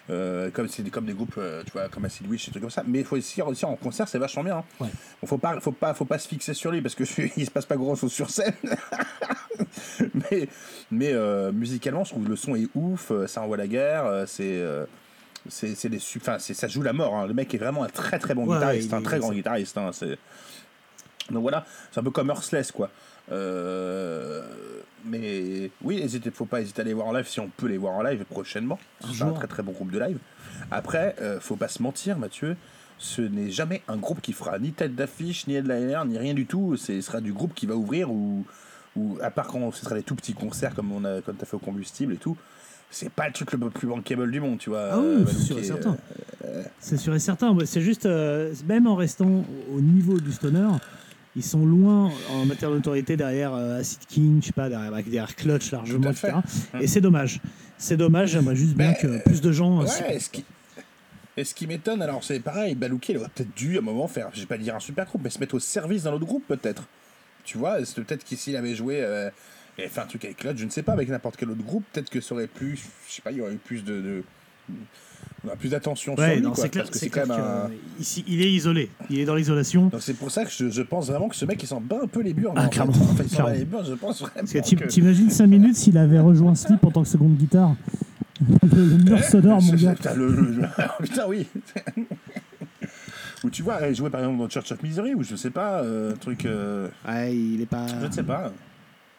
Euh, 0.10 0.50
comme 0.52 0.70
c'est 0.70 0.90
comme 0.90 1.06
des 1.06 1.14
groupes, 1.14 1.36
euh, 1.38 1.64
tu 1.66 1.72
vois, 1.74 1.90
comme 1.90 2.06
Acid 2.06 2.26
Witch 2.28 2.48
et 2.48 2.52
trucs 2.52 2.62
comme 2.64 2.70
ça. 2.72 2.84
Mais 2.88 3.00
il 3.00 3.06
faut 3.06 3.18
aussi, 3.18 3.42
aussi 3.42 3.66
en 3.66 3.76
concert, 3.76 4.08
c'est 4.08 4.20
vachement 4.20 4.44
bien. 4.46 4.58
hein. 4.60 4.64
Ouais. 4.80 4.88
Bon, 5.22 5.28
faut 5.28 5.38
pas, 5.38 5.60
faut 5.60 5.72
pas, 5.74 5.94
faut 5.94 6.06
pas 6.06 6.18
se 6.18 6.30
fixer 6.30 6.54
sur 6.54 6.72
lui 6.72 6.82
parce 6.82 6.96
que 6.96 7.04
il 7.38 7.46
se 7.46 7.52
passe 7.52 7.66
pas 7.66 7.76
grand 7.76 7.96
chose 7.96 8.12
sur 8.14 8.30
scène. 8.30 8.54
mais, 10.32 10.48
mais 10.92 11.12
euh, 11.14 11.52
musicalement, 11.52 12.04
je 12.04 12.12
trouve 12.12 12.24
que 12.26 12.30
le 12.30 12.36
son 12.36 12.56
est 12.56 12.68
ouf, 12.76 13.01
euh, 13.10 13.28
ça 13.28 13.42
envoie 13.42 13.58
la 13.58 13.68
guerre, 13.68 14.06
euh, 14.06 14.26
c'est. 14.28 14.44
euh, 14.62 14.86
c'est 15.50 15.74
c'est 15.74 15.90
des 15.90 15.98
enfin, 16.18 16.38
ça 16.38 16.68
joue 16.68 16.84
la 16.84 16.94
mort 16.94 17.16
hein. 17.16 17.26
le 17.26 17.34
mec 17.34 17.52
est 17.56 17.58
vraiment 17.58 17.84
un 17.84 17.88
très 17.90 18.20
très 18.20 18.36
bon 18.36 18.46
Ouais, 18.46 18.58
guitariste 18.58 18.94
un 18.94 19.02
très 19.02 19.18
grand 19.18 19.32
guitariste 19.32 19.76
hein, 19.76 19.90
c'est 19.92 20.20
donc 21.32 21.42
voilà, 21.42 21.66
c'est 21.92 22.00
un 22.00 22.04
peu 22.04 22.12
comme 22.12 22.30
Earthless, 22.30 22.72
quoi. 22.72 22.90
Euh, 23.32 24.42
mais 25.06 25.72
oui, 25.82 26.00
hésitez, 26.02 26.30
faut 26.32 26.46
pas 26.46 26.62
hésiter 26.62 26.82
à 26.82 26.86
les 26.86 26.94
voir 26.94 27.08
en 27.08 27.14
live 27.14 27.28
si 27.28 27.40
on 27.40 27.48
peut 27.50 27.68
les 27.68 27.78
voir 27.78 27.94
en 27.94 28.04
live 28.04 28.24
prochainement. 28.26 28.80
C'est 29.14 29.24
un 29.24 29.32
très 29.32 29.48
très 29.48 29.64
bon 29.64 29.72
groupe 29.72 29.92
de 29.92 30.00
live. 30.00 30.18
Après, 30.72 31.16
euh, 31.22 31.40
faut 31.40 31.56
pas 31.56 31.68
se 31.70 31.82
mentir, 31.82 32.18
Mathieu, 32.18 32.58
ce 32.98 33.22
n'est 33.22 33.50
jamais 33.50 33.82
un 33.88 33.98
groupe 33.98 34.22
qui 34.22 34.34
fera 34.34 34.60
ni 34.60 34.72
tête 34.74 34.96
d'affiche, 34.96 35.48
ni 35.48 35.56
headliner, 35.56 36.02
ni 36.06 36.18
rien 36.18 36.34
du 36.34 36.46
tout. 36.46 36.76
Ce 36.78 37.00
sera 37.02 37.22
du 37.22 37.34
groupe 37.34 37.54
qui 37.54 37.66
va 37.66 37.76
ouvrir 37.76 38.12
ou, 38.12 38.46
ou 38.96 39.18
à 39.22 39.32
part 39.32 39.48
quand 39.48 39.72
ce 39.72 39.86
sera 39.86 39.96
des 39.96 40.04
tout 40.04 40.16
petits 40.16 40.34
concerts 40.34 40.76
comme 40.76 40.92
on 40.92 41.04
a, 41.06 41.22
comme 41.22 41.36
t'as 41.36 41.46
fait 41.46 41.56
au 41.56 41.60
combustible 41.60 42.14
et 42.14 42.18
tout. 42.18 42.38
C'est 42.94 43.10
pas 43.10 43.28
le 43.28 43.34
truc 43.34 43.54
le 43.54 43.70
plus 43.70 43.88
bankable 43.88 44.30
du 44.30 44.40
monde, 44.42 44.58
tu 44.60 44.70
vois. 44.70 44.90
Ah 44.92 45.00
oui, 45.00 45.06
euh, 45.06 45.26
c'est 45.26 45.34
Manu, 45.34 45.46
sûr 45.46 45.60
et 45.60 45.64
certain. 45.64 45.98
C'est 46.80 46.98
sûr 46.98 47.16
et 47.16 47.20
certain. 47.20 47.58
C'est 47.66 47.82
juste, 47.82 48.06
euh, 48.06 48.54
même 48.68 48.86
en 48.86 48.96
restant 48.96 49.46
au 49.74 49.80
niveau 49.82 50.20
du 50.20 50.32
stoner, 50.32 50.68
ils 51.36 51.44
sont 51.44 51.66
loin 51.66 52.12
en 52.32 52.46
matière 52.46 52.70
de 52.70 52.76
notoriété 52.76 53.16
derrière 53.16 53.54
euh, 53.54 53.80
Acid 53.80 54.00
King, 54.08 54.40
je 54.42 54.48
sais 54.48 54.52
pas, 54.54 54.68
derrière, 54.68 54.92
derrière 54.92 55.34
Clutch 55.36 55.72
largement, 55.72 56.12
etc. 56.12 56.34
Et 56.82 56.88
c'est 56.88 57.00
dommage. 57.02 57.40
C'est 57.78 57.96
dommage, 57.98 58.32
j'aimerais 58.32 58.56
juste 58.58 58.76
bien 58.76 58.94
que 58.94 59.24
plus 59.24 59.40
de 59.42 59.52
gens. 59.54 59.82
euh, 59.82 59.86
Ouais, 59.86 60.20
qui, 60.32 60.44
et 61.38 61.46
ce 61.46 61.56
qui 61.56 61.66
m'étonne, 61.68 62.02
alors 62.02 62.24
c'est 62.26 62.42
pareil, 62.42 62.76
Balouki, 62.76 63.14
il 63.14 63.18
aurait 63.20 63.30
peut-être 63.34 63.56
dû 63.56 63.78
à 63.78 63.80
un 63.80 63.84
moment 63.84 64.10
faire, 64.10 64.30
je 64.34 64.42
vais 64.42 64.46
pas 64.46 64.58
dire 64.58 64.76
un 64.76 64.82
super 64.82 65.06
groupe, 65.06 65.22
mais 65.24 65.30
se 65.30 65.40
mettre 65.40 65.56
au 65.56 65.60
service 65.60 66.04
d'un 66.04 66.12
autre 66.12 66.26
groupe 66.26 66.44
peut-être. 66.46 66.84
Tu 67.46 67.58
vois, 67.58 67.84
c'est 67.86 68.04
peut-être 68.04 68.26
qu'ici 68.26 68.52
il 68.52 68.58
avait 68.58 68.76
joué, 68.76 68.98
euh, 69.02 69.30
il 69.82 69.86
avait 69.86 69.94
fait 69.94 70.02
un 70.02 70.06
truc 70.06 70.24
avec 70.26 70.38
Clutch, 70.38 70.58
je 70.58 70.66
ne 70.66 70.70
sais 70.70 70.84
pas, 70.84 70.94
avec 70.94 71.10
n'importe 71.10 71.38
quel 71.38 71.50
autre 71.50 71.64
groupe, 71.64 71.84
peut-être 71.92 72.10
que 72.10 72.22
ça 72.22 72.34
aurait 72.36 72.48
plus, 72.48 72.80
je 73.08 73.14
sais 73.14 73.22
pas, 73.22 73.32
il 73.32 73.38
y 73.38 73.42
aurait 73.42 73.54
eu 73.54 73.58
plus 73.58 73.84
de. 73.84 74.02
de- 74.02 74.24
on 75.44 75.50
a 75.50 75.56
plus 75.56 75.70
d'attention 75.70 76.16
sur 76.16 76.24
Ouais, 76.24 76.36
lui, 76.36 76.42
non, 76.44 76.52
quoi, 76.52 76.64
c'est 76.64 76.70
clair, 76.70 76.84
parce 76.84 76.94
que 76.94 77.00
c'est 77.00 77.10
quand 77.10 77.22
même 77.22 77.32
un. 77.32 77.36
euh, 77.36 77.68
ici, 78.00 78.24
il 78.28 78.44
est 78.44 78.52
isolé. 78.52 78.90
Il 79.10 79.20
est 79.20 79.26
dans 79.26 79.34
l'isolation. 79.34 79.88
Donc 79.88 80.02
c'est 80.02 80.14
pour 80.14 80.30
ça 80.30 80.46
que 80.46 80.52
je, 80.52 80.70
je 80.70 80.82
pense 80.84 81.08
vraiment 81.08 81.30
que 81.30 81.36
ce 81.36 81.46
mec 81.46 81.62
il 81.64 81.66
s'en 81.66 81.82
bat 81.82 82.00
un 82.04 82.08
peu 82.08 82.22
les 82.22 82.34
burnes. 82.34 82.54
Ah, 82.58 82.62
en 82.62 82.64
fait. 82.66 82.70
clairement, 82.70 82.94
clairement. 83.28 83.50
les 83.50 83.66
burnes, 83.66 83.86
je 83.90 83.94
pense 83.96 84.20
vraiment. 84.22 84.36
Parce 84.36 84.54
que 84.54 84.60
t'im- 84.60 84.76
que- 84.78 84.86
t'imagines 84.88 85.32
5 85.32 85.48
minutes 85.48 85.76
s'il 85.78 85.98
avait 85.98 86.20
rejoint 86.20 86.54
Slip 86.54 86.84
en 86.86 86.92
tant 86.92 87.02
que 87.02 87.10
seconde 87.10 87.36
guitare. 87.38 87.76
Le, 88.42 88.86
le 88.86 88.98
mur 89.04 89.24
sonore, 89.24 89.62
mon 89.62 89.74
gars. 89.74 89.94
Putain, 89.96 90.14
le- 90.16 90.28
le- 90.32 90.52
le- 90.52 90.68
putain, 91.04 91.26
oui. 91.28 91.48
Ou 93.44 93.50
tu 93.50 93.64
vois, 93.64 93.80
il 93.88 93.96
jouait 93.96 94.10
par 94.12 94.22
exemple 94.22 94.38
dans 94.40 94.50
Church 94.50 94.72
of 94.72 94.84
Misery, 94.84 95.16
ou 95.16 95.24
je 95.24 95.36
sais 95.36 95.50
pas, 95.50 95.82
euh, 95.82 96.12
un 96.14 96.16
truc. 96.16 96.46
euh, 96.46 96.88
Ouais, 97.08 97.36
il 97.36 97.62
est 97.62 97.66
pas. 97.66 97.88
je 98.02 98.06
ne 98.06 98.12
sais 98.12 98.24
pas. 98.24 98.52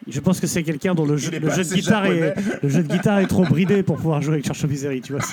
Je 0.08 0.20
pense 0.20 0.40
que 0.40 0.46
c'est 0.46 0.62
quelqu'un 0.62 0.94
dont 0.94 1.06
le 1.06 1.16
jeu, 1.16 1.30
le 1.30 1.38
de 1.38 1.74
guitare 1.74 2.06
est, 2.06 2.34
japonais. 2.34 2.58
le 2.62 2.68
jeu 2.68 2.82
de 2.82 2.88
guitare 2.88 3.18
est 3.20 3.26
trop 3.26 3.44
bridé 3.44 3.82
pour 3.82 3.96
pouvoir 3.96 4.20
jouer 4.20 4.34
avec 4.34 4.46
Church 4.46 4.66
tu 5.02 5.12
vois. 5.12 5.22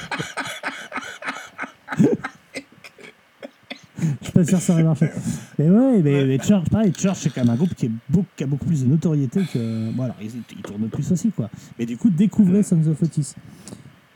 Je 4.21 4.25
suis 4.25 4.31
pas 4.31 4.45
sûr 4.45 4.57
que 4.59 4.63
ça 4.63 4.75
va 4.75 4.83
marcher. 4.83 5.09
Mais 5.57 5.69
ouais, 5.69 6.01
mais, 6.01 6.25
mais 6.25 6.39
Church, 6.39 6.69
pareil, 6.69 6.93
Church, 6.97 7.17
c'est 7.19 7.33
quand 7.33 7.41
même 7.41 7.49
un 7.49 7.57
groupe 7.57 7.73
qui, 7.75 7.87
est 7.87 7.91
beaucoup, 8.07 8.27
qui 8.35 8.43
a 8.43 8.47
beaucoup 8.47 8.65
plus 8.65 8.83
de 8.83 8.89
notoriété 8.89 9.41
que. 9.51 9.91
Bon, 9.91 10.03
alors, 10.03 10.15
ils, 10.21 10.31
ils 10.51 10.61
tournent 10.61 10.87
plus 10.87 11.11
aussi, 11.11 11.31
quoi. 11.31 11.49
Mais 11.77 11.85
du 11.85 11.97
coup, 11.97 12.09
découvrez 12.09 12.63
Sons 12.63 12.87
of 12.87 13.01
Otis. 13.01 13.33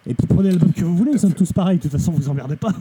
Et 0.06 0.14
puis 0.14 0.28
prenez 0.28 0.50
l'album 0.50 0.74
que 0.74 0.84
vous 0.84 0.98
voulez, 0.98 1.12
ils 1.14 1.20
sont 1.20 1.30
tous 1.36 1.52
pareils. 1.54 1.78
De 1.78 1.84
toute 1.84 1.92
façon, 1.92 2.12
vous 2.12 2.30
emmerdez 2.30 2.56
pas. 2.56 2.72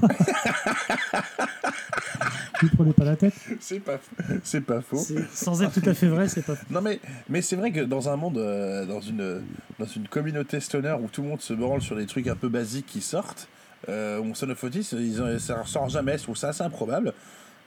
prenez 2.71 2.93
pas 2.93 3.05
la 3.05 3.17
tête. 3.17 3.35
C'est 3.61 3.81
pas, 3.81 3.99
c'est 4.43 4.61
pas 4.61 4.81
faux. 4.81 4.97
C'est- 4.99 5.29
Sans 5.33 5.63
être 5.63 5.81
tout 5.81 5.89
à 5.89 5.95
fait 5.95 6.09
vrai, 6.09 6.29
c'est 6.29 6.45
pas 6.45 6.55
Non 6.71 6.81
mais, 6.81 7.01
mais 7.29 7.43
c'est 7.43 7.57
vrai 7.57 7.73
que 7.73 7.81
dans 7.81 8.09
un 8.09 8.17
monde, 8.17 8.39
euh, 8.39 8.85
dans 8.87 9.01
une, 9.01 9.43
dans 9.79 9.87
une 9.87 10.09
communauté 10.09 10.61
stoner 10.61 10.95
où 11.03 11.09
tout 11.09 11.23
le 11.23 11.29
monde 11.29 11.41
se 11.41 11.53
branle 11.55 11.81
sur 11.83 11.97
des 11.97 12.07
trucs 12.07 12.27
un 12.29 12.37
peu 12.37 12.49
basiques 12.49 12.87
qui 12.87 13.01
sortent, 13.01 13.49
euh, 13.89 14.21
on 14.21 14.35
Son 14.35 14.49
of 14.51 14.63
Otis, 14.65 14.91
ils 14.93 15.41
ça 15.41 15.61
ressort 15.63 15.89
jamais. 15.89 16.19
Je 16.19 16.23
trouve 16.25 16.37
ça 16.37 16.49
assez 16.51 16.63
improbable. 16.63 17.13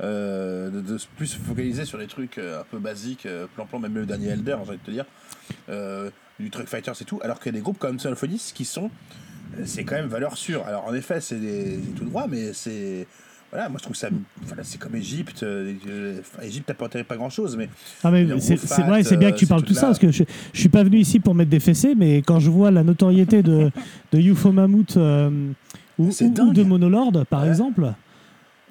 euh, 0.01 0.69
de, 0.69 0.97
plus 1.15 1.27
se 1.27 1.37
focaliser 1.37 1.85
sur 1.85 1.97
des 1.97 2.07
trucs 2.07 2.37
euh, 2.37 2.59
un 2.61 2.65
peu 2.69 2.79
basiques, 2.79 3.25
euh, 3.25 3.47
plan-plan, 3.55 3.79
même 3.79 3.93
le 3.95 4.05
dernier 4.05 4.27
Elder, 4.29 4.57
j'ai 4.63 4.69
envie 4.69 4.77
de 4.77 4.83
te 4.85 4.91
dire, 4.91 5.05
du 6.39 6.49
Truck 6.51 6.67
Fighters 6.67 7.01
et 7.01 7.05
tout, 7.05 7.19
alors 7.23 7.39
qu'il 7.39 7.47
y 7.53 7.55
a 7.55 7.57
des 7.57 7.63
groupes 7.63 7.77
comme 7.79 7.99
Son 7.99 8.11
of 8.11 8.21
Otis 8.23 8.51
qui 8.53 8.65
sont, 8.65 8.89
c'est 9.65 9.83
quand 9.85 9.95
même 9.95 10.07
valeur 10.07 10.37
sûre. 10.37 10.65
Alors 10.67 10.85
en 10.85 10.93
effet, 10.93 11.21
c'est 11.21 11.39
des- 11.39 11.79
c'est 11.83 11.95
tout 11.95 12.05
droit, 12.05 12.27
mais 12.29 12.51
c'est. 12.53 13.07
Voilà, 13.55 13.69
moi 13.69 13.77
je 13.79 13.83
trouve 13.83 13.95
ça. 13.95 14.09
Voilà, 14.47 14.63
c'est 14.65 14.77
comme 14.77 14.95
Égypte. 14.97 15.43
euh, 15.43 15.73
Égypte 16.41 16.67
n'apporterait 16.67 17.05
pas 17.05 17.15
grand 17.15 17.29
chose, 17.29 17.55
mais 17.55 17.69
Ah 18.03 18.11
mais 18.11 18.27
c'est 18.41 18.55
vrai, 18.81 19.01
bien 19.17 19.31
que 19.31 19.37
tu 19.37 19.45
euh, 19.45 19.47
parles 19.47 19.61
ces 19.61 19.67
tout 19.67 19.73
ça, 19.73 19.87
parce 19.87 19.99
que 19.99 20.11
je, 20.11 20.23
je 20.53 20.59
suis 20.59 20.67
pas 20.67 20.83
venu 20.83 20.97
ici 20.97 21.21
pour 21.21 21.33
mettre 21.35 21.49
des 21.51 21.61
fessées, 21.61 21.95
mais 21.95 22.17
quand 22.17 22.41
je 22.41 22.49
vois 22.49 22.69
la 22.69 22.83
notoriété 22.83 23.41
de, 23.43 23.71
de 24.11 24.19
UFO 24.19 24.51
Mammoth 24.51 24.97
euh, 24.97 25.29
ou, 25.97 26.09
de 26.09 26.63
Monolord, 26.63 27.13
par 27.29 27.43
Ouais. 27.43 27.47
exemple, 27.47 27.93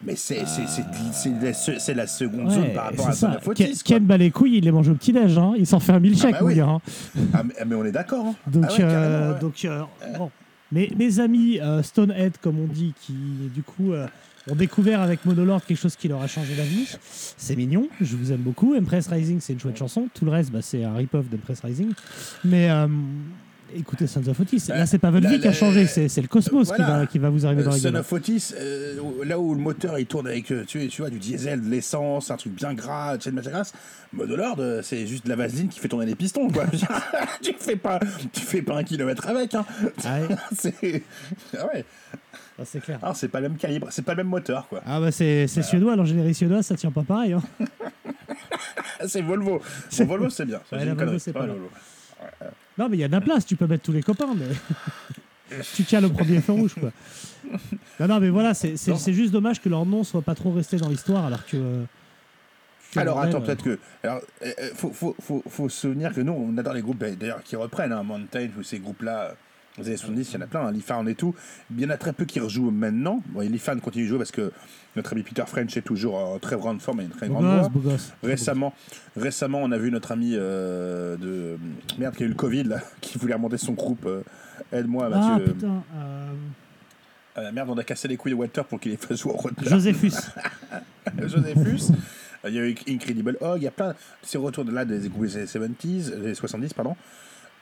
Mais 0.04 0.16
c'est 0.16 0.40
la, 1.94 2.06
seconde 2.06 2.48
ouais, 2.48 2.54
zone 2.54 2.72
par 2.74 2.84
rapport 2.84 3.08
à 3.08 3.12
ça. 3.12 3.40
Ken. 3.54 3.72
Ken 3.82 4.04
bat 4.04 4.18
les 4.18 4.30
couilles, 4.30 4.58
il 4.58 4.64
les 4.64 4.70
mange 4.72 4.90
au 4.90 4.94
petit-déj, 4.94 5.38
hein. 5.38 5.54
il 5.56 5.66
s'en 5.66 5.80
fait 5.80 5.92
un 5.92 6.00
milkshake, 6.00 6.32
bah 6.32 6.38
oui. 6.42 6.56
gars. 6.56 6.66
hein. 6.68 6.80
Ah, 7.32 7.42
mais, 7.42 7.54
mais 7.66 7.74
on 7.74 7.86
est 7.86 7.92
d'accord. 7.92 8.26
hein. 8.26 8.34
Donc, 8.46 8.64
Ah 8.68 8.72
ouais, 8.72 8.78
euh, 8.82 9.38
donc 9.40 9.64
euh, 9.64 9.80
bon. 10.18 10.30
Mais 10.72 10.90
mes 10.98 11.20
amis 11.20 11.58
Stonehead, 11.82 12.34
comme 12.42 12.58
on 12.58 12.66
dit, 12.66 12.92
qui 13.00 13.14
du 13.54 13.62
coup 13.62 13.92
ont 14.50 14.54
découvert 14.54 15.00
avec 15.00 15.24
Monolord 15.24 15.64
quelque 15.64 15.78
chose 15.78 15.96
qui 15.96 16.08
leur 16.08 16.20
a 16.22 16.26
changé 16.26 16.54
la 16.56 16.64
vie, 16.64 16.88
c'est 17.10 17.56
mignon, 17.56 17.88
je 18.00 18.16
vous 18.16 18.32
aime 18.32 18.40
beaucoup. 18.40 18.74
Empress 18.76 19.08
Rising, 19.08 19.40
c'est 19.40 19.54
une 19.54 19.60
chouette 19.60 19.78
chanson. 19.78 20.08
Tout 20.12 20.24
le 20.24 20.30
reste, 20.30 20.50
bah, 20.50 20.60
c'est 20.62 20.84
un 20.84 20.94
rip-off 20.94 21.26
d'Empress 21.30 21.60
Rising. 21.60 21.92
Mais, 22.44 22.70
euh, 22.70 22.86
Écoutez, 23.76 24.06
Sons 24.06 24.28
of 24.28 24.38
Otis, 24.38 24.66
Euh, 24.70 24.76
là 24.76 24.86
c'est 24.86 24.98
pas 24.98 25.10
votre 25.10 25.28
vie 25.28 25.40
qui 25.40 25.48
a 25.48 25.52
changé, 25.52 25.86
c'est 25.86 26.20
le 26.20 26.28
cosmos 26.28 26.70
qui, 26.70 26.82
va, 26.82 27.06
qui 27.06 27.18
va 27.18 27.28
vous 27.30 27.44
arriver 27.44 27.64
dans 27.64 27.70
la 27.70 27.76
Son 27.76 27.82
gueule. 27.84 27.96
of 27.96 28.12
Otis, 28.12 28.52
euh, 28.56 29.00
là 29.24 29.38
où 29.38 29.52
le 29.54 29.60
moteur 29.60 29.98
il 29.98 30.06
tourne 30.06 30.28
avec 30.28 30.50
euh, 30.52 30.64
tu, 30.64 30.86
tu 30.88 31.02
vois, 31.02 31.10
du 31.10 31.18
diesel, 31.18 31.60
de 31.60 31.68
l'essence, 31.68 32.30
un 32.30 32.36
truc 32.36 32.52
bien 32.52 32.72
gras, 32.74 33.16
tu 33.16 33.24
sais, 33.24 33.30
de 33.30 33.34
matière 33.34 33.52
grasse, 33.54 33.72
Modolord, 34.12 34.56
euh, 34.60 34.80
c'est 34.82 35.06
juste 35.06 35.24
de 35.24 35.30
la 35.30 35.36
vaseline 35.36 35.68
qui 35.68 35.80
fait 35.80 35.88
tourner 35.88 36.06
les 36.06 36.14
pistons. 36.14 36.48
Quoi. 36.50 36.66
tu, 37.42 37.54
fais 37.58 37.76
pas, 37.76 37.98
tu 38.32 38.40
fais 38.42 38.62
pas 38.62 38.76
un 38.76 38.84
kilomètre 38.84 39.26
avec. 39.26 39.54
Hein. 39.54 39.64
Ah 40.04 40.20
ouais, 40.20 40.36
c'est 40.56 41.02
ah 41.58 41.66
ouais. 41.74 41.84
Ah, 42.58 42.62
c'est 42.64 42.80
clair. 42.80 42.98
Ah, 43.02 43.12
c'est 43.14 43.28
pas 43.28 43.40
le 43.40 43.48
même 43.48 43.58
calibre, 43.58 43.88
c'est 43.90 44.02
pas 44.02 44.12
le 44.12 44.18
même 44.18 44.28
moteur. 44.28 44.68
quoi. 44.68 44.80
Ah 44.86 45.00
bah 45.00 45.10
c'est 45.10 45.46
c'est 45.48 45.62
suédois, 45.62 45.96
l'ingénierie 45.96 46.34
suédoise, 46.34 46.66
ça 46.66 46.76
tient 46.76 46.90
pas 46.92 47.02
pareil. 47.02 47.32
Hein. 47.32 47.42
C'est 49.06 49.20
Volvo. 49.22 49.60
Bon, 49.98 50.04
Volvo, 50.06 50.30
c'est 50.30 50.46
bien. 50.46 50.60
Ça, 50.70 50.76
Ouais, 50.76 50.82
c'est 50.82 50.86
la 50.86 50.92
une 50.92 50.96
Volvo, 50.96 51.04
connerie. 51.04 51.20
c'est 51.20 51.30
Ouais, 51.30 51.34
pas 51.34 51.40
mal. 51.40 51.50
Volvo. 51.50 51.68
Non 52.78 52.88
mais 52.88 52.96
il 52.96 53.00
y 53.00 53.04
a 53.04 53.08
de 53.08 53.12
la 53.12 53.20
place, 53.20 53.44
tu 53.44 53.54
peux 53.56 53.66
mettre 53.66 53.82
tous 53.82 53.92
les 53.92 54.02
copains, 54.02 54.34
mais 54.34 55.56
tu 55.74 55.84
tiens 55.84 56.00
le 56.00 56.08
premier 56.08 56.40
feu 56.40 56.52
rouge 56.52 56.74
quoi. 56.74 56.90
Non 58.00 58.06
non 58.08 58.20
mais 58.20 58.30
voilà, 58.30 58.54
c'est 58.54 58.76
c'est- 58.76 58.92
Non. 58.92 58.96
c'est 58.96 59.12
juste 59.12 59.32
dommage 59.32 59.60
que 59.60 59.68
leur 59.68 59.84
nom 59.84 60.04
soit 60.04 60.22
pas 60.22 60.34
trop 60.34 60.52
resté 60.52 60.76
dans 60.78 60.88
l'histoire 60.88 61.26
alors 61.26 61.44
que... 61.44 61.56
euh, 61.56 61.84
que 62.92 63.00
Alors 63.00 63.20
attends, 63.20 63.38
euh, 63.42 63.44
peut-être 63.44 63.62
que. 63.64 63.78
Alors, 64.04 64.20
euh, 64.42 64.52
euh, 64.60 64.70
faut, 64.74 64.90
faut, 64.92 65.14
faut, 65.20 65.42
faut 65.48 65.68
se 65.68 65.80
souvenir 65.80 66.14
que 66.14 66.20
nous, 66.22 66.32
on 66.32 66.56
adore 66.56 66.72
les 66.74 66.82
groupes 66.82 66.98
d'ailleurs 67.04 67.42
qui 67.42 67.56
reprennent, 67.56 67.92
hein, 67.92 68.02
Mountain, 68.04 68.48
ou 68.58 68.62
ces 68.62 68.78
groupes-là. 68.78 69.34
Aux 69.78 69.86
années 69.86 69.96
70, 69.96 70.30
il 70.30 70.34
y 70.34 70.36
en 70.36 70.40
a 70.42 70.46
plein, 70.46 70.66
hein, 70.66 70.70
Lifan 70.72 71.04
et 71.08 71.14
tout. 71.16 71.34
Il 71.72 71.80
y 71.80 71.84
en 71.86 71.90
a 71.90 71.96
très 71.96 72.12
peu 72.12 72.24
qui 72.24 72.38
rejouent 72.38 72.70
maintenant. 72.70 73.22
Bon, 73.30 73.40
et 73.40 73.48
Lifan 73.48 73.80
continue 73.80 74.04
de 74.04 74.08
jouer 74.08 74.18
parce 74.18 74.30
que 74.30 74.52
notre 74.94 75.12
ami 75.14 75.22
Peter 75.24 75.42
French 75.46 75.76
est 75.76 75.82
toujours 75.82 76.14
en 76.16 76.38
très 76.38 76.54
grande 76.56 76.80
forme 76.80 77.00
et 77.00 77.04
une 77.04 77.10
très 77.10 77.28
grande 77.28 77.44
voix. 77.44 77.98
Récemment, 78.22 78.72
récemment, 79.16 79.60
on 79.62 79.72
a 79.72 79.78
vu 79.78 79.90
notre 79.90 80.12
ami 80.12 80.34
euh, 80.36 81.16
de 81.16 81.58
merde 81.98 82.14
qui 82.14 82.22
a 82.22 82.26
eu 82.26 82.28
le 82.28 82.34
Covid 82.36 82.64
là, 82.64 82.78
qui 83.00 83.18
voulait 83.18 83.34
remonter 83.34 83.58
son 83.58 83.72
groupe. 83.72 84.06
euh, 84.06 84.22
Aide-moi, 84.72 85.08
Ah 85.12 85.16
Mathieu. 85.38 85.52
putain, 85.54 85.82
euh, 85.96 86.32
Euh, 87.36 87.50
merde, 87.50 87.68
on 87.70 87.76
a 87.78 87.82
cassé 87.82 88.06
les 88.06 88.16
couilles 88.16 88.30
de 88.30 88.36
Walter 88.36 88.62
pour 88.68 88.78
qu'il 88.78 88.92
les 88.92 88.96
fasse 88.96 89.18
jouer 89.20 89.32
au 89.32 89.36
road 89.36 89.54
Joséphus. 89.60 90.12
Josephus. 91.20 91.90
Euh, 92.44 92.48
Il 92.50 92.54
y 92.54 92.58
a 92.60 92.66
eu 92.68 92.74
Incredible 92.88 93.36
Hog, 93.40 93.60
il 93.60 93.64
y 93.64 93.66
a 93.66 93.70
plein 93.72 93.88
de 93.88 93.94
ces 94.22 94.38
retours 94.38 94.64
de 94.64 94.70
là 94.70 94.84
des 94.84 95.08
groupes 95.08 95.26
des 95.26 95.46
70s, 95.46 96.14
des 96.22 96.34
70, 96.34 96.74
pardon. 96.74 96.94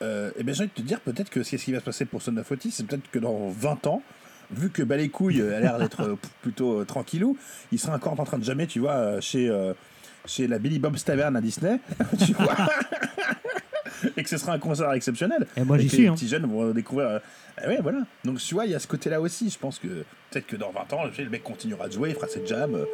Euh, 0.03 0.31
et 0.37 0.43
bien 0.43 0.53
j'ai 0.53 0.63
envie 0.63 0.71
de 0.75 0.81
te 0.81 0.85
dire 0.85 0.99
peut-être 0.99 1.29
que 1.29 1.43
ce 1.43 1.55
qui 1.55 1.71
va 1.71 1.79
se 1.79 1.85
passer 1.85 2.05
pour 2.05 2.21
Son 2.21 2.35
of 2.37 2.51
Otis, 2.51 2.71
c'est 2.71 2.85
peut-être 2.85 3.09
que 3.09 3.19
dans 3.19 3.49
20 3.49 3.87
ans, 3.87 4.01
vu 4.51 4.69
que 4.69 4.83
Balécouille 4.83 5.41
a 5.41 5.59
l'air 5.59 5.77
d'être 5.79 6.01
euh, 6.01 6.15
plutôt 6.41 6.83
tranquillou, 6.85 7.37
il 7.71 7.79
sera 7.79 7.95
encore 7.95 8.19
en 8.19 8.25
train 8.25 8.37
de 8.37 8.43
jamais, 8.43 8.67
tu 8.67 8.79
vois, 8.79 9.19
chez, 9.21 9.49
euh, 9.49 9.73
chez 10.25 10.47
la 10.47 10.59
Billy 10.59 10.79
Bob's 10.79 11.03
Tavern 11.05 11.35
à 11.35 11.41
Disney, 11.41 11.79
tu 12.25 12.33
vois. 12.33 12.55
et 14.17 14.23
que 14.23 14.29
ce 14.29 14.37
sera 14.37 14.53
un 14.53 14.59
concert 14.59 14.91
exceptionnel. 14.91 15.47
Et 15.55 15.63
moi, 15.63 15.77
j'y 15.77 15.87
suis, 15.89 16.01
Les 16.03 16.07
hein. 16.07 16.13
petits 16.13 16.27
jeunes 16.27 16.45
vont 16.45 16.71
découvrir. 16.71 17.07
euh, 17.07 17.19
ah 17.57 17.67
ouais, 17.67 17.79
voilà. 17.81 17.99
Donc 18.25 18.39
tu 18.39 18.53
vois, 18.55 18.65
il 18.65 18.71
y 18.71 18.75
a 18.75 18.79
ce 18.79 18.87
côté-là 18.87 19.21
aussi. 19.21 19.49
Je 19.49 19.57
pense 19.57 19.79
que 19.79 19.87
peut-être 20.31 20.47
que 20.47 20.55
dans 20.55 20.71
20 20.71 20.93
ans, 20.93 21.03
le 21.17 21.29
mec 21.29 21.43
continuera 21.43 21.87
de 21.87 21.93
jouer, 21.93 22.09
il 22.09 22.15
fera 22.15 22.27
ses 22.27 22.45
jams. 22.45 22.75
euh, 22.75 22.85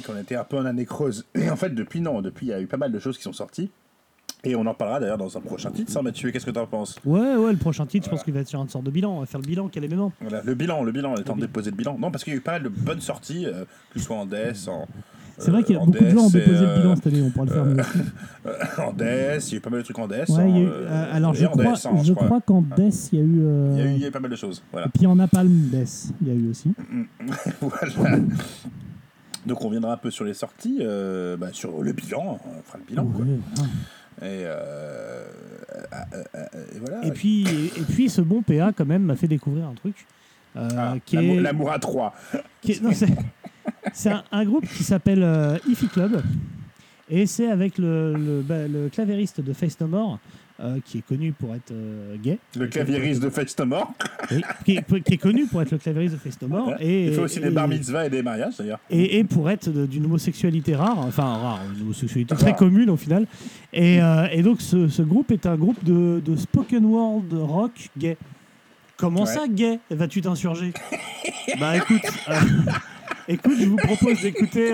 dit 0.00 0.06
qu'on 0.06 0.16
était 0.18 0.36
un 0.36 0.44
peu 0.44 0.58
en 0.58 0.64
année 0.64 0.84
creuse. 0.86 1.26
Et 1.34 1.50
en 1.50 1.56
fait, 1.56 1.70
depuis, 1.74 2.00
non, 2.00 2.22
depuis, 2.22 2.46
il 2.46 2.50
y 2.50 2.52
a 2.52 2.60
eu 2.60 2.66
pas 2.66 2.76
mal 2.76 2.92
de 2.92 2.98
choses 2.98 3.16
qui 3.16 3.22
sont 3.22 3.32
sorties. 3.32 3.70
Et 4.42 4.56
on 4.56 4.64
en 4.66 4.72
parlera 4.72 5.00
d'ailleurs 5.00 5.18
dans 5.18 5.36
un 5.36 5.40
prochain 5.40 5.70
titre, 5.70 5.92
ça, 5.92 6.00
Mathieu. 6.00 6.30
Qu'est-ce 6.30 6.46
que 6.46 6.50
t'en 6.50 6.66
penses? 6.66 6.98
Ouais, 7.04 7.36
ouais, 7.36 7.52
le 7.52 7.58
prochain 7.58 7.84
titre, 7.84 8.06
je 8.06 8.10
pense 8.10 8.22
qu'il 8.24 8.32
va 8.32 8.40
être 8.40 8.48
sur 8.48 8.62
une 8.62 8.70
sorte 8.70 8.84
de 8.84 8.90
bilan. 8.90 9.18
On 9.18 9.20
va 9.20 9.26
faire 9.26 9.40
le 9.40 9.46
bilan, 9.46 9.68
quel 9.68 9.84
est 9.84 9.88
Voilà, 9.88 10.42
le 10.42 10.54
bilan, 10.54 10.82
le 10.82 10.92
bilan, 10.92 11.12
on 11.12 11.16
est 11.16 11.28
en 11.28 11.34
Le 11.34 11.40
de 11.42 11.46
déposer 11.46 11.70
le 11.70 11.76
bilan. 11.76 11.98
Non, 11.98 12.10
parce 12.10 12.24
qu'il 12.24 12.32
y 12.32 12.36
a 12.36 12.38
eu 12.38 12.42
pas 12.42 12.52
mal 12.52 12.62
de 12.62 12.68
bonnes 12.70 13.02
sorties, 13.02 13.44
euh, 13.46 13.64
que 13.92 13.98
ce 13.98 14.06
soit 14.06 14.16
en 14.16 14.24
DS, 14.24 14.68
en. 14.68 14.86
C'est 15.36 15.50
vrai 15.50 15.62
qu'il 15.62 15.74
y 15.74 15.78
a 15.78 15.80
en 15.82 15.86
beaucoup 15.86 16.04
de 16.04 16.10
gens 16.10 16.24
ont 16.24 16.28
DS 16.28 16.32
déposé 16.32 16.60
le 16.60 16.68
euh, 16.68 16.76
bilan 16.78 16.96
cette 16.96 17.06
année, 17.06 17.22
on 17.22 17.30
pourra 17.30 17.44
le 17.46 17.50
faire 17.50 17.64
mieux 17.64 17.76
euh, 18.46 18.52
en 18.86 18.92
DS, 18.92 19.48
il 19.48 19.52
y 19.52 19.54
a 19.54 19.56
eu 19.56 19.60
pas 19.60 19.70
mal 19.70 19.78
de 19.80 19.84
trucs 19.84 19.98
en 19.98 20.06
DS. 20.08 20.28
Ouais, 20.28 20.42
en, 20.42 20.56
eu- 20.56 20.66
euh, 20.66 20.86
euh, 20.88 21.14
alors 21.16 21.32
et 21.34 21.38
je 21.38 21.46
en 21.46 21.50
crois, 21.50 21.64
DS, 21.64 21.86
hein, 21.86 21.90
je 22.02 22.12
crois 22.12 22.40
qu'en 22.42 22.60
DES, 22.62 23.08
il 23.12 23.18
y 23.18 23.22
a 23.22 23.24
eu. 23.24 23.40
euh, 23.42 23.70
Il 23.72 23.78
y, 23.78 23.80
a 23.80 23.84
eu, 23.90 23.94
il 23.94 24.00
y 24.00 24.04
a 24.04 24.08
eu 24.08 24.10
pas 24.10 24.20
mal 24.20 24.30
de 24.30 24.36
choses. 24.36 24.62
Voilà. 24.70 24.86
Et 24.86 24.90
puis 24.90 25.06
en 25.06 25.16
Napalm 25.16 25.68
DES, 25.70 26.12
il 26.20 26.28
y 26.28 26.30
a 26.30 26.34
eu 26.34 26.50
aussi. 26.50 26.72
voilà. 27.60 28.18
Donc 29.50 29.62
on 29.62 29.66
reviendra 29.66 29.92
un 29.92 29.96
peu 29.96 30.10
sur 30.10 30.24
les 30.24 30.34
sorties, 30.34 30.78
euh, 30.80 31.36
bah, 31.36 31.48
sur 31.52 31.82
le 31.82 31.92
bilan, 31.92 32.38
on 32.44 32.62
fera 32.62 32.78
le 32.78 32.84
bilan. 32.84 33.04
Quoi. 33.06 33.24
Et, 34.22 34.44
euh, 34.44 35.24
euh, 35.92 36.44
et 36.74 36.78
voilà. 36.78 37.04
Et 37.04 37.10
puis, 37.10 37.42
et, 37.48 37.66
et 37.80 37.84
puis 37.88 38.08
ce 38.08 38.20
bon 38.20 38.42
PA 38.42 38.72
quand 38.76 38.84
même 38.86 39.02
m'a 39.02 39.16
fait 39.16 39.28
découvrir 39.28 39.66
un 39.66 39.74
truc. 39.74 40.06
euh, 40.56 40.68
Ah, 40.76 40.94
qui 41.04 41.16
l'amour- 41.16 41.36
est, 41.36 41.40
L'amour 41.40 41.70
à 41.72 41.78
3. 41.78 42.14
qui 42.60 42.72
est- 42.72 42.82
non, 42.82 42.90
c'est, 43.92 44.10
un, 44.10 44.22
un 44.30 44.44
groupe 44.44 44.66
qui 44.66 44.84
s'appelle 44.84 45.60
Ify 45.68 45.88
Club. 45.88 46.22
Et 47.08 47.26
c'est 47.26 47.50
avec 47.50 47.76
le, 47.78 48.14
le, 48.14 48.40
bah, 48.42 48.68
le 48.68 48.88
clavériste 48.88 49.40
de 49.40 49.52
Face 49.52 49.78
No 49.80 49.88
More, 49.88 50.18
euh, 50.62 50.78
qui 50.84 50.98
est 50.98 51.02
connu 51.06 51.32
pour 51.32 51.54
être 51.54 51.70
euh, 51.72 52.16
gay. 52.22 52.38
Le 52.56 52.66
claviériste 52.66 53.22
de 53.22 53.30
Face 53.30 53.58
No 53.58 53.66
More. 53.66 53.92
Oui, 54.30 54.42
qui, 54.64 54.76
est, 54.76 55.02
qui 55.02 55.14
est 55.14 55.18
connu 55.18 55.46
pour 55.46 55.62
être 55.62 55.70
le 55.70 55.78
clavériste 55.78 56.14
de 56.14 56.18
Face 56.20 56.40
No 56.42 56.48
More. 56.48 56.74
Et, 56.80 57.06
Il 57.06 57.14
fait 57.14 57.20
aussi 57.20 57.38
et- 57.38 57.42
des 57.42 57.50
bar 57.50 57.66
mitzvahs 57.68 58.06
et 58.06 58.10
des 58.10 58.22
mariages 58.22 58.56
d'ailleurs. 58.58 58.78
et, 58.90 59.18
et 59.18 59.24
pour 59.24 59.48
être 59.50 59.68
d'une 59.70 60.04
homosexualité 60.04 60.74
rare, 60.76 60.98
enfin 60.98 61.24
rare, 61.24 61.60
une 61.74 61.82
homosexualité 61.82 62.34
Rare. 62.34 62.42
très 62.42 62.54
commune 62.54 62.90
au 62.90 62.96
final. 62.96 63.26
Et, 63.72 64.02
euh, 64.02 64.26
et 64.32 64.42
donc 64.42 64.60
ce, 64.60 64.88
ce 64.88 65.02
groupe 65.02 65.30
est 65.30 65.46
un 65.46 65.56
groupe 65.56 65.82
de, 65.84 66.20
de 66.24 66.36
spoken 66.36 66.84
word 66.84 67.22
rock 67.32 67.72
gay. 67.96 68.16
Comment 68.96 69.20
Ouais. 69.22 69.26
ça 69.26 69.48
gay? 69.48 69.78
Vas-tu 69.90 70.20
t'insurger 70.20 70.72
Bah 71.58 71.76
écoute, 71.78 72.02
écoute, 73.28 73.54
je 73.58 73.64
vous 73.66 73.76
propose 73.76 74.20
d'écouter 74.20 74.72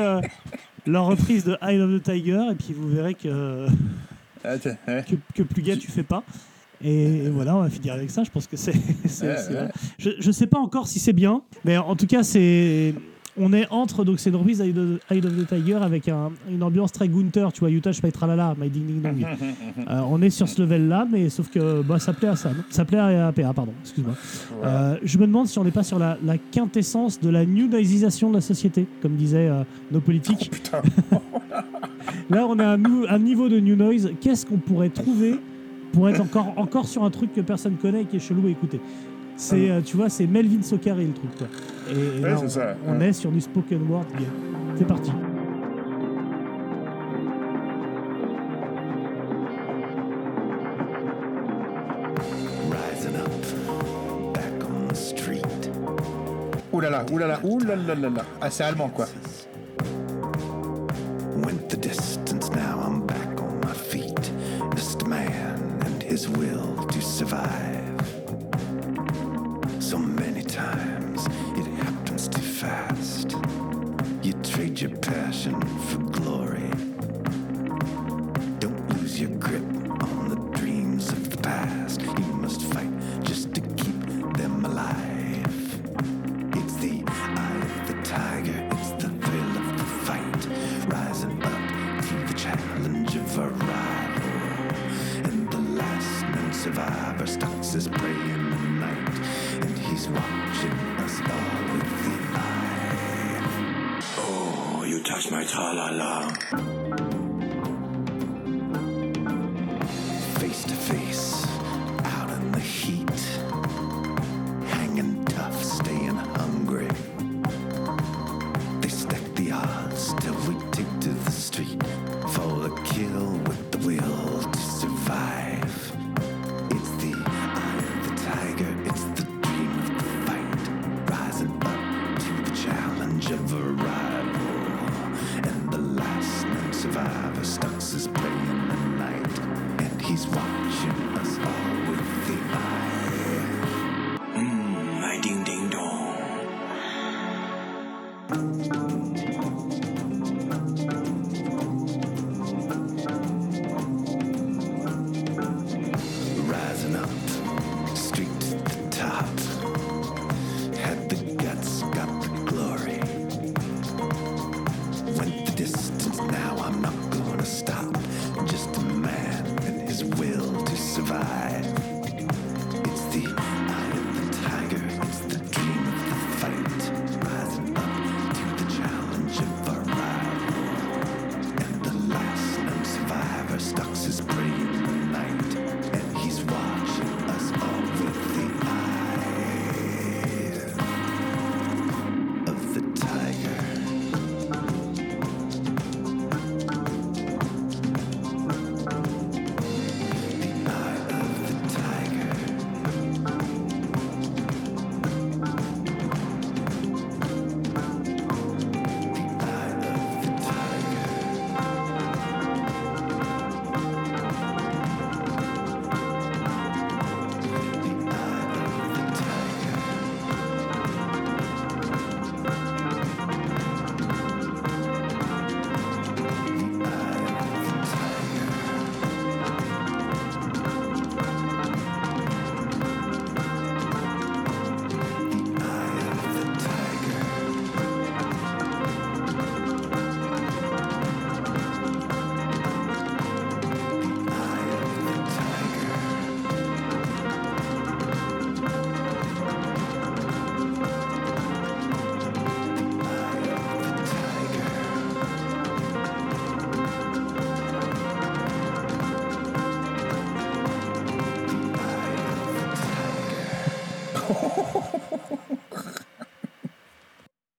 leur 0.86 1.06
reprise 1.06 1.44
de 1.44 1.56
Eye 1.62 1.80
of 1.80 2.00
the 2.00 2.02
Tiger 2.02 2.40
et 2.50 2.54
puis 2.54 2.72
vous 2.76 2.88
verrez 2.88 3.14
que, 3.14 3.66
ouais. 3.66 3.72
Que, 5.02 5.14
que 5.34 5.42
plus 5.42 5.62
gay 5.62 5.76
tu 5.76 5.90
fais 5.90 6.02
pas. 6.02 6.22
Et, 6.84 7.24
et 7.24 7.30
voilà, 7.30 7.56
on 7.56 7.60
va 7.62 7.70
finir 7.70 7.94
avec 7.94 8.10
ça. 8.10 8.22
Je 8.24 8.30
pense 8.30 8.46
que 8.46 8.56
c'est. 8.56 8.74
Ouais. 9.22 9.68
Je, 9.98 10.10
je 10.18 10.30
sais 10.30 10.46
pas 10.46 10.58
encore 10.58 10.88
si 10.88 10.98
c'est 10.98 11.12
bien, 11.14 11.40
mais 11.64 11.76
en 11.78 11.96
tout 11.96 12.06
cas, 12.06 12.22
c'est. 12.22 12.94
On 13.38 13.52
est 13.52 13.66
entre, 13.70 14.02
donc 14.04 14.18
c'est 14.18 14.30
une 14.30 14.36
reprise 14.36 14.62
Eye 14.62 14.70
of 15.18 15.36
the 15.36 15.46
Tiger 15.46 15.74
avec 15.74 16.08
un- 16.08 16.32
une 16.50 16.62
ambiance 16.62 16.90
très 16.90 17.06
Gunther, 17.06 17.52
tu 17.52 17.60
vois, 17.60 17.68
Touch 17.82 18.02
My 18.02 18.10
Tralala, 18.10 18.54
My 18.58 18.70
Ding 18.70 18.86
Ding 18.86 19.02
Dong. 19.02 19.26
Euh, 19.90 20.00
on 20.08 20.22
est 20.22 20.30
sur 20.30 20.48
ce 20.48 20.62
level-là, 20.62 21.06
mais 21.10 21.28
sauf 21.28 21.50
que 21.50 21.82
bah, 21.82 21.98
ça 21.98 22.14
plaît 22.14 22.28
à 22.28 22.36
ça, 22.36 22.48
non 22.48 22.64
ça 22.70 22.86
plaît 22.86 22.98
à 22.98 23.30
PA, 23.32 23.52
pardon, 23.52 23.74
excuse-moi. 23.82 24.14
Euh, 24.64 24.96
je 25.02 25.18
me 25.18 25.26
demande 25.26 25.48
si 25.48 25.58
on 25.58 25.64
n'est 25.64 25.70
pas 25.70 25.82
sur 25.82 25.98
la, 25.98 26.16
la 26.24 26.38
quintessence 26.38 27.20
de 27.20 27.28
la 27.28 27.44
nudisation 27.44 28.30
de 28.30 28.36
la 28.36 28.40
société, 28.40 28.86
comme 29.02 29.16
disaient 29.16 29.48
euh, 29.48 29.64
nos 29.92 30.00
politiques. 30.00 30.50
Putain. 30.50 30.80
Là, 32.30 32.46
on 32.48 32.58
a 32.58 32.64
un, 32.66 32.76
nou- 32.76 33.06
un 33.08 33.18
niveau 33.18 33.48
de 33.48 33.58
new 33.60 33.76
noise. 33.76 34.10
Qu'est-ce 34.20 34.44
qu'on 34.46 34.58
pourrait 34.58 34.88
trouver 34.90 35.36
pour 35.92 36.08
être 36.08 36.20
encore, 36.20 36.52
encore 36.56 36.86
sur 36.86 37.04
un 37.04 37.10
truc 37.10 37.32
que 37.32 37.40
personne 37.40 37.76
connaît 37.76 38.02
et 38.02 38.04
qui 38.04 38.16
est 38.16 38.20
chelou 38.20 38.46
à 38.46 38.50
écouter? 38.50 38.80
C'est, 39.36 39.70
euh, 39.70 39.80
tu 39.84 39.96
vois, 39.96 40.08
c'est 40.08 40.26
Melvin 40.26 40.62
Socari 40.62 41.06
le 41.06 41.12
truc, 41.12 41.30
quoi. 41.36 41.46
Et, 41.90 41.92
et 42.18 42.22
Ouais, 42.22 42.30
là, 42.30 42.36
c'est 42.38 42.44
on, 42.44 42.48
ça, 42.48 42.76
on 42.86 42.98
ouais. 42.98 43.08
est 43.08 43.12
sur 43.12 43.30
du 43.30 43.40
spoken 43.40 43.80
word. 43.88 44.04
C'est 44.76 44.86
parti. 44.86 45.10
Rising 52.72 53.16
up, 53.16 54.32
back 54.34 54.62
on 54.68 54.88
the 54.88 54.94
street. 54.96 55.42
Ouh 56.72 56.80
là 56.80 56.90
là, 56.90 57.04
ouh 57.12 57.18
là 57.18 57.26
là, 57.26 57.40
ouh 57.44 57.58
là 57.60 57.76
là 57.76 57.94
là 57.94 58.08
là. 58.10 58.22
Ah, 58.40 58.50
c'est 58.50 58.64
allemand 58.64 58.88
quoi. 58.88 59.06